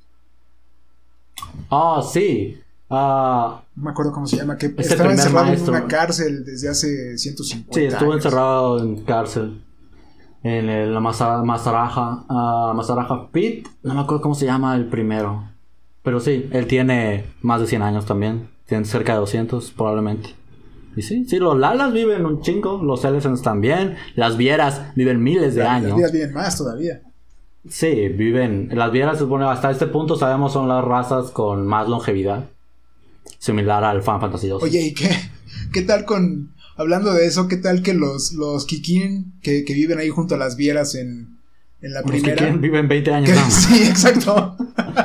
[1.71, 2.59] Ah, sí.
[2.89, 2.95] Uh,
[3.77, 7.73] no me acuerdo cómo se llama, que estaba encerrado en una cárcel desde hace 150
[7.73, 9.63] Sí, estuvo encerrado en cárcel.
[10.43, 13.67] En la Masaraja, uh, Masaraja Pit.
[13.83, 15.49] No me acuerdo cómo se llama el primero.
[16.03, 18.51] Pero sí, él tiene más de 100 años también.
[18.67, 20.35] Tiene cerca de 200 probablemente.
[20.97, 25.55] Y sí, sí, los Lalas viven un chingo, los Elephants también, las Vieras viven miles
[25.55, 25.89] de años.
[25.89, 27.03] Las Vieras viven más todavía.
[27.69, 28.69] Sí, viven.
[28.73, 32.45] Las Vieras, hasta este punto sabemos son las razas con más longevidad.
[33.39, 34.63] Similar al Fan Fantasy 2.
[34.63, 35.11] Oye, ¿y qué,
[35.73, 36.53] qué tal con.
[36.77, 40.39] Hablando de eso, ¿qué tal que los, los Kikin que, que viven ahí junto a
[40.39, 41.39] las Vieras en,
[41.85, 42.35] en la primera.
[42.35, 43.39] Que viven 20 años.
[43.53, 44.57] sí, exacto.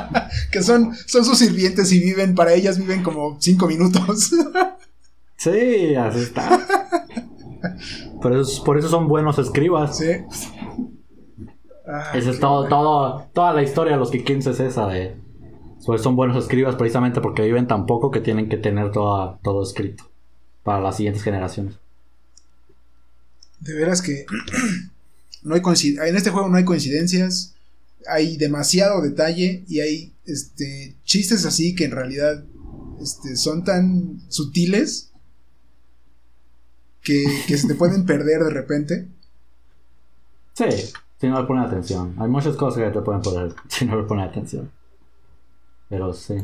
[0.50, 4.30] que son, son sus sirvientes y viven, para ellas viven como 5 minutos.
[5.36, 6.58] sí, así está.
[8.22, 9.98] Por eso, por eso son buenos escribas.
[9.98, 10.10] Sí.
[11.86, 15.16] Ah, esa es todo, todo, toda la historia de los Kikins es esa de.
[15.84, 19.62] Pues son buenos escribas precisamente porque viven tan poco que tienen que tener todo, todo
[19.62, 20.04] escrito
[20.62, 21.74] para las siguientes generaciones.
[23.60, 24.26] De veras que
[25.42, 25.62] no hay
[26.08, 27.54] en este juego no hay coincidencias,
[28.08, 32.44] hay demasiado detalle y hay este, chistes así que en realidad
[33.00, 35.10] este, son tan sutiles
[37.02, 37.24] que,
[37.56, 39.08] se te pueden perder de repente.
[40.54, 40.64] Sí,
[41.20, 42.14] si no le pones atención.
[42.18, 44.70] Hay muchas cosas que te pueden perder si no le pones atención.
[45.90, 46.36] Pero sí.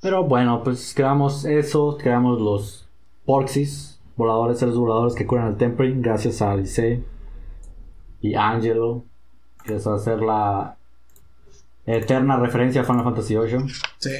[0.00, 2.88] Pero bueno, pues creamos eso, creamos los
[3.24, 7.04] Porxis, voladores, seres voladores que curan el Tempering, gracias a Alice
[8.20, 9.04] y Angelo,
[9.64, 10.76] que es hacer la
[11.86, 13.66] eterna referencia a Final Fantasy VIII.
[13.98, 14.10] Sí.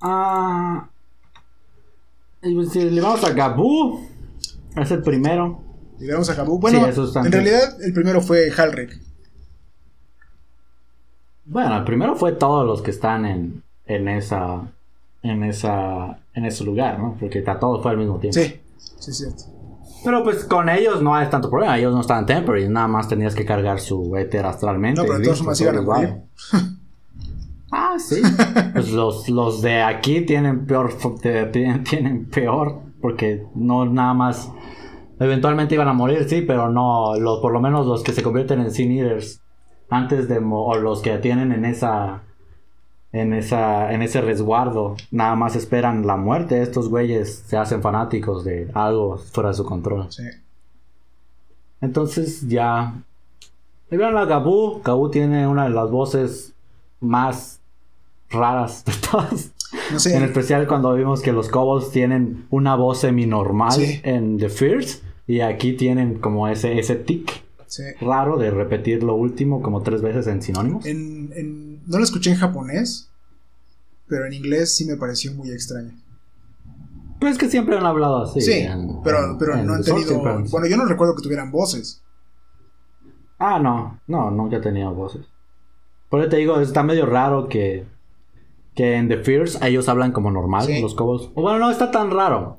[0.00, 0.88] Ah.
[2.40, 4.06] Pues, si le vamos a Gabu,
[4.76, 5.62] es el primero.
[5.98, 6.58] Le vamos a Gabu.
[6.58, 9.07] Bueno, en realidad el primero fue Halric.
[11.48, 14.60] Bueno, el primero fue todos los que están en, en esa
[15.22, 17.16] en esa en ese lugar, ¿no?
[17.18, 18.38] Porque todo fue al mismo tiempo.
[18.38, 18.60] Sí,
[18.98, 19.44] sí, cierto.
[20.04, 23.34] Pero pues con ellos no hay tanto problema, ellos no estaban temporary, nada más tenías
[23.34, 25.00] que cargar su éter astralmente.
[25.00, 26.18] No, pero entonces más iban a.
[27.70, 28.22] Ah, sí.
[28.72, 34.50] pues los, los de aquí tienen peor, tienen peor, porque no nada más.
[35.18, 38.60] Eventualmente iban a morir, sí, pero no, los, por lo menos los que se convierten
[38.60, 39.40] en Sin Eaters
[39.90, 42.22] antes de, o los que tienen en esa
[43.12, 44.96] en, esa, en ese resguardo.
[45.10, 46.62] Nada más esperan la muerte.
[46.62, 50.06] Estos güeyes se hacen fanáticos de algo fuera de su control.
[50.10, 50.24] Sí.
[51.80, 52.94] Entonces ya...
[53.90, 54.82] Y vean a Gabu.
[54.82, 56.52] Gabu tiene una de las voces
[57.00, 57.60] más
[58.28, 59.52] raras de todas.
[60.06, 65.04] En especial cuando vimos que los Kobolds tienen una voz semi-normal en The First.
[65.26, 67.42] Y aquí tienen como ese, ese tic
[68.00, 70.84] raro de repetir lo último como tres veces en sinónimos.
[70.86, 73.10] no lo escuché en japonés,
[74.06, 75.92] pero en inglés sí me pareció muy extraño.
[77.20, 78.40] Pues que siempre han hablado así.
[78.40, 78.66] Sí,
[79.02, 80.20] pero, no han tenido...
[80.50, 82.02] Bueno, yo no recuerdo que tuvieran voces.
[83.38, 85.26] Ah, no, no, nunca tenido voces.
[86.08, 87.84] Por eso te digo, está medio raro que,
[88.74, 91.32] que en The Fears ellos hablan como normal, los cobos.
[91.34, 92.56] Bueno, no está tan raro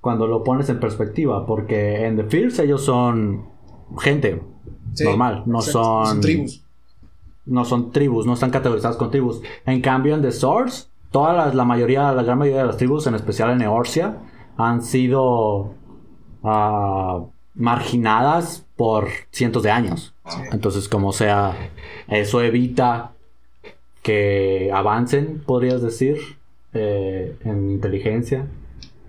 [0.00, 3.53] cuando lo pones en perspectiva, porque en The Fears ellos son
[3.98, 4.42] gente
[5.00, 6.62] normal, no son, tribus.
[7.46, 9.42] No son tribus, no están categorizadas con tribus.
[9.66, 13.06] En cambio, en The Source, todas las, la mayoría, la gran mayoría de las tribus,
[13.06, 14.18] en especial en Eorcia,
[14.56, 15.74] han sido
[16.42, 20.14] ah, marginadas por cientos de años.
[20.52, 21.70] Entonces, como sea,
[22.08, 23.12] eso evita
[24.02, 26.18] que avancen, podrías decir,
[26.72, 28.46] eh, en inteligencia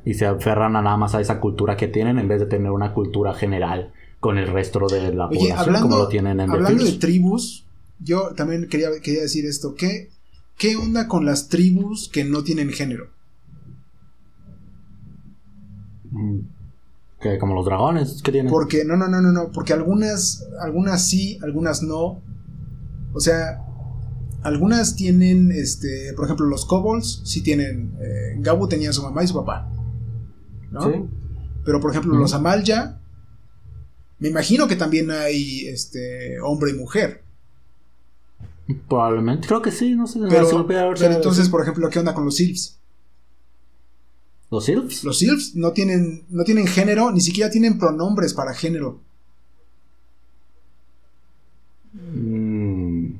[0.05, 2.71] y se aferran a nada más a esa cultura que tienen en vez de tener
[2.71, 3.91] una cultura general
[4.25, 7.63] con el resto de la población hablando, como lo tienen en Hablando de tribus,
[7.99, 10.09] yo también quería, quería decir esto, ¿qué,
[10.57, 13.09] ¿qué onda con las tribus que no tienen género?
[16.09, 16.39] Mm,
[17.21, 18.51] que como los dragones que tienen.
[18.51, 22.19] Porque no, no, no, no, no, porque algunas algunas sí, algunas no.
[23.13, 23.63] O sea,
[24.41, 29.27] algunas tienen este, por ejemplo, los kobolds sí tienen eh, Gabu tenía su mamá y
[29.27, 29.69] su papá.
[30.71, 30.81] ¿No?
[30.81, 31.05] Sí.
[31.63, 33.01] Pero por ejemplo, los Amalya
[34.19, 37.23] me imagino que también hay este hombre y mujer.
[38.87, 40.19] Probablemente, creo que sí, no sé.
[40.29, 42.79] Pero, pero entonces, por ejemplo, ¿qué onda con los Sylphs?
[44.49, 45.03] ¿Los Sylphs?
[45.03, 49.01] Los Sylphs no tienen, no tienen género, ni siquiera tienen pronombres para género.
[51.93, 53.17] Mm,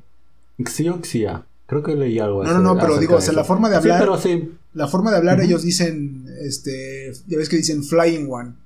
[0.66, 1.46] Xio, Xia.
[1.68, 2.52] Creo que leí algo así.
[2.52, 4.00] No, no, no, pero digo, o sea, la forma de hablar.
[4.00, 4.52] Sí, pero sí.
[4.74, 8.65] La forma de hablar, ellos dicen, este, ya ves que dicen Flying One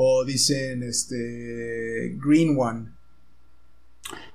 [0.00, 2.86] o dicen este Green One.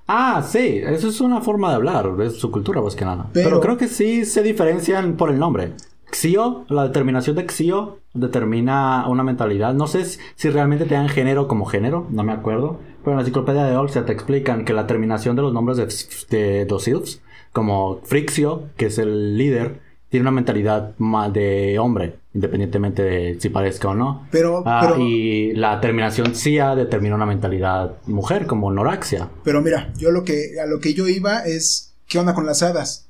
[0.05, 3.29] Ah, sí, eso es una forma de hablar, es su cultura más que nada.
[3.31, 5.71] Pero, creo que sí se diferencian por el nombre.
[6.11, 9.73] Xio, la determinación de Xio determina una mentalidad.
[9.73, 12.81] No sé si realmente te dan género como género, no me acuerdo.
[12.99, 16.37] Pero en la enciclopedia de Olsia te explican que la terminación de los nombres de,
[16.37, 17.21] de dos Sylphs,
[17.53, 19.79] como Frixio, que es el líder,
[20.13, 24.27] tiene una mentalidad más de hombre, independientemente de si parezca o no.
[24.29, 29.31] Pero, ah, y la terminación CIA determina una mentalidad mujer, como Noraxia.
[29.43, 32.61] Pero mira, yo lo que a lo que yo iba es ¿qué onda con las
[32.61, 33.07] hadas?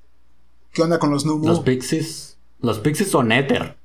[0.72, 1.46] ¿Qué onda con los Numu?
[1.46, 3.76] Los pixies, los pixies son éter.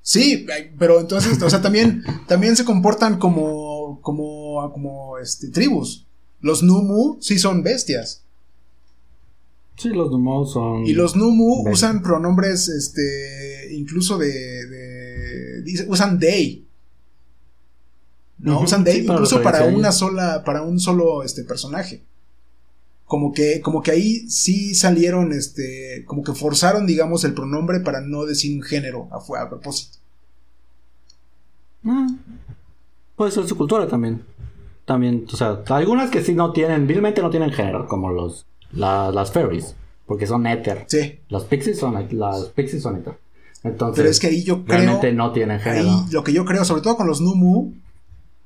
[0.00, 0.46] Sí,
[0.78, 6.06] pero entonces, o sea, también también se comportan como como como este tribus.
[6.40, 8.22] Los Numu sí son bestias.
[9.78, 10.84] Sí, los Numu son.
[10.86, 16.66] Y los Numu usan pronombres, este, incluso de, usan they.
[18.38, 22.02] No, usan they incluso para una sola, para un solo, este, personaje.
[23.06, 28.00] Como que, como que ahí sí salieron, este, como que forzaron, digamos, el pronombre para
[28.00, 29.98] no decir un género a, a propósito.
[31.82, 32.16] Mm.
[33.14, 34.24] Puede ser su cultura también.
[34.84, 39.32] También, o sea, algunas que sí no tienen, vilmente no tienen género, como los las
[39.32, 39.74] fairies,
[40.06, 40.84] porque son éter.
[40.88, 41.20] Sí.
[41.28, 43.14] Los pixies son, las pixies son éter.
[43.64, 44.78] Entonces, Pero es que ahí yo creo.
[44.78, 46.06] Realmente no tienen género.
[46.10, 47.72] lo que yo creo, sobre todo con los Numu,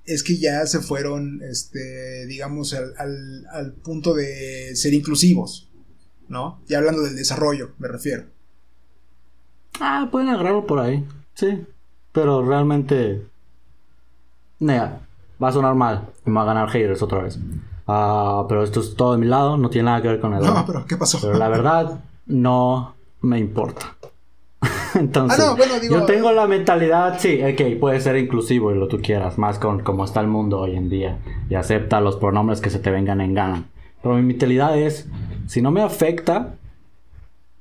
[0.04, 5.68] es que ya se fueron, este, digamos, al, al, punto de ser inclusivos.
[6.28, 6.60] ¿No?
[6.66, 8.24] Ya hablando del desarrollo, me refiero.
[9.80, 11.04] Ah, pueden agarrarlo por ahí.
[11.34, 11.66] Sí.
[12.12, 13.26] Pero realmente.
[14.60, 15.00] Nea,
[15.42, 16.08] va a sonar mal.
[16.24, 17.38] Y va a ganar haters otra vez.
[17.86, 20.42] Ah, pero esto es todo de mi lado, no tiene nada que ver con el.
[20.42, 21.18] No, pero ¿qué pasó?
[21.20, 23.96] Pero la verdad, no me importa.
[24.94, 25.56] Entonces, ah,
[25.90, 29.80] yo tengo la mentalidad, sí, ok, puede ser inclusivo y lo tú quieras, más con
[29.80, 31.18] como está el mundo hoy en día
[31.50, 33.64] y acepta los pronombres que se te vengan en gana.
[34.02, 35.08] Pero mi mentalidad es,
[35.46, 36.54] si no me afecta,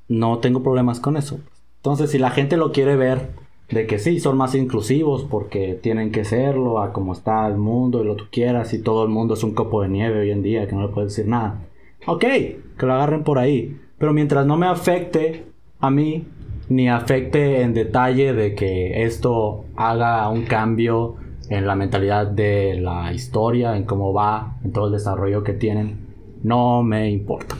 [0.07, 1.39] no tengo problemas con eso.
[1.77, 3.31] Entonces, si la gente lo quiere ver
[3.71, 8.01] de que sí, son más inclusivos porque tienen que serlo a como está el mundo
[8.01, 10.43] y lo tú quieras y todo el mundo es un copo de nieve hoy en
[10.43, 11.61] día que no le puedes decir nada.
[12.05, 13.77] Ok, que lo agarren por ahí.
[13.97, 15.45] Pero mientras no me afecte
[15.79, 16.25] a mí,
[16.69, 21.15] ni afecte en detalle de que esto haga un cambio
[21.49, 26.07] en la mentalidad de la historia, en cómo va, en todo el desarrollo que tienen,
[26.43, 27.55] no me importa.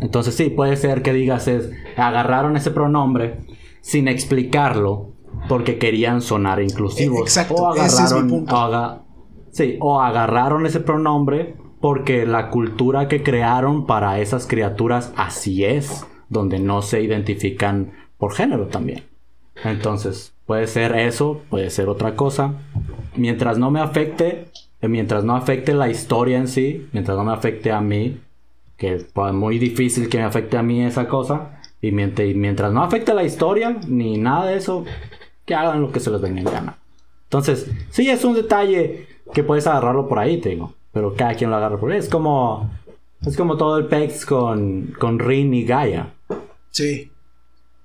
[0.00, 3.38] Entonces sí, puede ser que digas es, agarraron ese pronombre
[3.80, 5.07] sin explicarlo
[5.48, 7.20] porque querían sonar inclusivos.
[7.20, 9.02] Exacto, o agarraron,
[9.50, 16.06] sí, o agarraron ese pronombre porque la cultura que crearon para esas criaturas así es,
[16.28, 19.04] donde no se identifican por género también.
[19.64, 22.54] Entonces, puede ser eso, puede ser otra cosa.
[23.16, 24.48] Mientras no me afecte,
[24.80, 28.20] eh, mientras no afecte la historia en sí, mientras no me afecte a mí,
[28.76, 32.82] que es muy difícil que me afecte a mí esa cosa, y mientras, mientras no
[32.82, 34.84] afecte la historia, ni nada de eso,
[35.48, 36.78] que hagan lo que se les venga en gana.
[37.24, 40.74] Entonces, sí es un detalle que puedes agarrarlo por ahí, te digo.
[40.92, 41.98] Pero cada quien lo agarra por ahí.
[41.98, 42.70] Es como.
[43.26, 46.12] Es como todo el pex con, con Rin y Gaia.
[46.70, 47.10] Sí.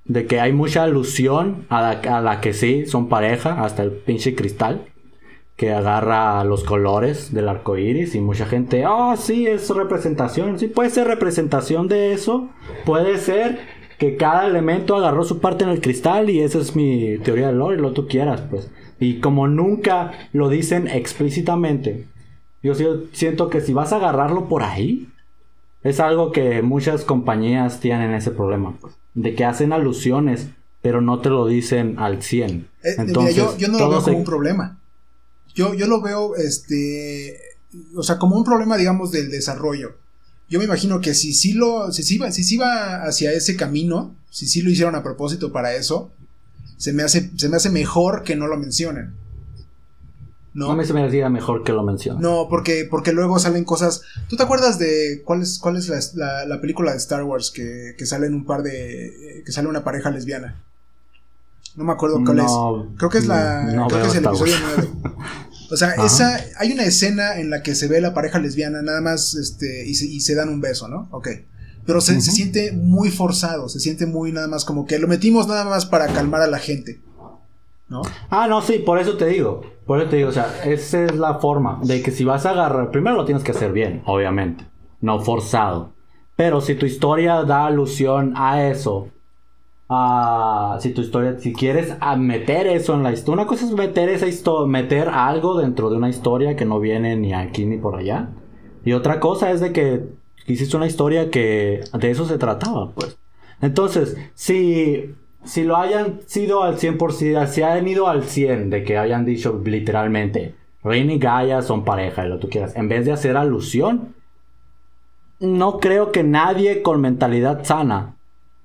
[0.06, 3.92] De que hay mucha alusión a la, a la que sí son pareja, hasta el
[3.92, 4.86] pinche cristal.
[5.56, 8.14] Que agarra los colores del arco iris.
[8.16, 10.60] Y mucha gente, ah, sí, es representación.
[10.60, 12.50] Sí, puede ser representación de eso.
[12.86, 13.60] Puede ser
[14.04, 17.60] que cada elemento agarró su parte en el cristal y esa es mi teoría del
[17.60, 18.68] lore, lo tú quieras, pues.
[19.00, 22.06] Y como nunca lo dicen explícitamente,
[22.62, 22.74] yo
[23.14, 25.08] siento que si vas a agarrarlo por ahí,
[25.84, 30.50] es algo que muchas compañías tienen ese problema, pues, de que hacen alusiones,
[30.82, 32.68] pero no te lo dicen al 100.
[32.84, 34.80] Eh, Entonces, yo, no lo veo como un problema.
[35.56, 37.40] Yo, yo lo veo, este,
[37.96, 40.03] o sea, como un problema, digamos, del desarrollo
[40.54, 44.46] yo me imagino que si sí lo, si iba, si iba hacia ese camino, si
[44.46, 46.12] sí lo hicieron a propósito para eso,
[46.78, 49.16] se me hace, se me hace mejor que no lo mencionen.
[50.54, 50.76] ¿no?
[50.76, 52.22] Mí se me mejor que lo mencionen.
[52.22, 54.04] No, porque, porque luego salen cosas.
[54.30, 57.96] ¿Tú te acuerdas de cuál es, cuál es la, la, película de Star Wars que,
[57.98, 59.42] que salen un par de.
[59.44, 60.62] que sale una pareja lesbiana?
[61.76, 62.52] No me acuerdo cuál es.
[62.98, 63.88] Creo que es la.
[63.90, 64.90] creo que es el episodio 9.
[65.74, 69.02] O sea, esa, hay una escena en la que se ve la pareja lesbiana nada
[69.02, 71.08] más, este, y se, y se dan un beso, ¿no?
[71.12, 71.30] Ok.
[71.86, 75.48] Pero se, se, siente muy forzado, se siente muy nada más como que lo metimos
[75.48, 77.02] nada más para calmar a la gente.
[77.90, 78.04] ¿No?
[78.30, 79.62] Ah, no, sí, por eso te digo.
[79.86, 82.52] Por eso te digo, o sea, esa es la forma de que si vas a
[82.52, 84.66] agarrar, primero lo tienes que hacer bien, obviamente,
[85.02, 85.94] no forzado.
[86.36, 89.10] Pero si tu historia da alusión a eso,
[90.80, 94.28] si tu historia, si quieres meter eso en la historia, una cosa es meter esa
[94.28, 98.30] historia, meter algo dentro de una historia que no viene ni aquí ni por allá.
[98.86, 100.04] Y otra cosa es de que
[100.48, 103.18] hiciste una historia que de eso se trataba, pues.
[103.62, 108.98] Entonces, si, si lo hayan sido al 100%, si hayan ido al 100 de que
[108.98, 113.38] hayan dicho literalmente, Rin y Gaia son pareja, lo tú quieras, en vez de hacer
[113.38, 114.14] alusión,
[115.40, 118.13] no creo que nadie con mentalidad sana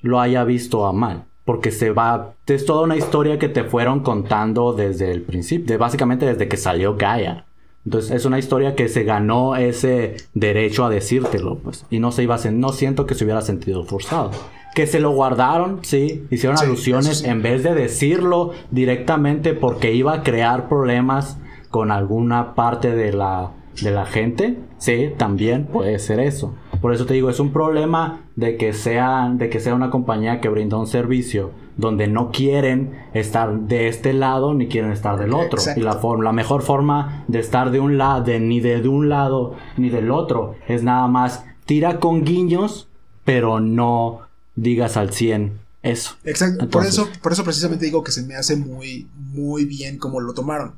[0.00, 1.24] lo haya visto a mal.
[1.44, 2.34] Porque se va.
[2.46, 5.78] Es toda una historia que te fueron contando desde el principio.
[5.78, 7.46] básicamente desde que salió Gaia.
[7.84, 11.86] Entonces es una historia que se ganó ese derecho a decírtelo, pues.
[11.88, 14.30] Y no se iba a no siento que se hubiera sentido forzado.
[14.74, 20.22] Que se lo guardaron, sí, hicieron alusiones en vez de decirlo directamente porque iba a
[20.22, 21.38] crear problemas
[21.70, 24.58] con alguna parte de la, de la gente.
[24.76, 26.54] Sí, también puede ser eso.
[26.80, 30.40] Por eso te digo, es un problema de que sea, de que sea una compañía
[30.40, 35.32] que brinda un servicio donde no quieren estar de este lado ni quieren estar del
[35.32, 35.60] otro.
[35.76, 39.54] Y la, forma, la mejor forma de estar de un lado, ni de, un lado
[39.76, 42.88] ni del otro, es nada más tira con guiños,
[43.24, 44.22] pero no
[44.56, 46.16] digas al 100 eso.
[46.24, 46.68] Exacto.
[46.68, 50.34] por eso, por eso precisamente digo que se me hace muy, muy bien como lo
[50.34, 50.74] tomaron.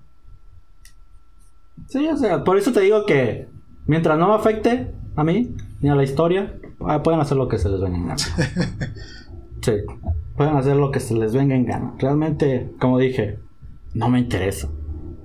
[1.88, 3.48] Sí, o sea, por eso te digo que
[3.86, 7.58] mientras no me afecte a mí, ni a la historia, ah, pueden hacer lo que
[7.58, 8.22] se les venga en gana.
[9.62, 9.72] Sí,
[10.38, 11.92] pueden hacer lo que se les venga en gana.
[11.98, 13.40] Realmente, como dije,
[13.92, 14.70] no me interesa.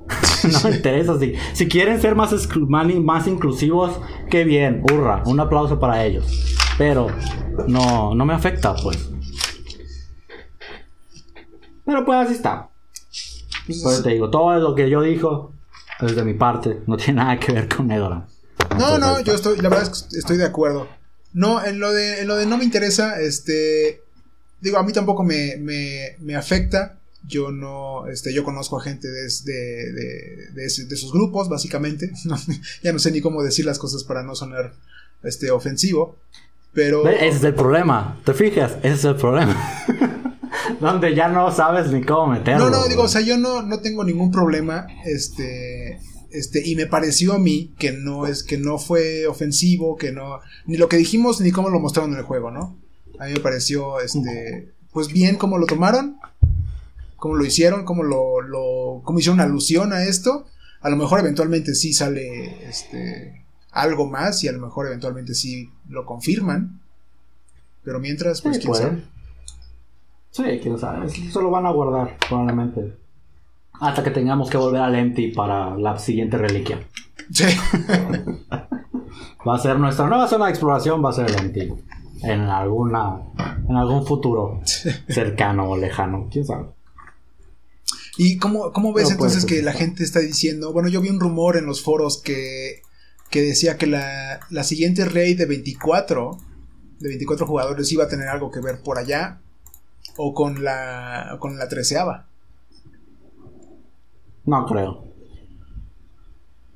[0.51, 1.17] no me interesa.
[1.17, 2.33] Si, si quieren ser más,
[2.67, 3.97] más inclusivos,
[4.29, 6.57] qué bien, hurra, un aplauso para ellos.
[6.77, 7.07] Pero
[7.69, 9.09] no, no me afecta, pues.
[11.85, 12.69] Pero pues así está.
[13.67, 15.53] Pues te digo, todo lo que yo dijo,
[16.01, 18.27] desde mi parte, no tiene nada que ver con Edora.
[18.77, 20.87] No, no, yo estoy, la verdad es que estoy de acuerdo.
[21.33, 24.01] No, en lo de, en lo de no me interesa, este,
[24.61, 26.97] digo, a mí tampoco me, me, me afecta.
[27.27, 32.11] Yo no, este, yo conozco a gente de, de, de, de, esos grupos, básicamente.
[32.83, 34.73] ya no sé ni cómo decir las cosas para no sonar,
[35.23, 36.17] este, ofensivo.
[36.73, 37.07] Pero...
[37.07, 38.73] Ese es el problema, ¿te fijas?
[38.83, 39.55] Ese es el problema.
[40.79, 42.69] donde ya no sabes ni cómo meterlo.
[42.69, 45.99] No, no, digo, o sea, yo no, no tengo ningún problema, este,
[46.37, 50.39] este, y me pareció a mí que no es, que no fue ofensivo, que no,
[50.65, 52.77] ni lo que dijimos ni cómo lo mostraron en el juego, ¿no?
[53.19, 56.17] A mí me pareció, este, pues bien cómo lo tomaron,
[57.15, 60.45] cómo lo hicieron, cómo lo, lo, cómo hicieron alusión a esto.
[60.81, 65.69] A lo mejor eventualmente sí sale, este, algo más y a lo mejor eventualmente sí
[65.89, 66.81] lo confirman.
[67.83, 69.03] Pero mientras, pues quién sabe.
[70.31, 71.05] Sí, quién sabe.
[71.05, 73.04] Eso lo van a guardar, probablemente.
[73.79, 76.79] Hasta que tengamos que volver al empty para la siguiente reliquia.
[77.31, 77.45] Sí.
[79.47, 81.73] va a ser nuestra nueva zona de exploración, va a ser el empty.
[82.23, 83.19] En alguna.
[83.67, 84.61] En algún futuro
[85.07, 86.27] cercano o lejano.
[86.31, 86.65] Quién sabe.
[88.17, 90.71] ¿Y cómo, cómo ves entonces que la gente está diciendo?
[90.71, 92.81] Bueno, yo vi un rumor en los foros que,
[93.29, 96.37] que decía que la, la siguiente raid de 24,
[96.99, 99.41] de 24 jugadores, iba a tener algo que ver por allá
[100.15, 102.27] o con la, con la treceava.
[104.45, 105.03] No creo.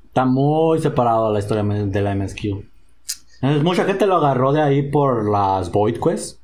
[0.08, 2.66] Está muy separado la historia de la MSQ.
[3.64, 6.40] Mucha gente lo agarró de ahí por las Void Quests.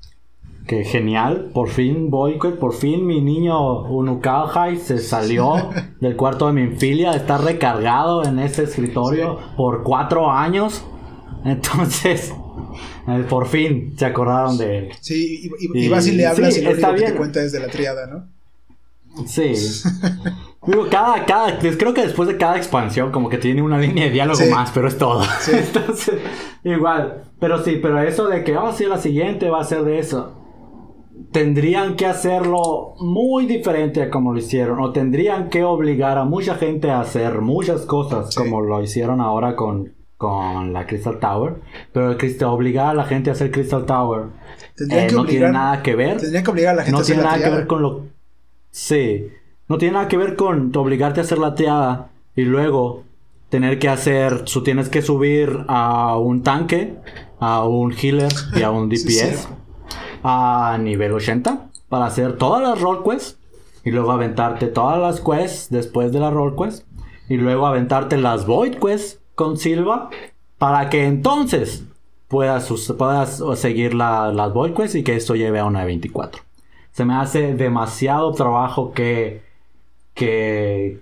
[0.67, 5.69] Que genial, por fin Void Quest, por fin mi niño Unukalhai se salió
[5.99, 10.83] del cuarto de mi infilia, está recargado en este escritorio por cuatro años.
[11.43, 12.33] Entonces,
[13.07, 14.91] eh, por fin se acordaron de él.
[15.01, 18.07] Sí, y, vas y le hablas y lo único que te cuenta desde la triada,
[18.07, 18.27] ¿no?
[19.27, 19.53] Sí.
[20.67, 24.11] Digo, cada, cada, creo que después de cada expansión como que tiene una línea de
[24.11, 25.23] diálogo más, pero es todo.
[25.51, 26.15] Entonces,
[26.63, 27.23] igual.
[27.39, 30.41] Pero sí, pero eso de que a ir la siguiente va a ser de eso.
[31.31, 34.79] Tendrían que hacerlo muy diferente a como lo hicieron.
[34.79, 39.55] O tendrían que obligar a mucha gente a hacer muchas cosas como lo hicieron ahora
[39.55, 41.61] con, con la Crystal Tower.
[41.91, 44.27] Pero Crystal, obligar a la gente a hacer Crystal Tower
[44.89, 46.17] eh, no tiene nada que ver.
[46.17, 48.05] Tendrían que obligar a la gente no a hacer tiene nada que ver con lo
[48.71, 49.29] Sí.
[49.67, 53.03] No tiene nada que ver con obligarte a hacer la teada y luego
[53.49, 56.95] tener que hacer, su, tienes que subir a un tanque,
[57.39, 59.47] a un healer y a un DPS
[60.23, 63.37] a nivel 80 para hacer todas las roll quests
[63.83, 66.85] y luego aventarte todas las quests después de la roll quest
[67.29, 70.09] y luego aventarte las void quests con Silva
[70.57, 71.85] para que entonces
[72.27, 76.45] puedas, puedas seguir las void quests y que esto lleve a una 24
[76.95, 79.43] se me hace demasiado trabajo que,
[80.15, 81.01] que,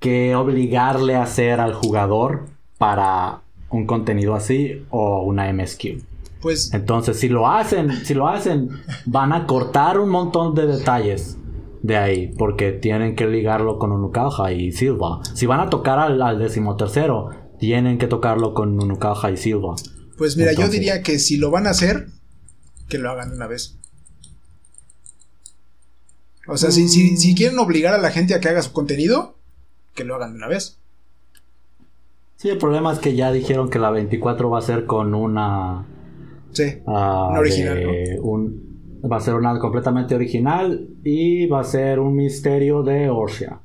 [0.00, 2.46] que obligarle a hacer al jugador
[2.78, 6.02] para un contenido así o una MSQ.
[6.40, 8.70] Pues, Entonces, si lo hacen, si lo hacen,
[9.06, 11.38] van a cortar un montón de detalles
[11.82, 15.20] de ahí, porque tienen que ligarlo con Unukalja y Silva.
[15.34, 19.74] Si van a tocar al, al decimotercero, tienen que tocarlo con Unukalja y Silva.
[20.16, 22.08] Pues mira, yo diría que si lo van a hacer,
[22.88, 23.78] que lo hagan una vez.
[26.46, 29.36] O sea, si, si, quieren obligar a la gente a que haga su contenido,
[29.94, 30.78] que lo hagan de una vez.
[32.36, 35.86] Sí, el problema es que ya dijeron que la 24 va a ser con una.
[36.52, 36.82] Sí.
[36.84, 37.86] Uh, original.
[38.20, 43.60] un, va a ser una completamente original y va a ser un misterio de Orsia.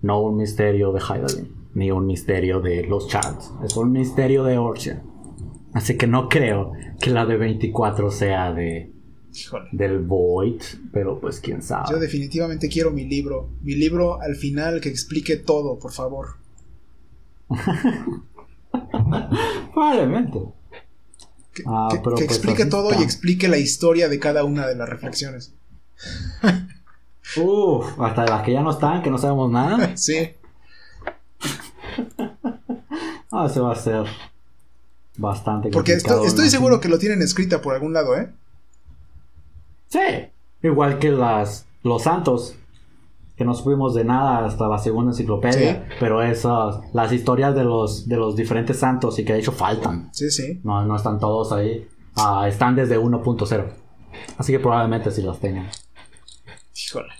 [0.00, 3.52] No un misterio de Hydaelyn, ni un misterio de los chats.
[3.64, 5.02] Es un misterio de Orsia.
[5.72, 8.91] Así que no creo que la de 24 sea de
[9.72, 11.86] del Void, pero pues quién sabe.
[11.90, 16.36] Yo definitivamente quiero mi libro, mi libro al final que explique todo, por favor.
[19.74, 20.38] Probablemente.
[21.54, 25.52] Que, ah, pues explique todo y explique la historia de cada una de las reflexiones.
[27.36, 29.96] Uf, hasta las que ya no están, que no sabemos nada.
[29.96, 30.30] sí.
[33.30, 34.04] ah, se va a ser
[35.16, 38.32] bastante Porque estoy, estoy seguro que lo tienen escrita por algún lado, ¿eh?
[39.92, 39.98] Sí.
[40.62, 42.54] Igual que las los santos,
[43.36, 48.08] que no supimos de nada hasta la segunda enciclopedia, pero esas, las historias de los,
[48.08, 50.10] de los diferentes santos y que de hecho faltan.
[50.12, 50.60] Sí, sí.
[50.64, 51.86] No, no están todos ahí.
[52.14, 53.72] Ah, están desde 1.0.
[54.38, 55.68] Así que probablemente sí las tengan.
[56.74, 57.12] Híjole.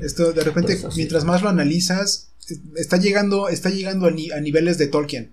[0.00, 2.32] Esto de repente, mientras más lo analizas,
[2.76, 5.32] está llegando, está llegando a, niveles de Tolkien.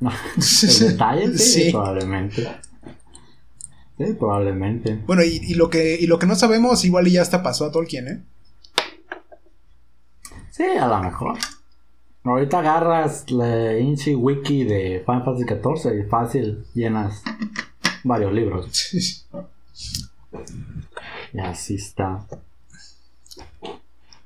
[0.00, 1.38] ¿El detalle?
[1.38, 2.48] sí, probablemente.
[4.04, 5.00] Sí, probablemente.
[5.06, 8.08] Bueno, y, lo que, y lo que no sabemos, igual ya hasta pasó a Tolkien,
[8.08, 8.22] ¿eh?
[10.50, 11.38] Sí, a lo mejor.
[12.24, 17.22] Ahorita agarras la Inchi Wiki de Final Fantasy XIV y fácil llenas
[18.04, 18.92] varios libros.
[21.32, 22.26] y así está.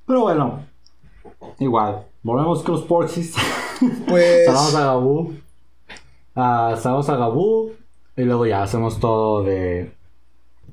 [0.07, 0.65] Pero bueno,
[1.59, 3.35] igual, volvemos con los Porxis.
[4.09, 4.47] Pues.
[4.47, 5.35] Salamos a Gabu.
[6.35, 7.86] Uh, a Gabu.
[8.17, 9.93] Y luego ya hacemos todo de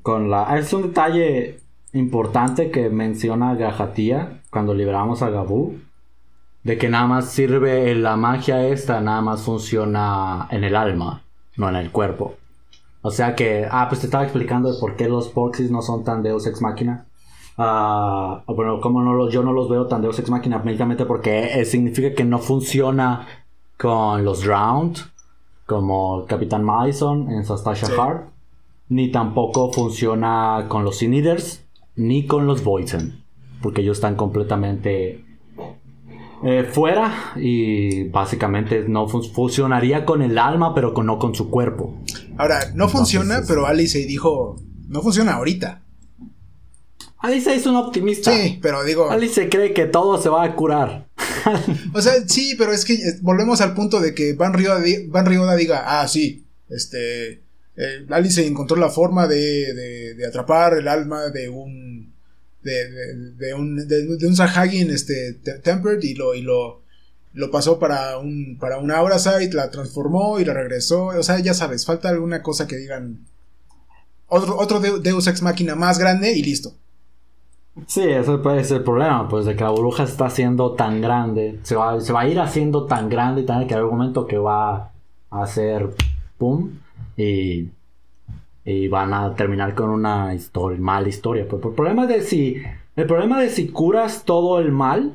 [0.02, 0.58] con la...
[0.58, 1.60] Es un detalle
[1.92, 5.78] importante que menciona Gajatía cuando liberamos a Gabu.
[6.62, 11.22] De que nada más sirve la magia esta, nada más funciona en el alma,
[11.56, 12.36] no en el cuerpo.
[13.02, 16.04] O sea que, ah, pues te estaba explicando de por qué los Proxies no son
[16.04, 17.04] tan Deus Ex Máquina.
[17.58, 21.66] Ah, bueno, como no yo no los veo tan Deus Ex Máquina, precisamente porque eh,
[21.66, 23.26] significa que no funciona
[23.76, 24.96] con los Drowned,
[25.66, 28.28] como Capitán Madison en Sastasha Heart,
[28.88, 31.64] ni tampoco funciona con los Sin Eaters,
[31.96, 33.24] ni con los Voizen,
[33.62, 35.24] porque ellos están completamente
[36.42, 41.94] eh, fuera y básicamente no funcionaría con el alma, pero no con su cuerpo.
[42.36, 44.56] Ahora, no funciona, pero Alice dijo,
[44.88, 45.83] no funciona ahorita.
[47.24, 48.36] Alice es un optimista.
[48.36, 49.10] Sí, pero digo.
[49.10, 51.08] Alice cree que todo se va a curar.
[51.94, 55.24] o sea, sí, pero es que eh, volvemos al punto de que Van Rioda, Van
[55.24, 57.42] Rioda diga, ah, sí, este.
[57.76, 62.12] Eh, Alice encontró la forma de, de, atrapar el alma de un.
[62.62, 62.90] de,
[63.38, 63.88] de un.
[63.88, 65.32] de, un Sahagin este,
[65.62, 66.34] Tempered y lo.
[66.34, 66.84] Y lo
[67.32, 69.16] lo pasó para un para una Aura
[69.52, 71.06] la transformó y la regresó.
[71.06, 73.26] O sea, ya sabes, falta alguna cosa que digan.
[74.28, 76.76] Otro, otro Deus Ex Máquina más grande y listo.
[77.86, 81.58] Sí, ese puede ser el problema, pues de que la burbuja está haciendo tan grande,
[81.64, 84.26] se va, se va a ir haciendo tan grande y tan que hay un momento
[84.26, 84.92] que va
[85.30, 85.90] a hacer
[86.38, 86.70] pum
[87.16, 87.68] y,
[88.64, 91.46] y van a terminar con una historia, mala historia.
[91.50, 92.62] Pero el problema de si,
[92.94, 95.12] el problema de si curas todo el mal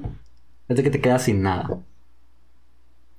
[0.67, 1.79] es de que te quedas sin nada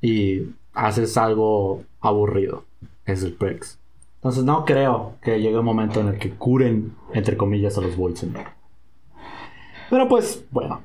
[0.03, 2.65] y haces algo aburrido.
[3.07, 3.79] Es el Prex.
[4.17, 7.97] Entonces no creo que llegue un momento en el que curen, entre comillas, a los
[7.97, 8.35] Bolsen.
[9.91, 10.81] Pero pues, bueno.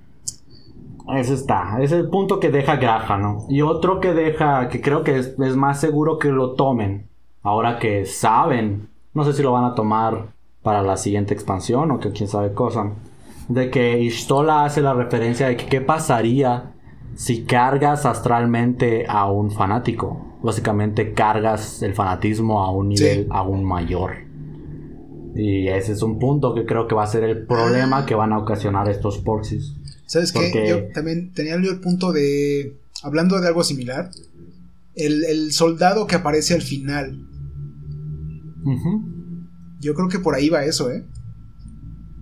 [1.16, 1.78] Ese está.
[1.82, 3.46] Es el punto que deja Graja, ¿no?
[3.48, 7.08] Y otro que deja, que creo que es, más seguro que lo tomen.
[7.44, 8.90] Ahora que saben.
[9.14, 10.34] No sé si lo van a tomar
[10.64, 12.92] para la siguiente expansión o que quién sabe cosa.
[13.48, 16.72] De que Ishtola hace la referencia de que qué pasaría
[17.16, 20.26] si cargas astralmente a un fanático.
[20.42, 24.25] Básicamente cargas el fanatismo a un nivel aún mayor.
[25.36, 28.32] Y ese es un punto que creo que va a ser el problema que van
[28.32, 29.74] a ocasionar estos porxis.
[30.06, 30.70] ¿Sabes qué?
[30.70, 32.78] Yo también tenía el punto de.
[33.04, 34.10] Hablando de algo similar.
[34.96, 37.20] El, soldado que aparece al final.
[39.82, 41.04] Yo creo que por ahí va eso, ¿eh?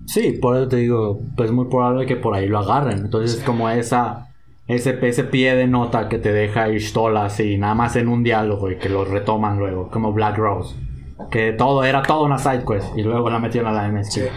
[0.08, 2.98] Sí, por eso te digo, pues es muy probable que por ahí lo agarren.
[2.98, 4.30] Entonces, es como esa.
[4.66, 8.72] Ese, ese pie de nota que te deja Ishtola así, nada más en un diálogo
[8.72, 10.74] y que lo retoman luego, como Black Rose.
[11.30, 14.30] Que todo era todo una side quest y luego la metieron a la MSQ.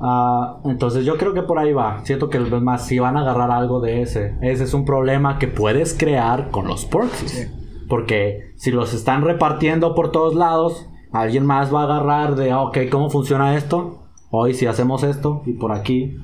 [0.00, 2.04] Ah, entonces yo creo que por ahí va.
[2.04, 4.36] Siento que más si van a agarrar algo de ese.
[4.42, 7.50] Ese es un problema que puedes crear con los proxies.
[7.88, 12.62] Porque si los están repartiendo por todos lados, alguien más va a agarrar de, ah,
[12.62, 14.04] ok, ¿cómo funciona esto?
[14.30, 16.16] Hoy si hacemos esto y por aquí.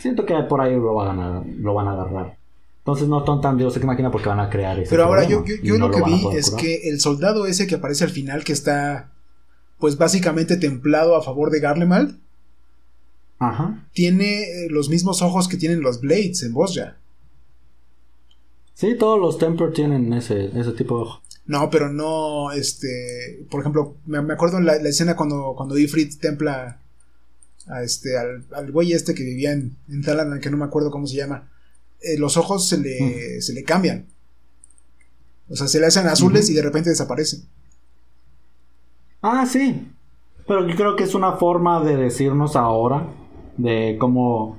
[0.00, 2.35] Siento que por ahí lo van a, lo van a agarrar.
[2.86, 5.44] Entonces no son tan dioses que máquina porque van a crear ese Pero ahora yo,
[5.44, 9.10] yo, lo, que vi es que el soldado ese que aparece al final, que está
[9.80, 12.20] pues básicamente templado a favor de Garlemald,
[13.40, 13.88] Ajá.
[13.92, 16.96] tiene eh, los mismos ojos que tienen los Blades en ya
[18.74, 21.22] Sí, todos los Temper tienen ese, ese tipo de ojo.
[21.44, 26.80] No, pero no, este, por ejemplo, me, acuerdo en la, escena cuando, cuando Ifrit templa
[27.66, 30.92] a este, al, al güey este que vivía en, en Talanan, que no me acuerdo
[30.92, 31.50] cómo se llama.
[32.00, 34.06] Eh, los ojos se le, se le cambian.
[35.48, 37.48] O sea, se le hacen azules y de repente desaparecen.
[39.22, 39.92] Ah, sí.
[40.46, 43.08] Pero yo creo que es una forma de decirnos ahora
[43.56, 44.58] de cómo,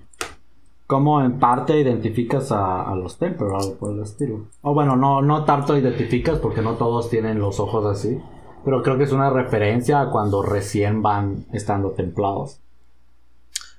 [0.85, 4.47] cómo en parte identificas a, los algo por el estilo.
[4.61, 8.19] O bueno, no, no tanto identificas porque no todos tienen los ojos así.
[8.65, 12.59] Pero creo que es una referencia a cuando recién van estando templados.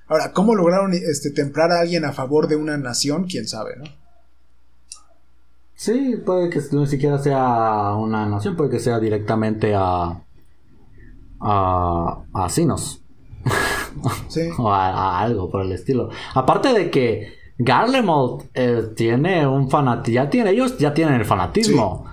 [0.09, 3.25] Ahora, ¿cómo lograron este, templar a alguien a favor de una nación?
[3.25, 3.85] Quién sabe, ¿no?
[5.75, 10.23] Sí, puede que ni siquiera sea una nación, puede que sea directamente a.
[11.39, 12.23] a.
[12.33, 13.01] a Sinos.
[14.29, 14.49] Sí.
[14.57, 16.09] o a, algo por el estilo.
[16.33, 20.13] Aparte de que Garlemald eh, tiene un fanatismo.
[20.13, 22.05] Ya tiene, ellos ya tienen el fanatismo.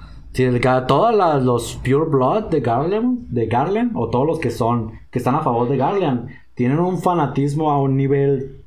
[0.89, 5.36] todos los Pure Blood de Garland, de Garland, o todos los que son, que están
[5.36, 8.64] a favor de Garland, tienen un fanatismo a un nivel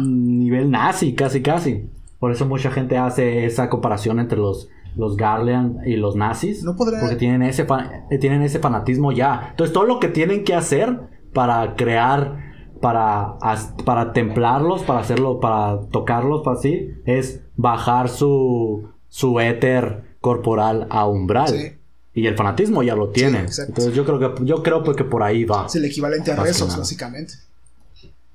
[0.00, 1.88] nivel nazi, casi casi.
[2.18, 6.74] Por eso mucha gente hace esa comparación entre los los Garland y los nazis, no
[6.74, 7.66] porque tienen ese
[8.10, 9.48] eh, tienen ese fanatismo ya.
[9.50, 11.00] Entonces todo lo que tienen que hacer
[11.32, 12.44] para crear
[12.80, 13.38] para,
[13.84, 21.06] para templarlos, para hacerlo, para tocarlos, para así, es bajar su, su éter corporal a
[21.06, 21.75] umbral.
[22.16, 23.40] Y el fanatismo ya lo tiene.
[23.40, 25.66] Entonces yo creo que yo creo que por ahí va.
[25.66, 27.34] Es el equivalente a rezos, básicamente.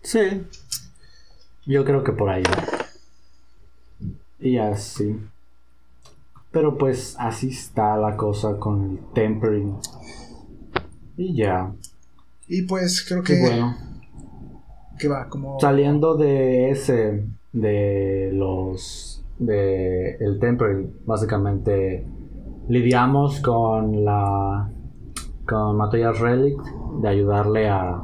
[0.03, 0.44] Sí.
[1.66, 2.64] Yo creo que por ahí va.
[4.40, 5.20] Y así.
[6.52, 9.76] Pero pues así está la cosa con el tempering.
[11.18, 11.74] Y ya.
[12.48, 13.40] Y pues creo que.
[13.40, 13.76] bueno.
[14.99, 15.60] Que va como.
[15.60, 17.26] Saliendo de ese.
[17.52, 19.24] De los.
[19.40, 20.98] De el tempering.
[21.03, 22.06] Básicamente
[22.68, 24.70] lidiamos con la
[25.46, 26.58] con Matoya Relic
[27.02, 28.02] de ayudarle a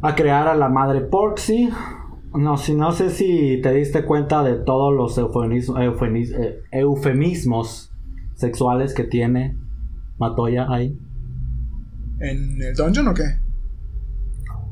[0.00, 1.70] a crear a la madre Porxy.
[2.34, 7.92] No, si no sé si te diste cuenta de todos los eh, eufemismos
[8.34, 9.56] sexuales que tiene
[10.18, 10.98] Matoya ahí.
[12.20, 13.24] ¿En el dungeon o qué?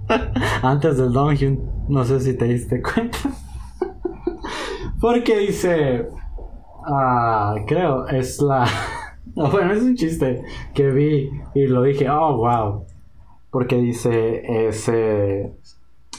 [0.63, 1.59] Antes del dungeon,
[1.89, 3.19] no sé si te diste cuenta.
[5.01, 6.09] Porque dice,
[6.87, 8.65] Ah, creo, es la...
[9.35, 10.43] bueno, es un chiste
[10.73, 12.87] que vi y lo dije, oh, wow.
[13.51, 15.53] Porque dice, ese...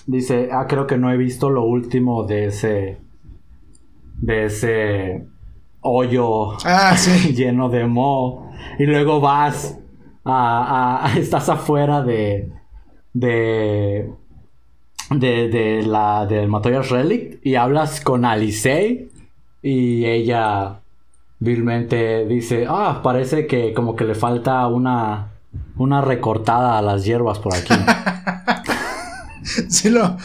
[0.05, 2.97] Dice, ah, creo que no he visto lo último de ese...
[4.19, 5.25] De ese
[5.79, 6.95] hoyo ah,
[7.33, 8.51] lleno de mo.
[8.77, 9.79] Y luego vas
[10.25, 12.51] a, estás afuera de...
[13.13, 14.11] De...
[15.09, 19.09] De, de la del Matoya Relic y hablas con Alicey
[19.67, 20.79] y ella
[21.39, 25.33] vilmente dice, ah, parece que como que le falta una,
[25.75, 27.73] una recortada a las hierbas por aquí.
[29.67, 30.15] sí, lo,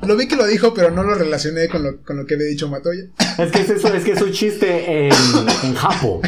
[0.00, 2.46] lo, vi que lo dijo, pero no lo relacioné con lo, con lo que había
[2.46, 3.02] dicho Matoya.
[3.36, 5.14] es que es eso, es que es un chiste en,
[5.64, 6.22] en Japo.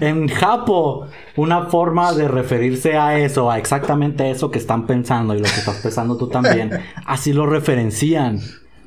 [0.00, 5.38] En Japo, una forma de referirse a eso, a exactamente eso que están pensando y
[5.38, 6.70] lo que estás pensando tú también,
[7.06, 8.40] así lo referencian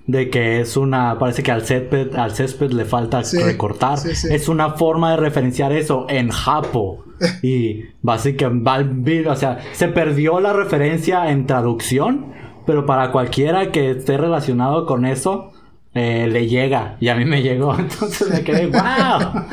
[0.05, 3.99] de que es una, parece que al césped, al césped le falta recortar.
[4.05, 7.03] es una forma de referenciar eso en Japo.
[7.41, 12.33] Y básicamente, o sea, se perdió la referencia en traducción,
[12.65, 15.53] pero para cualquiera que esté relacionado con eso,
[15.93, 16.97] eh, le llega.
[16.99, 19.43] Y a mí me llegó, entonces me quedé, wow.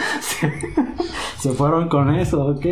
[1.39, 2.67] se, fueron con eso, ok.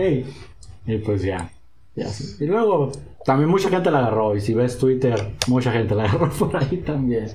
[0.87, 1.51] Y pues ya.
[1.95, 2.07] ya
[2.41, 2.91] Y luego,
[3.25, 4.35] también mucha gente la agarró.
[4.35, 7.29] Y si ves Twitter, mucha gente la agarró por ahí también.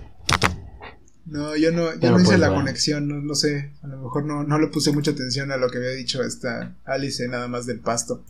[1.26, 4.44] No, yo no, yo no hice pues la conexión, no, sé, a lo mejor no,
[4.44, 7.80] no le puse mucha atención a lo que había dicho esta Alice nada más del
[7.80, 8.24] pasto.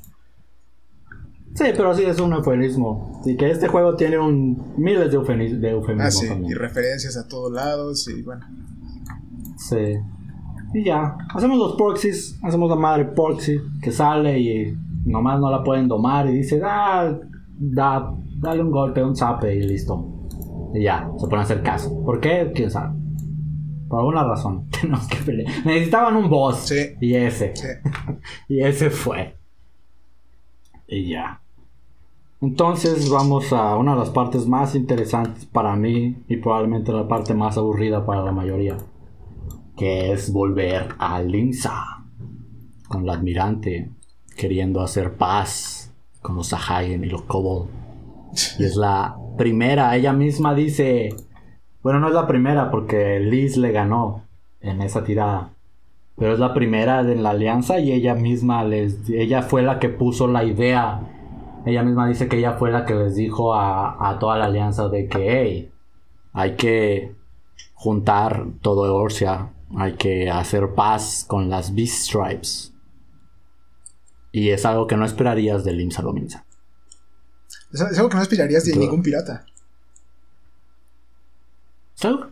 [1.56, 3.22] Sí, pero sí es un eufemismo.
[3.26, 6.02] Y que este juego tiene un miles de, eufemismos.
[6.02, 8.45] Ah, sí, y referencias a todos lados y bueno.
[9.57, 9.98] Sí.
[10.74, 14.76] Y ya, hacemos los proxies, hacemos la madre proxy que sale y
[15.06, 17.15] nomás no la pueden domar y dice, ah,
[17.60, 20.22] da, dale un golpe, un zape y listo.
[20.73, 22.03] Y ya, se pueden hacer caso.
[22.03, 22.51] ¿Por qué?
[22.53, 22.95] ¿Quién sabe?
[23.87, 24.67] Por alguna razón.
[24.81, 25.65] Tenemos que pelear.
[25.65, 26.67] Necesitaban un boss.
[26.67, 26.95] Sí.
[26.99, 27.53] Y ese.
[28.47, 29.37] y ese fue.
[30.87, 31.41] Y ya.
[32.41, 37.33] Entonces vamos a una de las partes más interesantes para mí y probablemente la parte
[37.33, 38.77] más aburrida para la mayoría.
[39.77, 42.03] Que es volver a Linza.
[42.87, 43.91] Con la admirante
[44.35, 47.82] queriendo hacer paz con los Sahayen y los Kobold.
[48.60, 51.15] Es la primera, ella misma dice,
[51.84, 54.23] bueno, no es la primera porque Liz le ganó
[54.61, 55.53] en esa tirada,
[56.18, 59.89] pero es la primera en la alianza y ella misma les, ella fue la que
[59.89, 61.01] puso la idea,
[61.65, 65.07] ella misma dice que ella fue la que les dijo a, toda la alianza de
[65.07, 65.72] que,
[66.34, 67.15] hay que
[67.76, 72.73] juntar todo Orsia, hay que hacer paz con las Beast Stripes.
[74.31, 76.43] Y es algo que no esperarías de Lim Salominsa.
[77.73, 79.45] Es, algo que no esperarías de ningún pirata.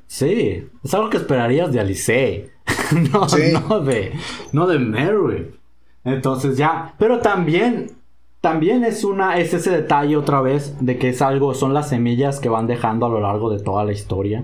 [0.05, 2.51] sí, es algo que esperarías de Alice.
[3.11, 3.27] no,
[3.67, 4.13] no de,
[4.51, 5.55] no de Mary.
[6.03, 7.91] Entonces ya, pero también,
[8.39, 12.39] también es una, es ese detalle otra vez de que es algo, son las semillas
[12.39, 14.43] que van dejando a lo largo de toda la historia.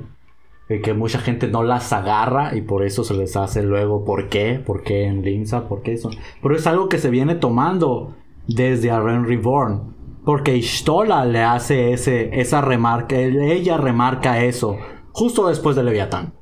[0.67, 4.27] De que mucha gente no las agarra y por eso se les hace luego, ¿por
[4.29, 4.61] qué?
[4.65, 5.67] ¿Por qué en Linza?
[5.67, 6.09] ¿Por qué eso?
[6.41, 8.15] Pero es algo que se viene tomando
[8.47, 9.96] desde Arren Reborn.
[10.27, 14.77] Porque Ishtola le hace ese, esa remarca, ella remarca eso
[15.13, 16.33] justo después de Leviatán.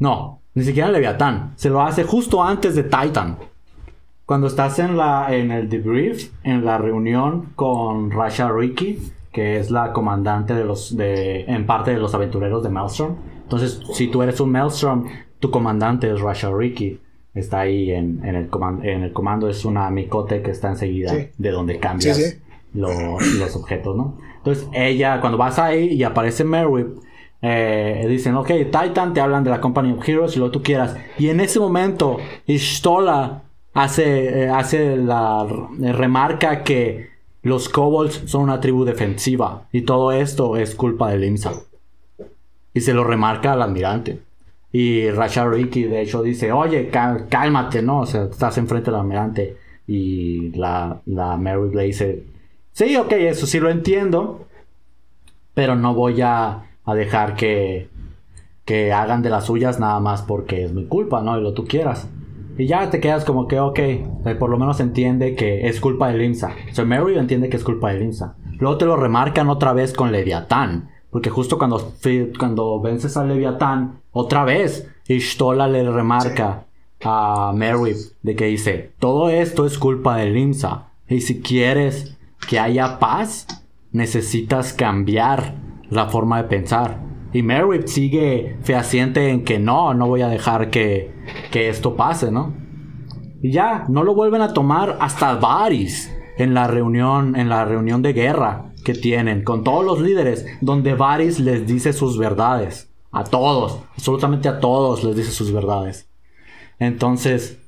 [0.00, 3.38] No, ni siquiera Leviatán, se lo hace justo antes de Titan.
[4.26, 8.98] Cuando estás en, la, en el debrief, en la reunión con Rasha Riki,
[9.30, 13.14] que es la comandante de los, de, en parte de los aventureros de Maelstrom.
[13.44, 15.04] Entonces, si tú eres un Maelstrom,
[15.38, 16.98] tu comandante es Rasha Riki
[17.34, 21.50] está ahí en, el, comando, en el comando, es una micote que está enseguida de
[21.50, 22.38] donde cambias
[22.74, 24.18] los objetos, ¿no?
[24.38, 26.98] Entonces ella, cuando vas ahí y aparece Merwip,
[27.40, 30.62] eh, dicen, ok, Titan, te hablan de la Company of Heroes y lo que tú
[30.62, 30.96] quieras.
[31.18, 33.42] Y en ese momento, Ishtola
[33.74, 35.46] hace, eh, hace la
[35.78, 37.10] remarca que
[37.42, 41.52] los kobolds son una tribu defensiva y todo esto es culpa del IMSA.
[42.74, 44.20] Y se lo remarca al almirante.
[44.72, 48.00] Y Rashad Ricky de hecho dice, oye, cálmate, ¿no?
[48.00, 49.56] O sea, estás enfrente del almirante.
[49.86, 52.24] Y la, la Mary le dice,
[52.72, 54.46] sí, ok, eso sí lo entiendo,
[55.54, 57.88] pero no voy a, a dejar que,
[58.64, 61.38] que hagan de las suyas nada más porque es mi culpa, ¿no?
[61.38, 62.08] Y lo tú quieras.
[62.56, 66.08] Y ya te quedas como que, ok, eh, por lo menos entiende que es culpa
[66.08, 66.54] del IMSA.
[66.70, 68.36] O sea, Mary entiende que es culpa del IMSA.
[68.58, 70.90] Luego te lo remarcan otra vez con Leviatán.
[71.10, 71.92] Porque justo cuando,
[72.38, 76.66] cuando vences a Leviatán, otra vez, Ishtola le remarca
[77.02, 80.90] a Mary de que dice, todo esto es culpa del IMSA.
[81.08, 82.16] Y si quieres
[82.48, 83.46] que haya paz,
[83.90, 85.54] necesitas cambiar
[85.88, 87.00] la forma de pensar.
[87.32, 91.14] Y Merritt sigue fehaciente en que no, no voy a dejar que,
[91.50, 92.54] que esto pase, ¿no?
[93.42, 98.02] Y ya, no lo vuelven a tomar hasta Varys en la reunión, en la reunión
[98.02, 102.91] de guerra que tienen con todos los líderes, donde Varys les dice sus verdades.
[103.12, 106.08] A todos, absolutamente a todos les dice sus verdades.
[106.78, 107.58] Entonces,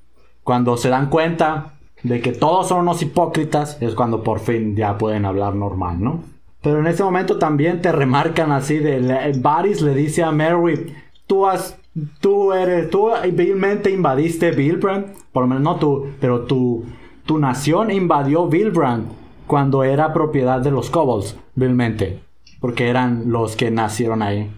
[0.42, 4.98] cuando se dan cuenta de que todos son unos hipócritas, es cuando por fin ya
[4.98, 6.22] pueden hablar normal, ¿no?
[6.62, 10.94] Pero en ese momento también te remarcan así de Varys le dice a Mary,
[11.26, 11.76] tú has
[12.20, 16.86] tú eres tú vilmente invadiste Vilbrand, por lo menos no tú, pero tu
[17.26, 19.08] tu nación invadió Vilbrand
[19.46, 22.20] cuando era propiedad de los kobolds, vilmente,
[22.60, 24.50] porque eran los que nacieron ahí.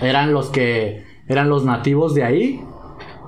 [0.00, 2.64] Eran los que eran los nativos de ahí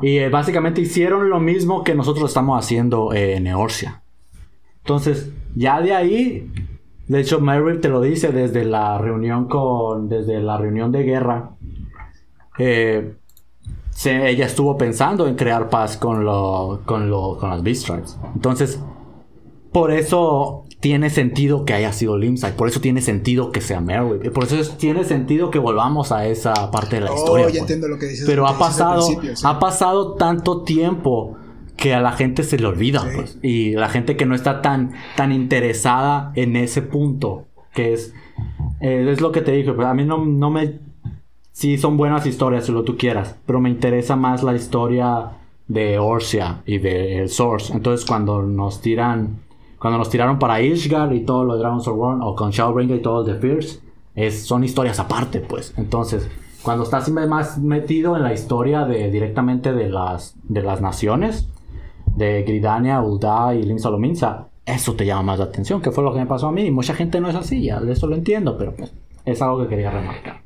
[0.01, 4.03] y eh, básicamente hicieron lo mismo que nosotros estamos haciendo en Eorcia.
[4.79, 6.51] Entonces, ya de ahí
[7.11, 10.09] de hecho, Merrill te lo dice desde la reunión con.
[10.09, 11.51] Desde la reunión de guerra.
[12.57, 13.17] Eh,
[14.05, 18.17] ella estuvo pensando en crear paz con, lo, con, con las Beast Tribes.
[18.33, 18.81] Entonces,
[19.73, 22.57] por eso tiene sentido que haya sido Limsa.
[22.57, 24.33] Por eso tiene sentido que sea Merrill.
[24.33, 27.47] Por eso tiene sentido que volvamos a esa parte de la oh, historia.
[27.47, 27.61] Ya pues.
[27.61, 28.27] entiendo lo que dices.
[28.27, 29.07] Pero ha pasado,
[29.45, 31.37] ha pasado tanto tiempo
[31.77, 33.39] que a la gente se le olvida, pues.
[33.43, 38.15] Y la gente que no está tan, tan interesada en ese punto, que es,
[38.81, 40.79] eh, es lo que te dije, pues a mí no, no me...
[41.53, 45.33] Sí, son buenas historias, si lo tú quieras, pero me interesa más la historia
[45.69, 47.73] de Orsia y de el Source.
[47.73, 49.41] Entonces cuando nos tiran,
[49.81, 52.99] cuando nos tiraron para Ishgard y todo lo de Dragons of War, o con Shadowbringer
[52.99, 53.81] y todo de Fierce,
[54.15, 55.73] es, son historias aparte, pues.
[55.79, 56.29] Entonces,
[56.63, 61.49] cuando estás más metido en la historia de directamente de las, de las naciones,
[62.15, 66.13] de Gridania, Ulda y Lin Solominsa, eso te llama más la atención, que fue lo
[66.13, 66.71] que me pasó a mí.
[66.71, 68.93] Mucha gente no es así, ya eso lo entiendo, pero pues
[69.25, 70.43] es algo que quería remarcar.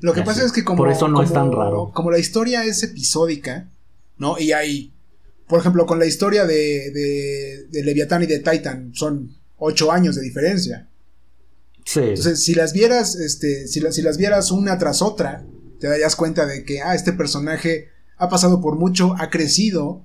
[0.00, 1.92] Lo que pasa es que como, Por eso no es tan raro.
[1.94, 3.70] Como la historia es episódica,
[4.16, 4.36] ¿no?
[4.36, 4.92] Y hay,
[5.46, 6.90] por ejemplo, con la historia de,
[7.70, 10.88] de, Leviatán y de Titan, son ocho años de diferencia.
[11.84, 12.00] Sí.
[12.00, 15.44] Entonces, si las vieras, este, si, si las vieras una tras otra,
[15.80, 20.04] te darías cuenta de que, ah, este personaje ha pasado por mucho, ha crecido,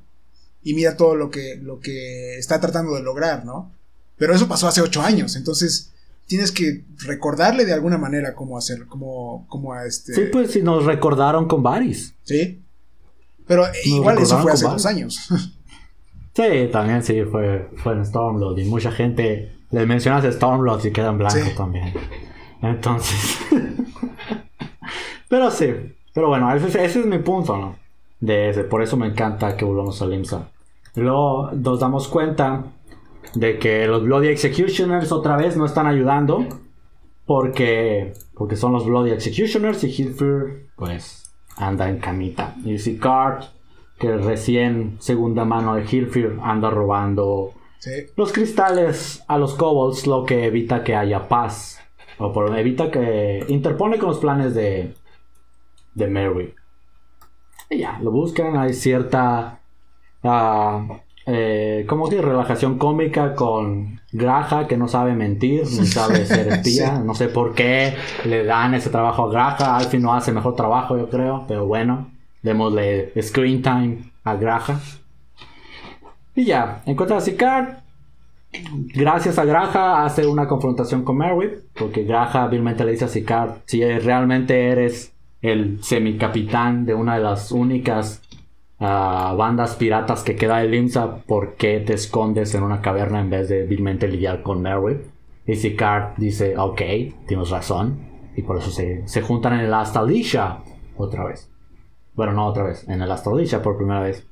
[0.64, 3.72] y mira todo lo que, lo que está tratando de lograr, ¿no?
[4.18, 5.92] Pero eso pasó hace ocho años, entonces
[6.26, 10.14] tienes que recordarle de alguna manera cómo hacer, cómo, cómo a este...
[10.14, 12.14] Sí, pues si nos recordaron con Varys.
[12.24, 12.62] Sí.
[13.48, 15.28] Pero igual eso fue hace dos años.
[16.34, 21.10] sí, también sí, fue, fue en Stormlord y mucha gente le mencionas Stormlord y queda
[21.10, 21.94] en blanco también.
[22.62, 23.40] Entonces...
[25.30, 25.74] pero sí,
[26.14, 27.76] pero bueno, ese, ese, es mi punto, ¿no?
[28.20, 30.50] De ese, por eso me encanta que volvamos a Limsa.
[30.96, 32.66] Luego nos damos cuenta
[33.36, 36.46] de que los Bloody Executioners otra vez no están ayudando.
[37.26, 41.27] Porque, porque son los Bloody Executioners y Hilfir pues
[41.58, 42.56] anda en camita.
[42.64, 43.46] Y si Card,
[44.00, 47.54] que recién segunda mano de Hilfir, anda robando
[48.16, 51.80] los cristales a los kobolds, lo que evita que haya paz.
[52.20, 54.94] O por, evita que interpone con los planes de,
[55.94, 56.54] de Mary.
[57.70, 59.60] Y ya, lo buscan, hay cierta
[61.30, 67.00] eh, como que relajación cómica con Graja que no sabe mentir, ni sabe ser espía,
[67.00, 70.98] no sé por qué le dan ese trabajo a Graja, Alfie no hace mejor trabajo
[70.98, 72.10] yo creo, pero bueno,
[72.42, 74.80] démosle screen time a Graja.
[76.34, 77.80] Y ya, encuentra a Sicard.
[78.96, 83.58] Gracias a Graja hace una confrontación con Merritt, porque Graja hábilmente le dice a Sicard,
[83.66, 88.22] si realmente eres el semicapitán de una de las únicas
[88.80, 93.30] a bandas piratas que queda el IMSA, ¿por qué te escondes en una caverna en
[93.30, 95.02] vez de vilmente lidiar con Merrick?
[95.46, 96.82] Y Sicard dice, ok,
[97.28, 98.00] tienes razón.
[98.36, 100.60] Y por eso se, se juntan en el Astalisha
[100.96, 101.50] otra vez.
[102.14, 104.26] Bueno, no otra vez, en el Astalisha por primera vez.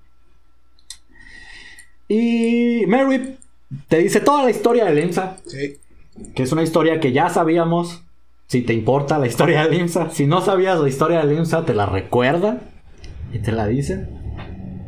[2.07, 3.37] Y Mary
[3.87, 5.37] te dice toda la historia de Limsa.
[5.45, 5.77] Sí.
[6.35, 8.03] Que es una historia que ya sabíamos.
[8.47, 10.09] Si te importa la historia de Limsa.
[10.11, 12.61] Si no sabías la historia de Limsa, te la recuerda.
[13.33, 14.07] Y te la dice.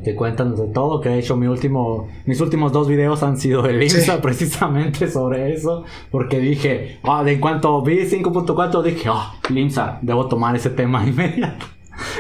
[0.08, 1.02] Te cuentan de todo.
[1.02, 4.22] Que de hecho mi último, mis últimos dos videos han sido de Limsa.
[4.22, 5.84] Precisamente sobre eso.
[6.12, 7.00] Porque dije.
[7.04, 9.10] Ah, de en cuanto vi 5.4 dije.
[9.12, 10.00] Ah, Limsa.
[10.02, 11.66] Debo tomar ese tema inmediato.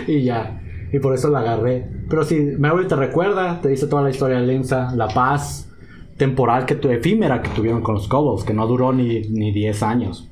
[0.05, 0.61] y ya.
[0.91, 1.87] Y por eso la agarré.
[2.09, 5.73] Pero si Mary te recuerda, te dice toda la historia de Limsa, la paz
[6.17, 9.81] temporal que tu efímera que tuvieron con los Kobolds, que no duró ni, ni 10
[9.83, 10.29] años.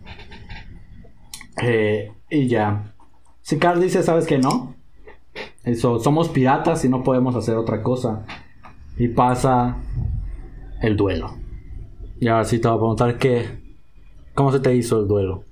[1.64, 2.94] Eh, y ya.
[3.40, 4.75] Si Carl dice, ¿sabes que no?
[5.66, 8.26] Eso, somos piratas y no podemos hacer otra cosa.
[8.98, 9.78] Y pasa
[10.82, 11.38] el duelo.
[12.20, 13.64] Y ahora sí te voy a preguntar qué.
[14.34, 15.44] ¿Cómo se te hizo el duelo?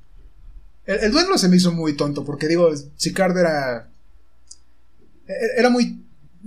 [0.85, 3.89] El, el duelo se me hizo muy tonto, porque digo, Sicard era.
[5.27, 5.99] e-, Era muy.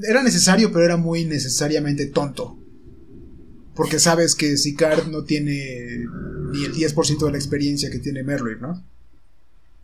[0.03, 2.59] Era necesario, pero era muy necesariamente tonto.
[3.75, 5.53] Porque sabes que Sicard no tiene
[6.53, 8.83] ni el 10% de la experiencia que tiene Merlin, ¿no?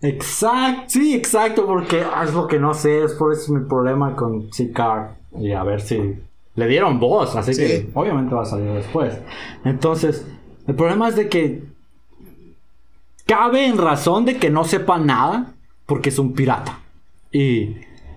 [0.02, 4.52] Exacto, sí, exacto, porque es lo que no sé, es por eso mi problema con
[4.52, 5.16] Sicar.
[5.38, 6.14] Y a ver si
[6.56, 7.62] le dieron voz, así Sí.
[7.62, 9.16] que obviamente va a salir después.
[9.64, 10.26] Entonces,
[10.66, 11.62] el problema es de que
[13.26, 15.54] cabe en razón de que no sepa nada,
[15.86, 16.80] porque es un pirata.
[17.30, 17.76] Y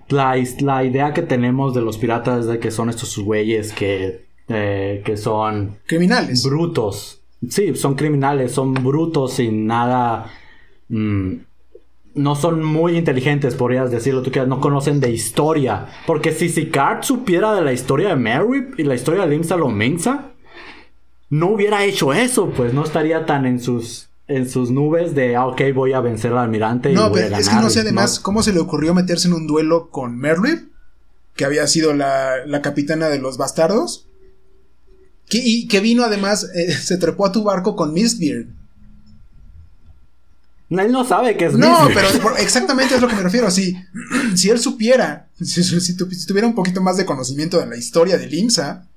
[0.09, 4.25] la, la idea que tenemos de los piratas es de que son estos güeyes que,
[4.49, 6.43] eh, que son Criminales.
[6.43, 7.21] brutos.
[7.47, 10.25] Sí, son criminales, son brutos sin nada.
[10.89, 11.33] mm,
[12.15, 14.21] no son muy inteligentes, podrías decirlo.
[14.23, 15.87] Tú que no conocen de historia.
[16.07, 20.31] Porque si Sicard supiera de la historia de Mary y la historia de Limsa Lominsa,
[21.29, 25.45] no hubiera hecho eso, pues no estaría tan en sus en sus nubes de, ah,
[25.45, 27.41] ok, voy a vencer al almirante y No, voy a pero ganar.
[27.41, 30.17] es que no sé y además cómo se le ocurrió meterse en un duelo con
[30.17, 30.71] Merlin,
[31.35, 34.07] que había sido la, la capitana de los bastardos.
[35.29, 38.47] Que, y que vino además, eh, se trepó a tu barco con Mistbeard.
[40.79, 42.07] Él no sabe que es No, pero
[42.37, 43.49] exactamente es lo que me refiero.
[43.51, 43.75] Si,
[44.35, 47.67] si él supiera, si, si- si tu- si tuviera un poquito más de conocimiento de
[47.67, 48.87] la historia de Limsa,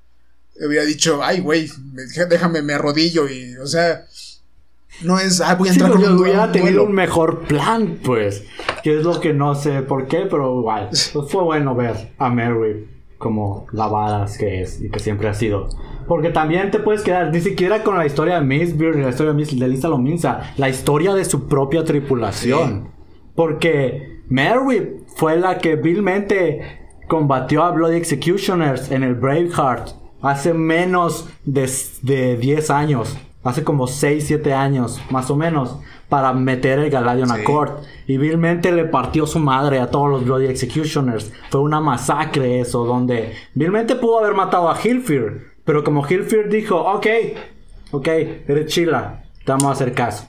[0.65, 4.05] hubiera dicho, ay, güey, me- déjame, me arrodillo y, o sea,
[5.03, 7.99] no es, ah, voy a Sí, entrar con pero un hubiera tenido un mejor plan,
[8.03, 8.43] pues.
[8.83, 10.89] Que es lo que no sé por qué, pero igual.
[11.13, 12.87] Pues fue bueno ver a Mary
[13.17, 15.69] como la badass que es y que siempre ha sido.
[16.09, 19.31] Porque también te puedes quedar ni siquiera con la historia de Mistbeard ni la historia
[19.31, 22.89] de, Miss, de Lisa Lominsa, la historia de su propia tripulación.
[23.35, 29.89] Porque Mary fue la que vilmente combatió a Bloody Executioners en el Braveheart
[30.21, 31.69] hace menos de,
[32.01, 33.15] de 10 años.
[33.43, 35.79] Hace como 6, 7 años, más o menos,
[36.09, 37.41] para meter el Galadion Sí.
[37.41, 37.83] Accord.
[38.07, 41.31] Y vilmente le partió su madre a todos los Bloody Executioners.
[41.51, 45.48] Fue una masacre eso, donde vilmente pudo haber matado a Hilfir.
[45.69, 47.05] Pero como Hilfir dijo, ok,
[47.91, 50.27] ok, eres chila, te vamos a hacer caso.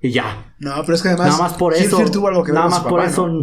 [0.00, 0.54] Y ya.
[0.60, 1.96] No, pero es que además, nada más por eso.
[1.98, 3.26] Hilfir tuvo algo que ver nada más por papá, eso.
[3.26, 3.42] ¿no?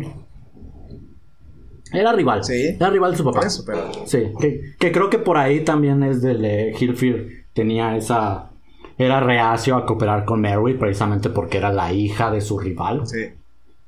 [1.91, 2.41] Era rival.
[2.45, 2.67] Sí.
[2.79, 3.39] Era rival de su papá.
[3.39, 7.47] Por eso, pero- Sí, que, que creo que por ahí también es del de Hilfir.
[7.53, 8.51] Tenía esa.
[8.97, 13.05] Era reacio a cooperar con Mary precisamente porque era la hija de su rival.
[13.07, 13.25] Sí.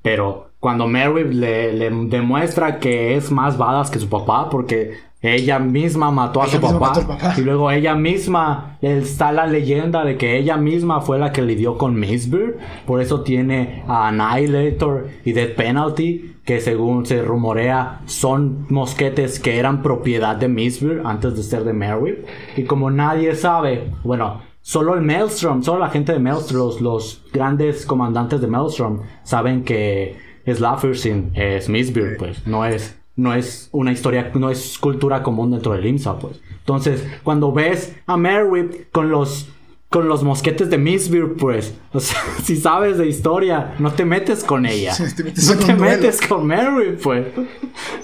[0.02, 5.58] Pero cuando Mary le, le demuestra que es más badass que su papá, porque ella
[5.58, 7.34] misma mató a Ella su papá, mató al papá.
[7.38, 11.78] y luego ella misma, está la leyenda de que ella misma fue la que lidió
[11.78, 18.68] con Mistbeard, por eso tiene a Annihilator y Death Penalty, que según se rumorea son
[18.70, 22.24] mosquetes que eran propiedad de Mistbeard antes de ser de Mary.
[22.56, 27.24] Y como nadie sabe, bueno, Solo el Maelstrom, solo la gente de Maelstrom, los, los
[27.32, 32.46] grandes comandantes de Maelstrom saben que Slafirsin es Mistbeard, pues.
[32.46, 36.40] No es, no es una historia, no es cultura común dentro del IMSA, pues.
[36.60, 39.50] Entonces, cuando ves a Merwip con los,
[39.90, 41.74] con los mosquetes de Mistbeard, pues.
[41.94, 44.94] O sea, si sabes de historia, no te metes con ella.
[44.98, 45.82] Sí, te metes no te duelo.
[45.82, 47.26] metes con Merwip, pues.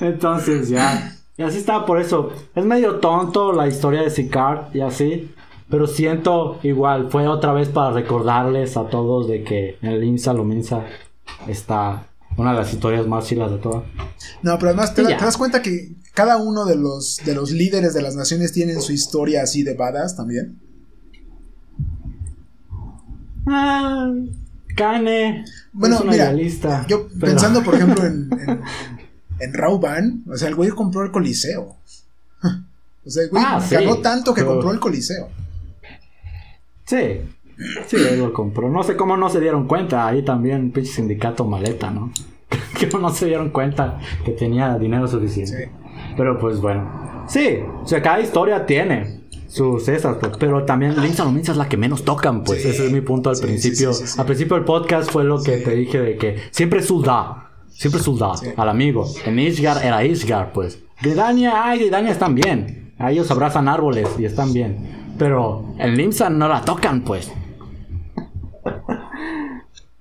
[0.01, 1.15] Entonces, ya.
[1.37, 2.31] Y así está, por eso.
[2.55, 5.31] Es medio tonto la historia de Sicard y así.
[5.69, 10.85] Pero siento igual, fue otra vez para recordarles a todos de que el IMSA Lominsa
[11.47, 12.07] está
[12.37, 13.83] una de las historias más chilas de todas.
[14.41, 17.93] No, pero además te, da- das cuenta que cada uno de los, de los líderes
[17.93, 20.59] de las naciones tienen su historia así de badass también.
[23.47, 24.11] Ah,
[24.75, 25.45] Kane.
[25.73, 28.61] Bueno, es una mira, idealista, yo pero- pensando, por ejemplo, en, en,
[29.39, 31.75] en Rauban, o sea, el güey compró el Coliseo.
[33.05, 35.27] O sea, el güey Ah, sí, ganó tanto que pero- compró el Coliseo.
[36.85, 37.19] Sí.
[37.87, 38.69] Sí, él lo compró.
[38.69, 40.07] No sé cómo no se dieron cuenta.
[40.07, 42.11] Ahí también, pinche sindicato maleta, ¿no?
[42.79, 45.65] que no se dieron cuenta que tenía dinero suficiente.
[45.65, 45.71] Sí.
[46.17, 47.23] Pero pues bueno.
[47.27, 49.21] Sí, o sea, cada historia tiene.
[49.47, 50.33] sus esas, pues.
[50.39, 52.65] Pero también Limsa Lominsa es la que menos tocan, pues.
[52.65, 53.91] Ese es mi punto al principio.
[54.17, 57.49] al principio del podcast fue lo que te dije de que siempre Sulda.
[57.69, 58.33] Siempre Sulda.
[58.57, 59.07] Al amigo.
[59.25, 60.79] En Ishgar era Ishgar, pues.
[61.01, 62.93] Gridania, ay, Gridania están bien.
[62.97, 64.77] A ellos abrazan árboles y están bien.
[65.17, 67.31] Pero en Limsa no la tocan, pues.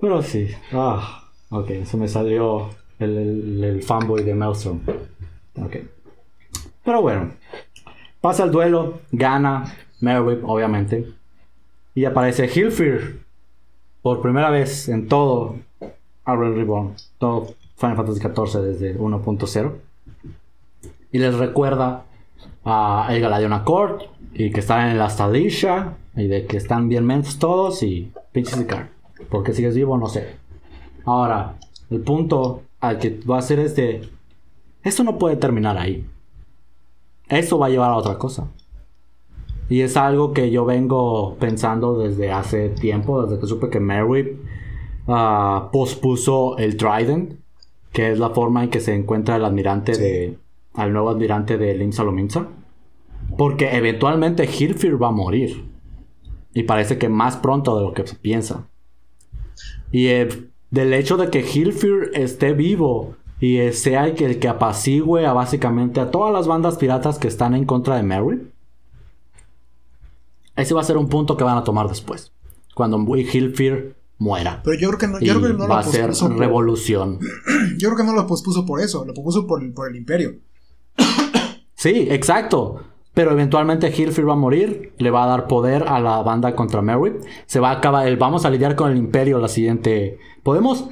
[0.03, 0.49] Pero sí.
[0.73, 4.81] Ah, ok, se me salió el, el, fanboy de Maelstrom.
[5.57, 5.77] Ok.
[6.85, 7.31] Pero bueno.
[8.20, 11.07] Pasa el duelo, gana Merrick, obviamente.
[11.95, 13.24] Y aparece Hilfir
[14.03, 15.55] por primera vez en todo
[16.24, 19.73] Arrow Reborn, todo Final Fantasy XIV desde 1.0.
[21.12, 22.07] Y les recuerda
[22.65, 24.03] a el Galadion Accord
[24.35, 28.59] y que están en la Stadisha y de que están bien mentos todos y pinches
[28.59, 28.66] de
[29.31, 30.36] Porque sigues vivo, no sé.
[31.05, 31.57] Ahora,
[31.90, 34.03] el punto al que va a ser este.
[34.82, 36.07] Esto no puede terminar ahí
[37.39, 38.49] eso va a llevar a otra cosa.
[39.69, 44.39] Y es algo que yo vengo pensando desde hace tiempo, desde que supe que Mary
[45.09, 47.39] ah, pospuso el Trident,
[47.93, 50.39] que es la forma en que se encuentra el admirante de.
[50.74, 52.49] al nuevo admirante de Limsa Lominsa.
[53.39, 55.65] Porque eventualmente Hilfir va a morir.
[56.53, 58.69] Y parece que más pronto de lo que se piensa.
[59.93, 64.48] Y eh, del hecho de que Hilfir esté vivo y sea el que, el que
[64.48, 68.51] apacigüe a básicamente a todas las bandas piratas que están en contra de Mary.
[70.56, 72.32] Ese va a ser un punto que van a tomar después.
[72.74, 74.62] Cuando Hilfir muera.
[74.64, 77.19] Pero yo creo que no, yo creo que no va a ser revolución.
[77.78, 80.36] Yo creo que no lo pospuso por eso, lo pospuso por, por el imperio.
[81.74, 82.81] Sí, exacto.
[83.15, 86.81] Pero eventualmente Hilfir va a morir, le va a dar poder a la banda contra
[86.81, 87.13] Mary.
[87.47, 90.19] Se va a acabar vamos a lidiar con el imperio la siguiente.
[90.43, 90.89] Podemos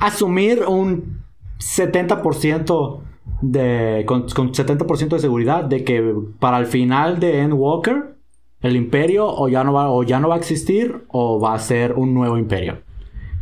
[0.00, 1.24] asumir un
[1.58, 3.00] 70%
[3.40, 8.16] de, con, 70% de seguridad de que para el final de Endwalker
[8.60, 11.58] el imperio o ya, no va, o ya no va a existir o va a
[11.58, 12.78] ser un nuevo imperio.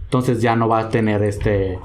[0.04, 1.78] Entonces ya no va a tener este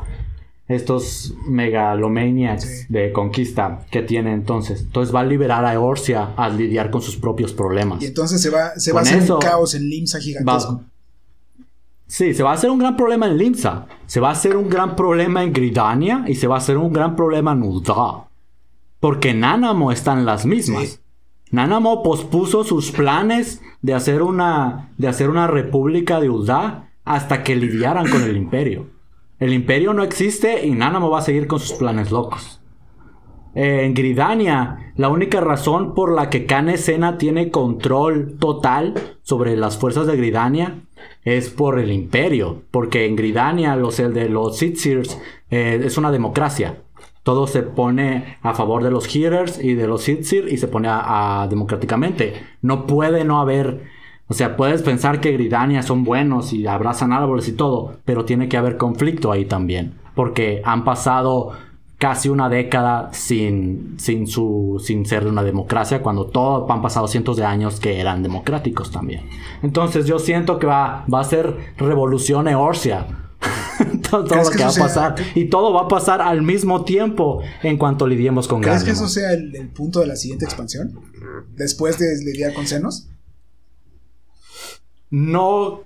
[0.67, 4.81] estos megalomaniacs de conquista que tiene entonces.
[4.81, 8.01] Entonces va a liberar a Eorcia a lidiar con sus propios problemas.
[8.03, 10.83] Y entonces se va, se va a hacer un caos en Limsa gigantesco.
[12.05, 13.85] Sí, se va a hacer un gran problema en Limsa.
[14.05, 16.23] Se va a hacer un gran problema en Gridania.
[16.27, 18.27] Y se va a hacer un gran problema en Ulda.
[18.99, 21.01] Porque Nanamo están las mismas.
[21.51, 27.55] Nanamo pospuso sus planes de hacer una, de hacer una república de Ulda hasta que
[27.55, 28.96] lidiaran con el imperio.
[29.39, 32.61] El imperio no existe y Nanamo va a seguir con sus planes locos.
[33.53, 38.93] en Gridania, la única razón por la que Kane Sena tiene control total
[39.23, 40.81] sobre las fuerzas de Gridania
[41.23, 45.19] es por el imperio, porque en Gridania los, el de los Sitsirs
[45.49, 46.83] eh, es una democracia.
[47.27, 50.87] Todo se pone a favor de los Hearers y de los Sitsir y se pone
[50.89, 52.35] a, democráticamente.
[52.61, 53.83] No puede no haber,
[54.27, 58.49] o sea, puedes pensar que Gridania son buenos y abrazan árboles y todo, pero tiene
[58.49, 61.53] que haber conflicto ahí también, porque han pasado
[61.97, 67.37] casi una década sin, sin, su, sin ser una democracia, cuando todo han pasado cientos
[67.37, 69.21] de años que eran democráticos también.
[69.63, 73.07] Entonces yo siento que va, va a ser revolución eorcia.
[74.09, 75.15] todo, lo que, va a pasar.
[75.35, 79.07] Y todo va a pasar al mismo tiempo en cuanto lidiemos con ¿Crees que eso
[79.07, 80.99] sea el, punto de la siguiente expansión?
[81.55, 83.09] Después de lidiar con senos.
[85.09, 85.81] No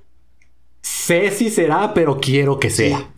[0.81, 3.09] sé si será, pero quiero que sea.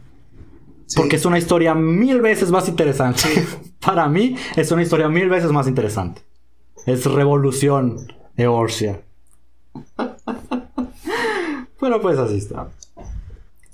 [0.96, 3.24] Porque es una historia mil veces más interesante.
[3.80, 6.22] Para mí es una historia mil veces más interesante.
[6.86, 9.02] Es revolución Eorcia.
[11.80, 12.70] pero pues así está.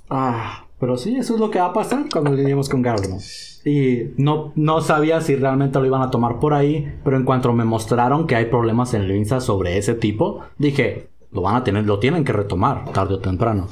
[0.09, 3.21] Ah, pero sí, eso es lo que va a pasar cuando lidiemos con Gardener.
[3.65, 7.51] Y no, no sabía si realmente lo iban a tomar por ahí, pero en cuanto
[7.51, 11.85] me mostraron que hay problemas en Linza sobre ese tipo, dije, lo van a tener,
[11.85, 13.67] lo tienen que retomar tarde o temprano.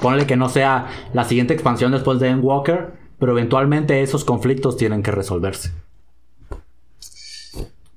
[0.00, 5.02] Ponle que no sea la siguiente expansión después de Endwalker, pero eventualmente esos conflictos tienen
[5.02, 5.72] que resolverse.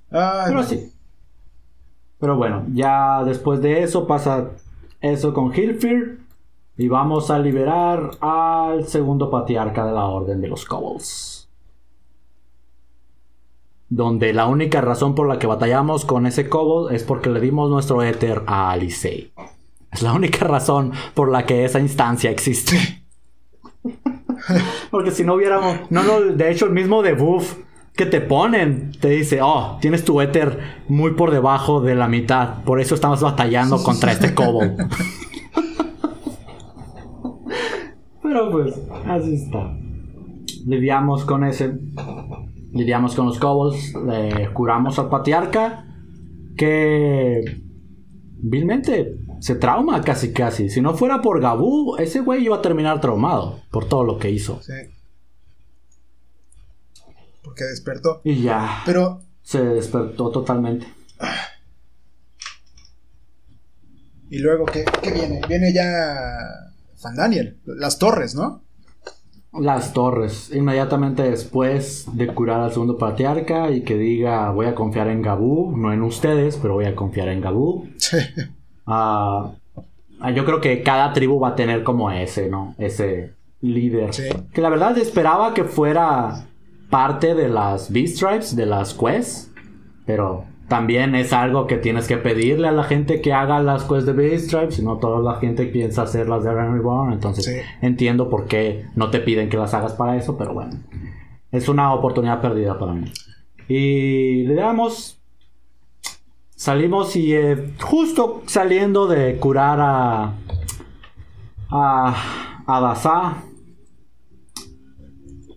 [0.09, 0.91] pero sí.
[2.19, 4.51] Pero bueno, ya después de eso pasa
[5.01, 6.25] eso con Hilfir.
[6.77, 11.34] Y vamos a liberar al segundo patriarca de la Orden de los Kobolds.
[13.95, 17.69] Donde la única razón por la que batallamos con ese Kobold es porque le dimos
[17.69, 19.31] nuestro éter a Alicei.
[19.89, 23.05] Es la única razón por la que esa instancia existe.
[24.91, 25.77] Porque si no hubiéramos.
[25.89, 27.55] No, no, de hecho, el mismo debuff
[27.95, 30.59] que te ponen te dice: Oh, tienes tu éter
[30.89, 32.63] muy por debajo de la mitad.
[32.63, 34.59] Por eso estamos batallando contra este cobo.
[38.21, 38.73] Pero pues,
[39.07, 39.73] así está.
[40.65, 41.79] Lidiamos con ese.
[42.75, 43.93] Lidiamos con los cobos.
[44.05, 45.87] Le curamos al patriarca.
[46.55, 47.63] Que
[48.37, 50.69] vilmente se trauma casi casi.
[50.69, 54.29] Si no fuera por Gabú, ese güey iba a terminar traumado por todo lo que
[54.29, 54.61] hizo.
[54.61, 54.73] Sí.
[57.43, 58.21] Porque despertó.
[58.23, 58.83] Y ya.
[58.85, 59.21] Pero.
[59.41, 60.87] Se despertó totalmente.
[64.29, 65.41] Y luego, ¿qué, qué viene?
[65.47, 65.85] Viene ya
[66.97, 68.64] Fan Daniel, las torres, ¿no?
[69.59, 70.51] Las torres.
[70.53, 75.75] Inmediatamente después de curar al segundo patriarca y que diga voy a confiar en Gabú,
[75.77, 77.87] no en ustedes, pero voy a confiar en Gabú.
[77.97, 78.17] Sí.
[78.85, 79.51] Ah,
[80.35, 82.75] yo creo que cada tribu va a tener como ese, ¿no?
[82.77, 84.13] Ese líder.
[84.13, 84.29] Sí.
[84.53, 86.47] Que la verdad esperaba que fuera
[86.89, 89.51] parte de las B-Stripes, de las quests,
[90.05, 94.05] pero también es algo que tienes que pedirle a la gente que haga las quests
[94.05, 98.29] de Base Stripes, no toda la gente piensa hacer las de Iron Reborn, entonces entiendo
[98.29, 100.77] por qué no te piden que las hagas para eso, pero bueno,
[101.51, 103.11] es una oportunidad perdida para mí.
[103.67, 105.19] Y le damos,
[106.55, 110.33] salimos y eh, justo saliendo de curar a
[111.69, 113.43] a, a Daza,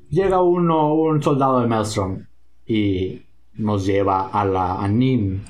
[0.08, 2.26] llega uno, un soldado de Maelstrom
[2.66, 3.22] y
[3.58, 5.42] nos lleva a la a Nim,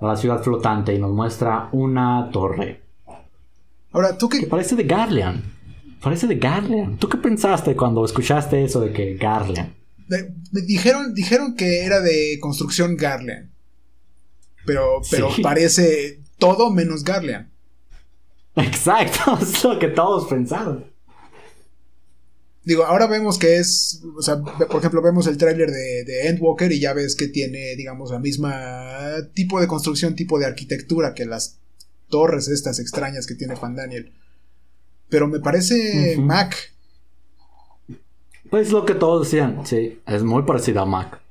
[0.00, 2.82] a la ciudad flotante, y nos muestra una torre.
[3.92, 4.40] Ahora, ¿tú qué?
[4.40, 5.42] Que parece de Garlean.
[6.02, 6.96] Parece de Garlean.
[6.98, 9.74] ¿Tú qué pensaste cuando escuchaste eso de que Garlean?
[10.08, 13.52] Me, dijeron, dijeron que era de construcción Garlean.
[14.64, 17.50] Pero, pero parece todo menos Garlean.
[18.56, 20.84] Exacto, es lo que todos pensaron.
[22.68, 26.80] Digo, ahora vemos que es, o sea, por ejemplo, vemos el tráiler de, Endwalker y
[26.80, 31.60] ya ves que tiene, digamos, la misma tipo de construcción, tipo de arquitectura que las
[32.10, 34.12] torres estas extrañas que tiene Fan Daniel.
[35.08, 36.74] Pero me parece Mac.
[38.50, 41.22] Pues lo que todos decían, sí, es muy parecido a Mac.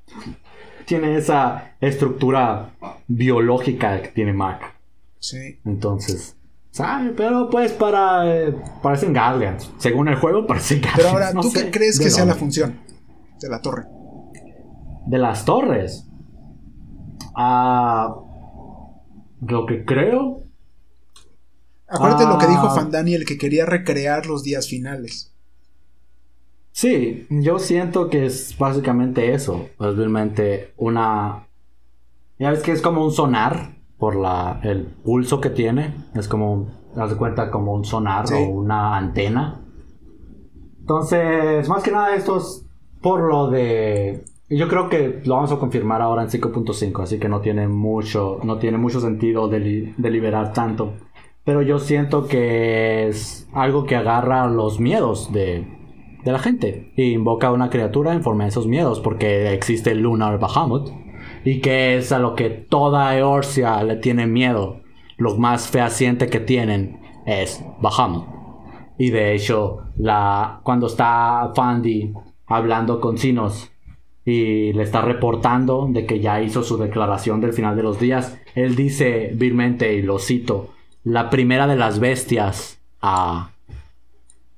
[0.87, 2.73] Tiene esa estructura
[3.07, 4.73] biológica que tiene Mac.
[5.19, 5.59] Sí.
[5.65, 6.35] Entonces,
[7.15, 8.35] pero pues para.
[8.35, 9.71] Eh, parecen Guardians.
[9.77, 10.97] Según el juego, parecen Guardians.
[10.97, 12.79] Pero ahora, ¿tú qué crees que sea la función
[13.41, 13.85] de la torre?
[15.05, 16.07] De las torres.
[17.35, 18.15] Ah.
[19.41, 20.43] Lo que creo.
[21.87, 22.75] Acuérdate lo que dijo ah.
[22.75, 25.33] Fan Daniel, que quería recrear los días finales.
[26.71, 29.69] Sí, yo siento que es básicamente eso.
[29.79, 31.47] Es realmente una.
[32.39, 35.95] Ya ves que es como un sonar por la, el pulso que tiene.
[36.15, 39.61] Es como, haz de cuenta, como un sonar o una antena.
[40.79, 42.65] Entonces, más que nada esto es
[43.01, 44.23] por lo de...
[44.49, 48.39] Yo creo que lo vamos a confirmar ahora en 5.5, así que no tiene mucho,
[48.43, 50.93] no tiene mucho sentido deliberar tanto.
[51.43, 55.67] Pero yo siento que es algo que agarra los miedos de,
[56.23, 56.93] de la gente.
[56.95, 60.91] E invoca a una criatura en forma de esos miedos, porque existe el Lunar Bahamut
[61.43, 64.81] y que es a lo que toda Eorcia le tiene miedo.
[65.17, 68.25] Lo más fehaciente que tienen es Bahamut.
[68.97, 72.13] Y de hecho, la, cuando está Fandi
[72.47, 73.71] hablando con Sinos
[74.25, 78.37] y le está reportando de que ya hizo su declaración del final de los días,
[78.55, 80.71] él dice vilmente, y lo cito,
[81.03, 83.51] la primera de las bestias ha,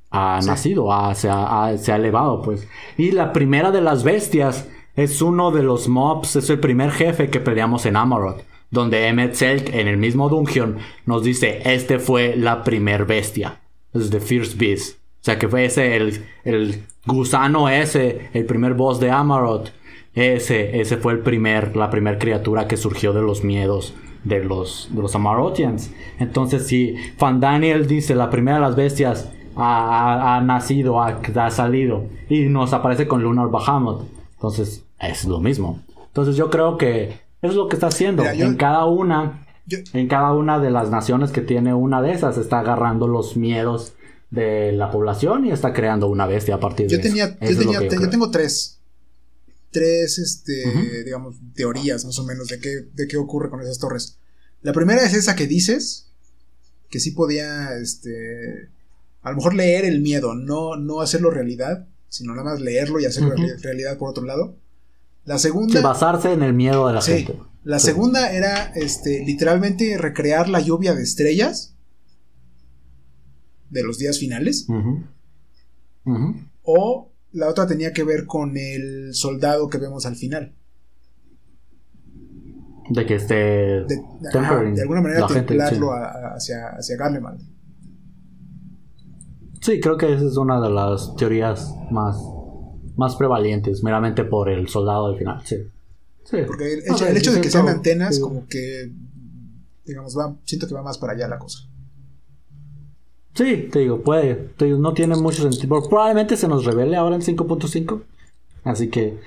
[0.10, 2.68] ha nacido, se, ha, se ha elevado, pues.
[2.98, 4.70] Y la primera de las bestias
[5.04, 8.42] es uno de los mobs, es el primer jefe que peleamos en Amarok.
[8.70, 13.62] Donde Emmet Selk en el mismo dungeon nos dice, este fue la primer bestia.
[13.94, 14.98] Es The First Beast.
[14.98, 19.70] O sea que fue ese, el, el gusano ese, el primer boss de Amarok.
[20.14, 23.94] Ese, ese fue el primer, la primera criatura que surgió de los miedos
[24.24, 25.92] de los, de los Amarotians.
[26.20, 31.52] Entonces, si Fan Daniel dice la primera de las bestias ha, ha, nacido, ha, ha,
[31.52, 35.84] salido, y nos aparece con Lunar Bahamut, entonces, es lo mismo.
[36.08, 38.24] Entonces, yo creo que es lo que está haciendo.
[38.24, 42.60] en cada una, en cada una de las naciones que tiene una de esas, está
[42.60, 43.96] agarrando los miedos
[44.32, 47.52] de la población y está creando una bestia a partir de tenía, eso.
[47.52, 48.80] Yo, tenía, yo, tengo tres.
[49.72, 54.20] Tres, este, digamos, teorías más o menos de qué, de qué ocurre con esas torres.
[54.62, 56.14] La primera es esa que dices,
[56.90, 58.70] que sí podía, este,
[59.22, 63.06] a lo mejor leer el miedo, no, no hacerlo realidad sino nada más leerlo y
[63.06, 64.56] hacerlo realidad por otro lado.
[65.26, 65.82] La segunda...
[65.82, 67.40] basarse en el miedo de la gente.
[67.64, 71.76] La segunda era este, literalmente recrear la lluvia de estrellas
[73.70, 74.68] de los días finales.
[76.64, 80.56] O la otra tenía que ver con el soldado que vemos al final.
[82.90, 83.36] De que esté.
[83.36, 87.40] De, de alguna manera templarlo hacia, hacia Garlemald.
[89.62, 92.18] Sí, creo que esa es una de las teorías más,
[92.96, 95.58] más prevalentes, meramente por el soldado al final, sí.
[96.46, 98.92] Porque el, hecho, de que sean antenas, como que
[99.90, 101.60] digamos, va, siento que va más para allá la cosa.
[103.34, 104.36] Sí, te digo, puede.
[104.36, 105.88] Te digo, no tiene mucho sentido.
[105.88, 108.02] Probablemente se nos revele ahora en 5.5.
[108.64, 109.18] Así que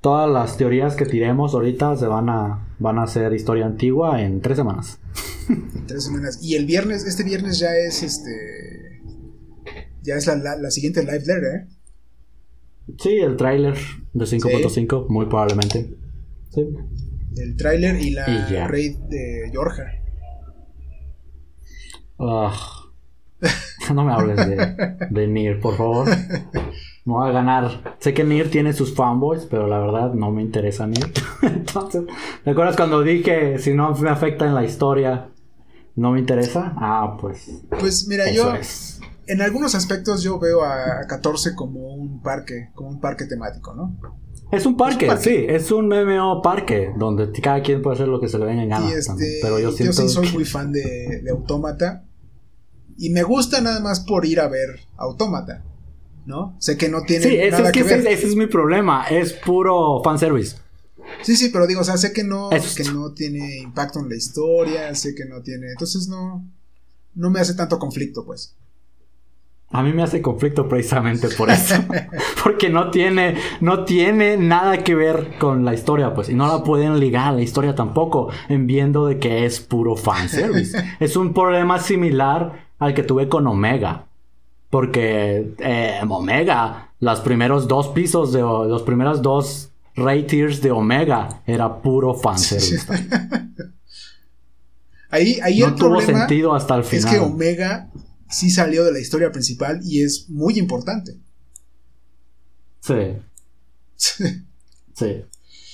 [0.00, 4.40] todas las teorías que tiremos ahorita se van a, van a ser historia antigua en
[4.40, 4.98] tres semanas.
[5.48, 6.40] En tres semanas.
[6.42, 8.77] Y el viernes, este viernes ya es este.
[10.02, 11.66] Ya es la, la, siguiente live letter, ¿eh?
[12.98, 13.74] Sí, el tráiler
[14.14, 15.94] de 5.5, muy probablemente.
[16.50, 16.66] Sí.
[17.36, 19.84] El tráiler y la raid de Georgia.
[23.94, 26.08] no me hables de, de Nier, por favor.
[27.04, 27.96] No va a ganar.
[28.00, 31.10] Sé que Nier tiene sus fanboys, pero la verdad no me interesa Nier.
[31.42, 32.04] Entonces,
[32.44, 35.28] ¿te acuerdas cuando dije si no me afecta en la historia,
[35.94, 36.74] no me interesa?
[36.76, 37.62] Ah, pues.
[37.70, 38.52] Pues mira, yo.
[39.28, 43.98] En algunos aspectos yo veo a 14 como un parque, como un parque temático, ¿no?
[44.50, 48.28] Es un parque, sí, es un MMO parque, donde cada quien puede hacer lo que
[48.28, 48.90] se le venga en gana.
[48.90, 50.02] Este, pero yo, siento...
[50.02, 52.04] yo sí soy muy fan de, de Autómata.
[52.96, 55.64] Y me gusta nada más por ir a ver Autómata.
[56.28, 56.54] ¿no?
[56.60, 60.56] Sé que no tiene sí, nada es que, Ese, es mi problema, es puro fanservice.
[61.22, 64.14] Sí, sí, pero digo, o sea, sé que no, que no tiene impacto en la
[64.14, 66.46] historia, sé que no tiene, entonces no,
[67.14, 68.54] no me hace tanto conflicto, pues.
[69.70, 71.74] A mí me hace conflicto precisamente por eso.
[72.42, 76.30] Porque no tiene, no tiene nada que ver con la historia, pues.
[76.30, 79.94] Y no la pueden ligar a la historia tampoco, en viendo de que es puro
[79.94, 80.82] fanservice.
[81.00, 84.06] es un problema similar al que tuve con Omega.
[84.70, 89.70] Porque eh, Omega, los primeros dos pisos de los primeros dos
[90.26, 92.86] tiers de Omega era puro fanservice.
[95.10, 97.14] ahí, ahí no tuvo sentido hasta el final.
[97.14, 97.88] Es que Omega
[98.28, 101.18] sí salió de la historia principal y es muy importante.
[102.80, 103.16] Sí.
[104.94, 105.24] sí.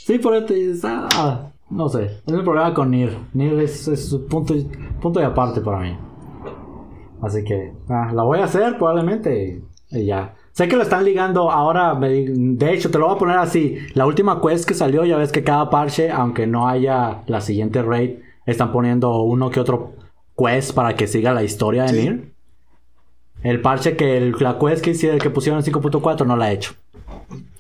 [0.06, 2.05] Sí, por eso ah, no sé.
[2.26, 3.16] Es el problema con Nier.
[3.32, 4.55] Nier es, es punto,
[5.01, 5.97] punto de aparte para mí.
[7.22, 10.35] Así que ah, la voy a hacer probablemente y ya.
[10.52, 13.76] Sé que lo están ligando ahora, de hecho te lo voy a poner así.
[13.94, 17.82] La última quest que salió, ya ves que cada parche, aunque no haya la siguiente
[17.82, 19.94] raid, están poniendo uno que otro
[20.36, 22.34] quest para que siga la historia de Nier.
[23.45, 26.75] El parche que la quest que, hicieron, que pusieron en 5.4 no la ha hecho.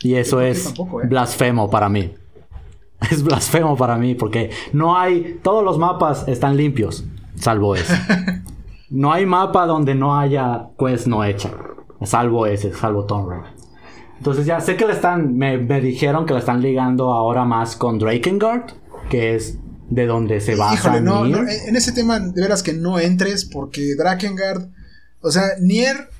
[0.00, 1.06] Y eso es ¿eh?
[1.08, 2.12] blasfemo para mí.
[3.10, 5.38] Es blasfemo para mí porque no hay.
[5.42, 7.04] Todos los mapas están limpios,
[7.36, 7.94] salvo eso.
[8.90, 11.50] No hay mapa donde no haya quest no hecha.
[12.02, 13.50] Salvo ese, salvo Tomb Raider.
[14.18, 17.98] Entonces ya sé que le están, me, dijeron que le están ligando ahora más con
[17.98, 18.72] Drakengard,
[19.10, 19.58] que es
[19.90, 23.96] de donde se va Híjole, no, en ese tema de veras que no entres porque
[23.98, 24.70] Drakengard,
[25.24, 26.10] o sea, Nier,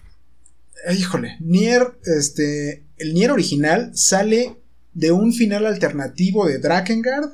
[0.96, 4.56] híjole, Nier, este, el Nier original sale
[4.94, 7.30] de un final alternativo de Drakengard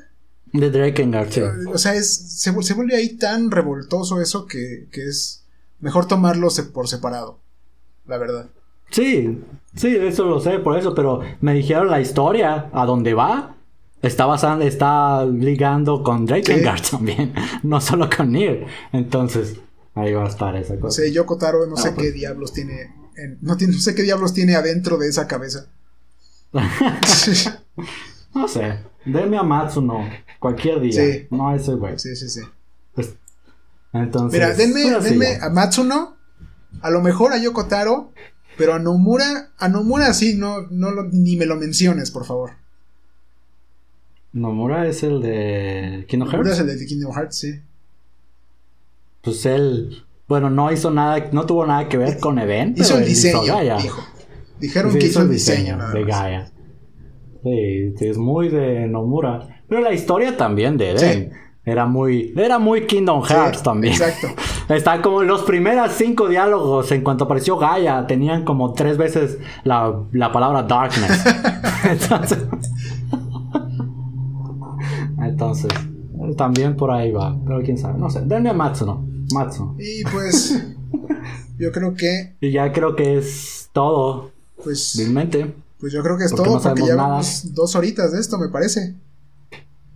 [0.52, 1.42] de Drakengard, sí.
[1.72, 5.44] O sea, es, se, vuelve ahí tan revoltoso eso que, es
[5.78, 7.38] mejor tomarlo por separado,
[8.06, 8.47] la verdad.
[8.90, 9.38] Sí,
[9.76, 13.55] sí, eso lo sé, por eso, pero me dijeron la historia, a dónde va,
[14.02, 17.32] está basando, está ligando con Drakengard también,
[17.62, 18.66] no solo con Nier.
[18.92, 19.55] Entonces,
[19.94, 21.02] ahí va a estar esa cosa.
[21.02, 22.94] Sí, Yoko Taro no sé ah, qué diablos tiene,
[23.40, 25.66] no, no sé qué diablos tiene adentro de esa cabeza.
[28.34, 30.08] no sé, denme a Matsuno.
[30.40, 30.92] Cualquier día.
[30.92, 31.26] Sí.
[31.30, 31.98] No ese güey.
[31.98, 32.40] Sí, sí, sí.
[32.94, 33.14] Pues,
[33.92, 34.40] entonces.
[34.40, 36.16] Mira, denme, denme a Matsuno.
[36.80, 38.12] A lo mejor a Yoko Taro.
[38.56, 39.50] Pero a Nomura.
[39.58, 42.52] A Nomura sí, no, no ni me lo menciones, por favor.
[44.32, 46.38] Nomura es el de Kingdom Hearts.
[46.38, 47.60] Nomura es el de Kingdom Hearts, sí.
[49.22, 50.05] Pues él.
[50.26, 52.78] Bueno, no hizo nada, no tuvo nada que ver con Event.
[52.78, 54.02] Hizo el diseño, dijo.
[54.60, 56.52] Dijeron que hizo, el diseño, de Gaia.
[57.42, 59.62] Sí, es muy de Nomura.
[59.68, 61.32] Pero la historia también de Eden.
[61.64, 63.94] Era muy, era muy Kingdom Hearts también.
[63.94, 64.28] Exacto.
[64.74, 70.05] Está como los primeros cinco diálogos en cuanto apareció Gaia tenían como tres veces la,
[70.12, 71.24] la palabra darkness.
[71.90, 72.47] entonces,
[75.22, 75.70] entonces,
[76.36, 77.36] también por ahí va.
[77.47, 78.22] Pero quién sabe, no sé.
[78.24, 79.10] Denme a Matsuno.
[79.32, 79.77] Matsuno.
[79.78, 80.62] Y pues,
[81.59, 82.36] yo creo que.
[82.40, 84.32] Y ya creo que es todo.
[84.62, 84.94] Pues.
[84.97, 85.55] Vilmente.
[85.78, 88.94] Pues yo creo que es todo porque llevamos dos horitas de esto, me parece.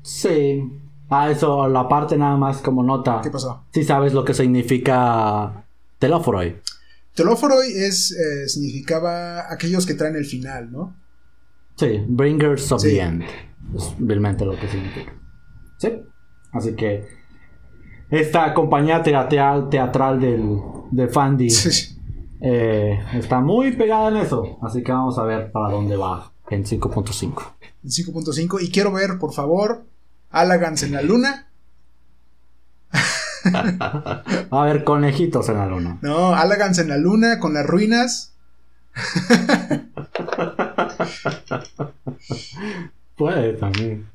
[0.03, 0.63] Sí.
[1.11, 3.21] Ah, eso, la parte nada más como nota.
[3.23, 3.65] ¿Qué pasó?
[3.73, 5.67] Sí sabes lo que significa
[5.99, 6.57] Telóforoi.
[7.15, 10.97] Telóforoi es, eh, significaba aquellos que traen el final, ¿no?
[11.77, 13.23] Sí, Bringers of the End.
[13.75, 15.13] Es realmente lo que significa.
[15.79, 16.03] Sí.
[16.53, 17.07] Así que
[18.11, 20.61] esta compañía teatral, teatral del,
[20.91, 21.49] de Fandi
[22.41, 24.59] eh, está muy pegada en eso.
[24.63, 27.53] Así que vamos a ver para dónde va en 5.5.
[27.83, 28.63] En 5.5.
[28.63, 29.85] Y quiero ver, por favor,
[30.31, 31.49] Alagans en la luna.
[33.45, 35.99] Va a haber conejitos en la luna.
[36.01, 38.35] No, Alagans en la luna con las ruinas.
[43.17, 44.09] Puede también.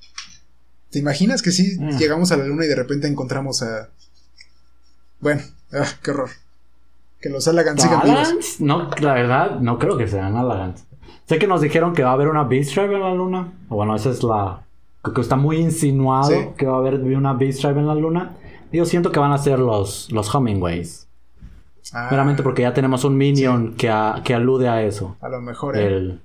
[0.91, 1.97] ¿Te imaginas que si Mm.
[1.97, 3.89] llegamos a la luna y de repente encontramos a.
[5.19, 5.41] Bueno,
[5.73, 6.29] ah, qué horror.
[7.21, 8.17] Que los Alagans sigan vivos.
[8.19, 8.61] ¿Alagans?
[8.61, 10.85] No, la verdad, no creo que sean Alagans.
[11.27, 13.53] Sé que nos dijeron que va a haber una Beast Tribe en la luna.
[13.67, 14.61] Bueno, esa es la.
[15.01, 16.47] Creo que está muy insinuado Sí.
[16.57, 18.35] que va a haber una Beast Tribe en la luna.
[18.71, 21.07] Yo siento que van a ser los, los Hummingways.
[21.93, 25.17] Ah, Meramente porque ya tenemos un minion que, a- que alude a eso.
[25.21, 25.87] A lo mejor, ¿eh?
[25.87, 26.21] El,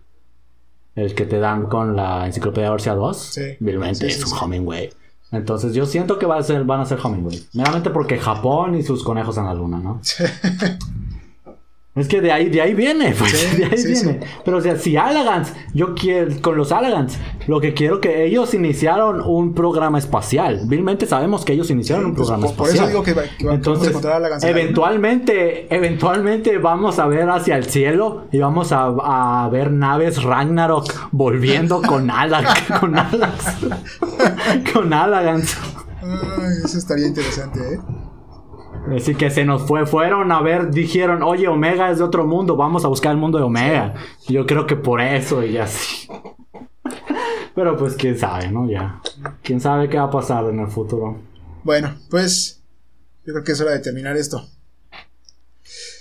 [0.96, 3.16] el que te dan con la enciclopedia Orsia 2.
[3.16, 3.42] Sí.
[3.60, 4.44] Vilmente Sí, sí, es un sí.
[4.44, 4.90] Hummingway.
[5.32, 7.44] Entonces yo siento que va a ser, van a ser Hummingway.
[7.54, 10.00] Meramente porque Japón y sus conejos en la luna, ¿no?
[11.96, 14.20] Es que de ahí, de ahí viene, pues, Sí, de ahí sí, viene.
[14.44, 18.52] Pero o sea, si Alagans, yo quiero, con los Alagans, lo que quiero que ellos
[18.52, 20.62] iniciaron un programa espacial.
[20.66, 22.90] Vilmente sabemos que ellos iniciaron un Pues, programa por, por espacial.
[22.90, 28.38] eso digo que, a Entonces, Alagans eventualmente, eventualmente vamos a ver hacia el cielo y
[28.38, 28.86] vamos a,
[29.44, 32.44] a ver naves Ragnarok volviendo con alas,
[32.80, 32.94] con
[34.72, 35.56] con Alagans.
[36.02, 37.78] Ay, eso estaría interesante, ¿eh?
[38.94, 42.56] Así que se nos fue, fueron a ver, dijeron, oye, Omega es de otro mundo,
[42.56, 43.94] vamos a buscar el mundo de Omega.
[44.28, 46.08] Yo creo que por eso y así.
[47.54, 48.68] Pero pues quién sabe, ¿no?
[48.68, 49.00] Ya.
[49.42, 51.18] Quién sabe qué va a pasar en el futuro.
[51.62, 52.60] Bueno, pues.
[53.24, 54.46] Yo creo que es hora de terminar esto.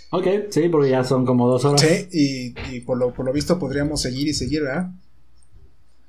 [0.10, 1.82] Ok, sí, porque ya son como dos horas.
[1.82, 4.92] Sí, y, y por, lo, por lo visto podríamos seguir y seguir, ¿verdad?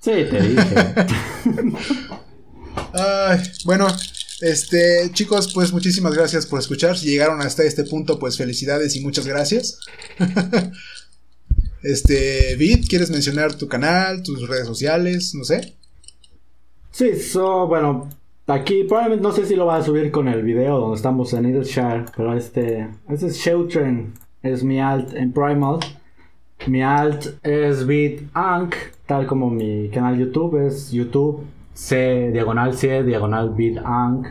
[0.00, 0.74] Sí, te dije.
[2.92, 3.86] Ay, bueno,
[4.44, 6.98] este, chicos, pues muchísimas gracias por escuchar.
[6.98, 9.80] Si llegaron hasta este punto, pues felicidades y muchas gracias.
[11.82, 15.34] este, Vid, ¿quieres mencionar tu canal, tus redes sociales?
[15.34, 15.72] No sé.
[16.90, 18.10] Sí, so, bueno,
[18.46, 21.44] aquí probablemente no sé si lo voy a subir con el video donde estamos en
[21.44, 24.12] Needleshire, pero este, este es Showtrain,
[24.42, 25.80] es mi alt en Primal.
[26.66, 28.74] Mi alt es BitAnk,
[29.06, 34.26] tal como mi canal YouTube es YouTube C diagonal C diagonal BitAnk.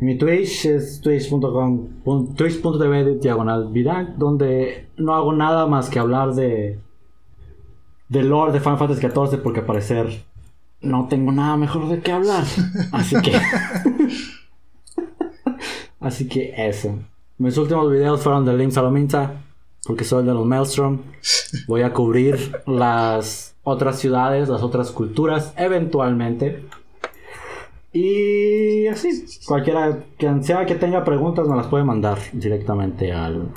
[0.00, 2.02] Mi Twitch es twitch.com
[2.34, 6.80] twitch.tv diagonal BitAnk, donde no hago nada más que hablar de
[8.08, 10.24] de lore de Final Fantasy XIV porque al parecer
[10.80, 12.44] no tengo nada mejor de qué hablar.
[12.92, 13.40] Así que.
[16.00, 16.98] Así que eso.
[17.38, 19.40] Mis últimos videos fueron de Link Salominta.
[19.86, 21.00] Porque soy el de los Maelstrom.
[21.66, 26.64] Voy a cubrir las otras ciudades, las otras culturas, eventualmente.
[27.92, 29.24] Y así.
[29.46, 33.52] Cualquiera quien sea que tenga preguntas me las puede mandar directamente al,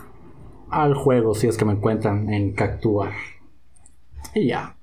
[0.69, 3.13] al juego si es que me encuentran en Cactuar.
[4.34, 4.75] Y ya.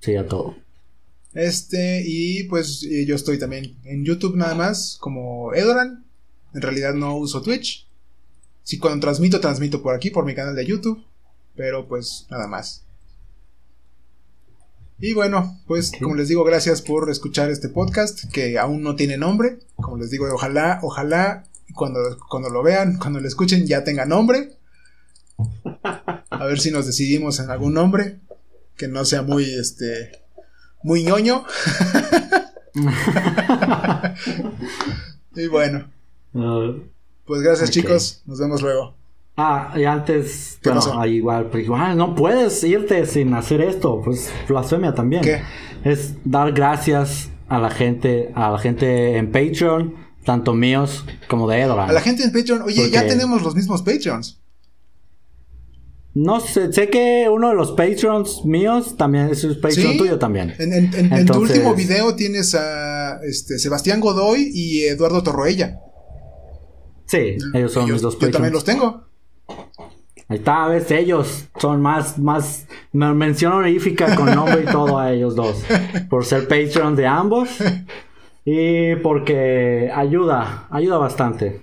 [0.00, 0.56] Sería todo.
[1.34, 6.04] Este, y pues eh, yo estoy también en YouTube nada más, como Edoran.
[6.54, 7.86] En realidad no uso Twitch.
[8.62, 11.04] Si cuando transmito, transmito por aquí, por mi canal de YouTube.
[11.54, 12.84] Pero pues nada más.
[15.04, 19.16] Y bueno, pues como les digo, gracias por escuchar este podcast que aún no tiene
[19.16, 19.58] nombre.
[19.74, 21.42] Como les digo, ojalá, ojalá
[21.74, 21.98] cuando,
[22.28, 24.52] cuando lo vean, cuando lo escuchen ya tenga nombre.
[26.30, 28.20] A ver si nos decidimos en algún nombre
[28.76, 30.22] que no sea muy este
[30.84, 31.46] muy ñoño.
[35.34, 35.90] y bueno,
[37.24, 39.01] pues gracias chicos, nos vemos luego.
[39.36, 44.02] Ah, y antes, ¿Qué bueno, ah, igual, pero igual, no puedes irte sin hacer esto,
[44.04, 45.22] pues blasfemia también.
[45.22, 45.40] ¿Qué?
[45.84, 49.94] Es dar gracias a la gente, a la gente en Patreon,
[50.24, 51.88] tanto míos como de Edoran.
[51.88, 54.38] A la gente en Patreon, oye, ya tenemos los mismos Patreons.
[56.14, 59.96] No sé, sé que uno de los Patreons míos también es un Patreon ¿Sí?
[59.98, 60.54] tuyo también.
[60.58, 65.78] En, en- en- en tu último video tienes a este, Sebastián Godoy y Eduardo Torroella.
[67.06, 68.32] Sí, ellos son yo, mis dos yo Patreons.
[68.34, 69.10] también los tengo.
[70.32, 75.12] Ahí está, ves, ellos son más, más, me- mención honorífica con nombre y todo a
[75.12, 75.62] ellos dos.
[76.08, 77.50] Por ser Patreon de ambos.
[78.46, 81.60] Y porque ayuda, ayuda bastante.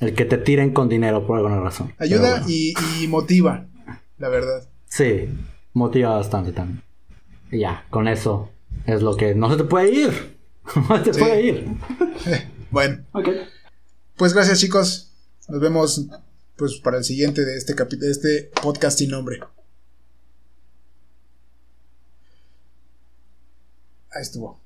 [0.00, 1.92] El que te tiren con dinero por alguna razón.
[1.98, 2.46] Ayuda bueno.
[2.48, 3.66] y, y motiva,
[4.16, 4.66] la verdad.
[4.86, 5.28] Sí,
[5.74, 6.82] motiva bastante también.
[7.50, 8.48] Y ya, con eso
[8.86, 10.38] es lo que no se te puede ir.
[10.88, 11.20] No se te Sí.
[11.20, 11.66] puede ir.
[12.70, 13.28] Bueno, Ok.
[14.16, 15.12] pues gracias chicos.
[15.48, 16.06] Nos vemos
[16.58, 19.38] pues para el siguiente de este de este podcast sin nombre.
[24.10, 24.60] Ahí estuvo.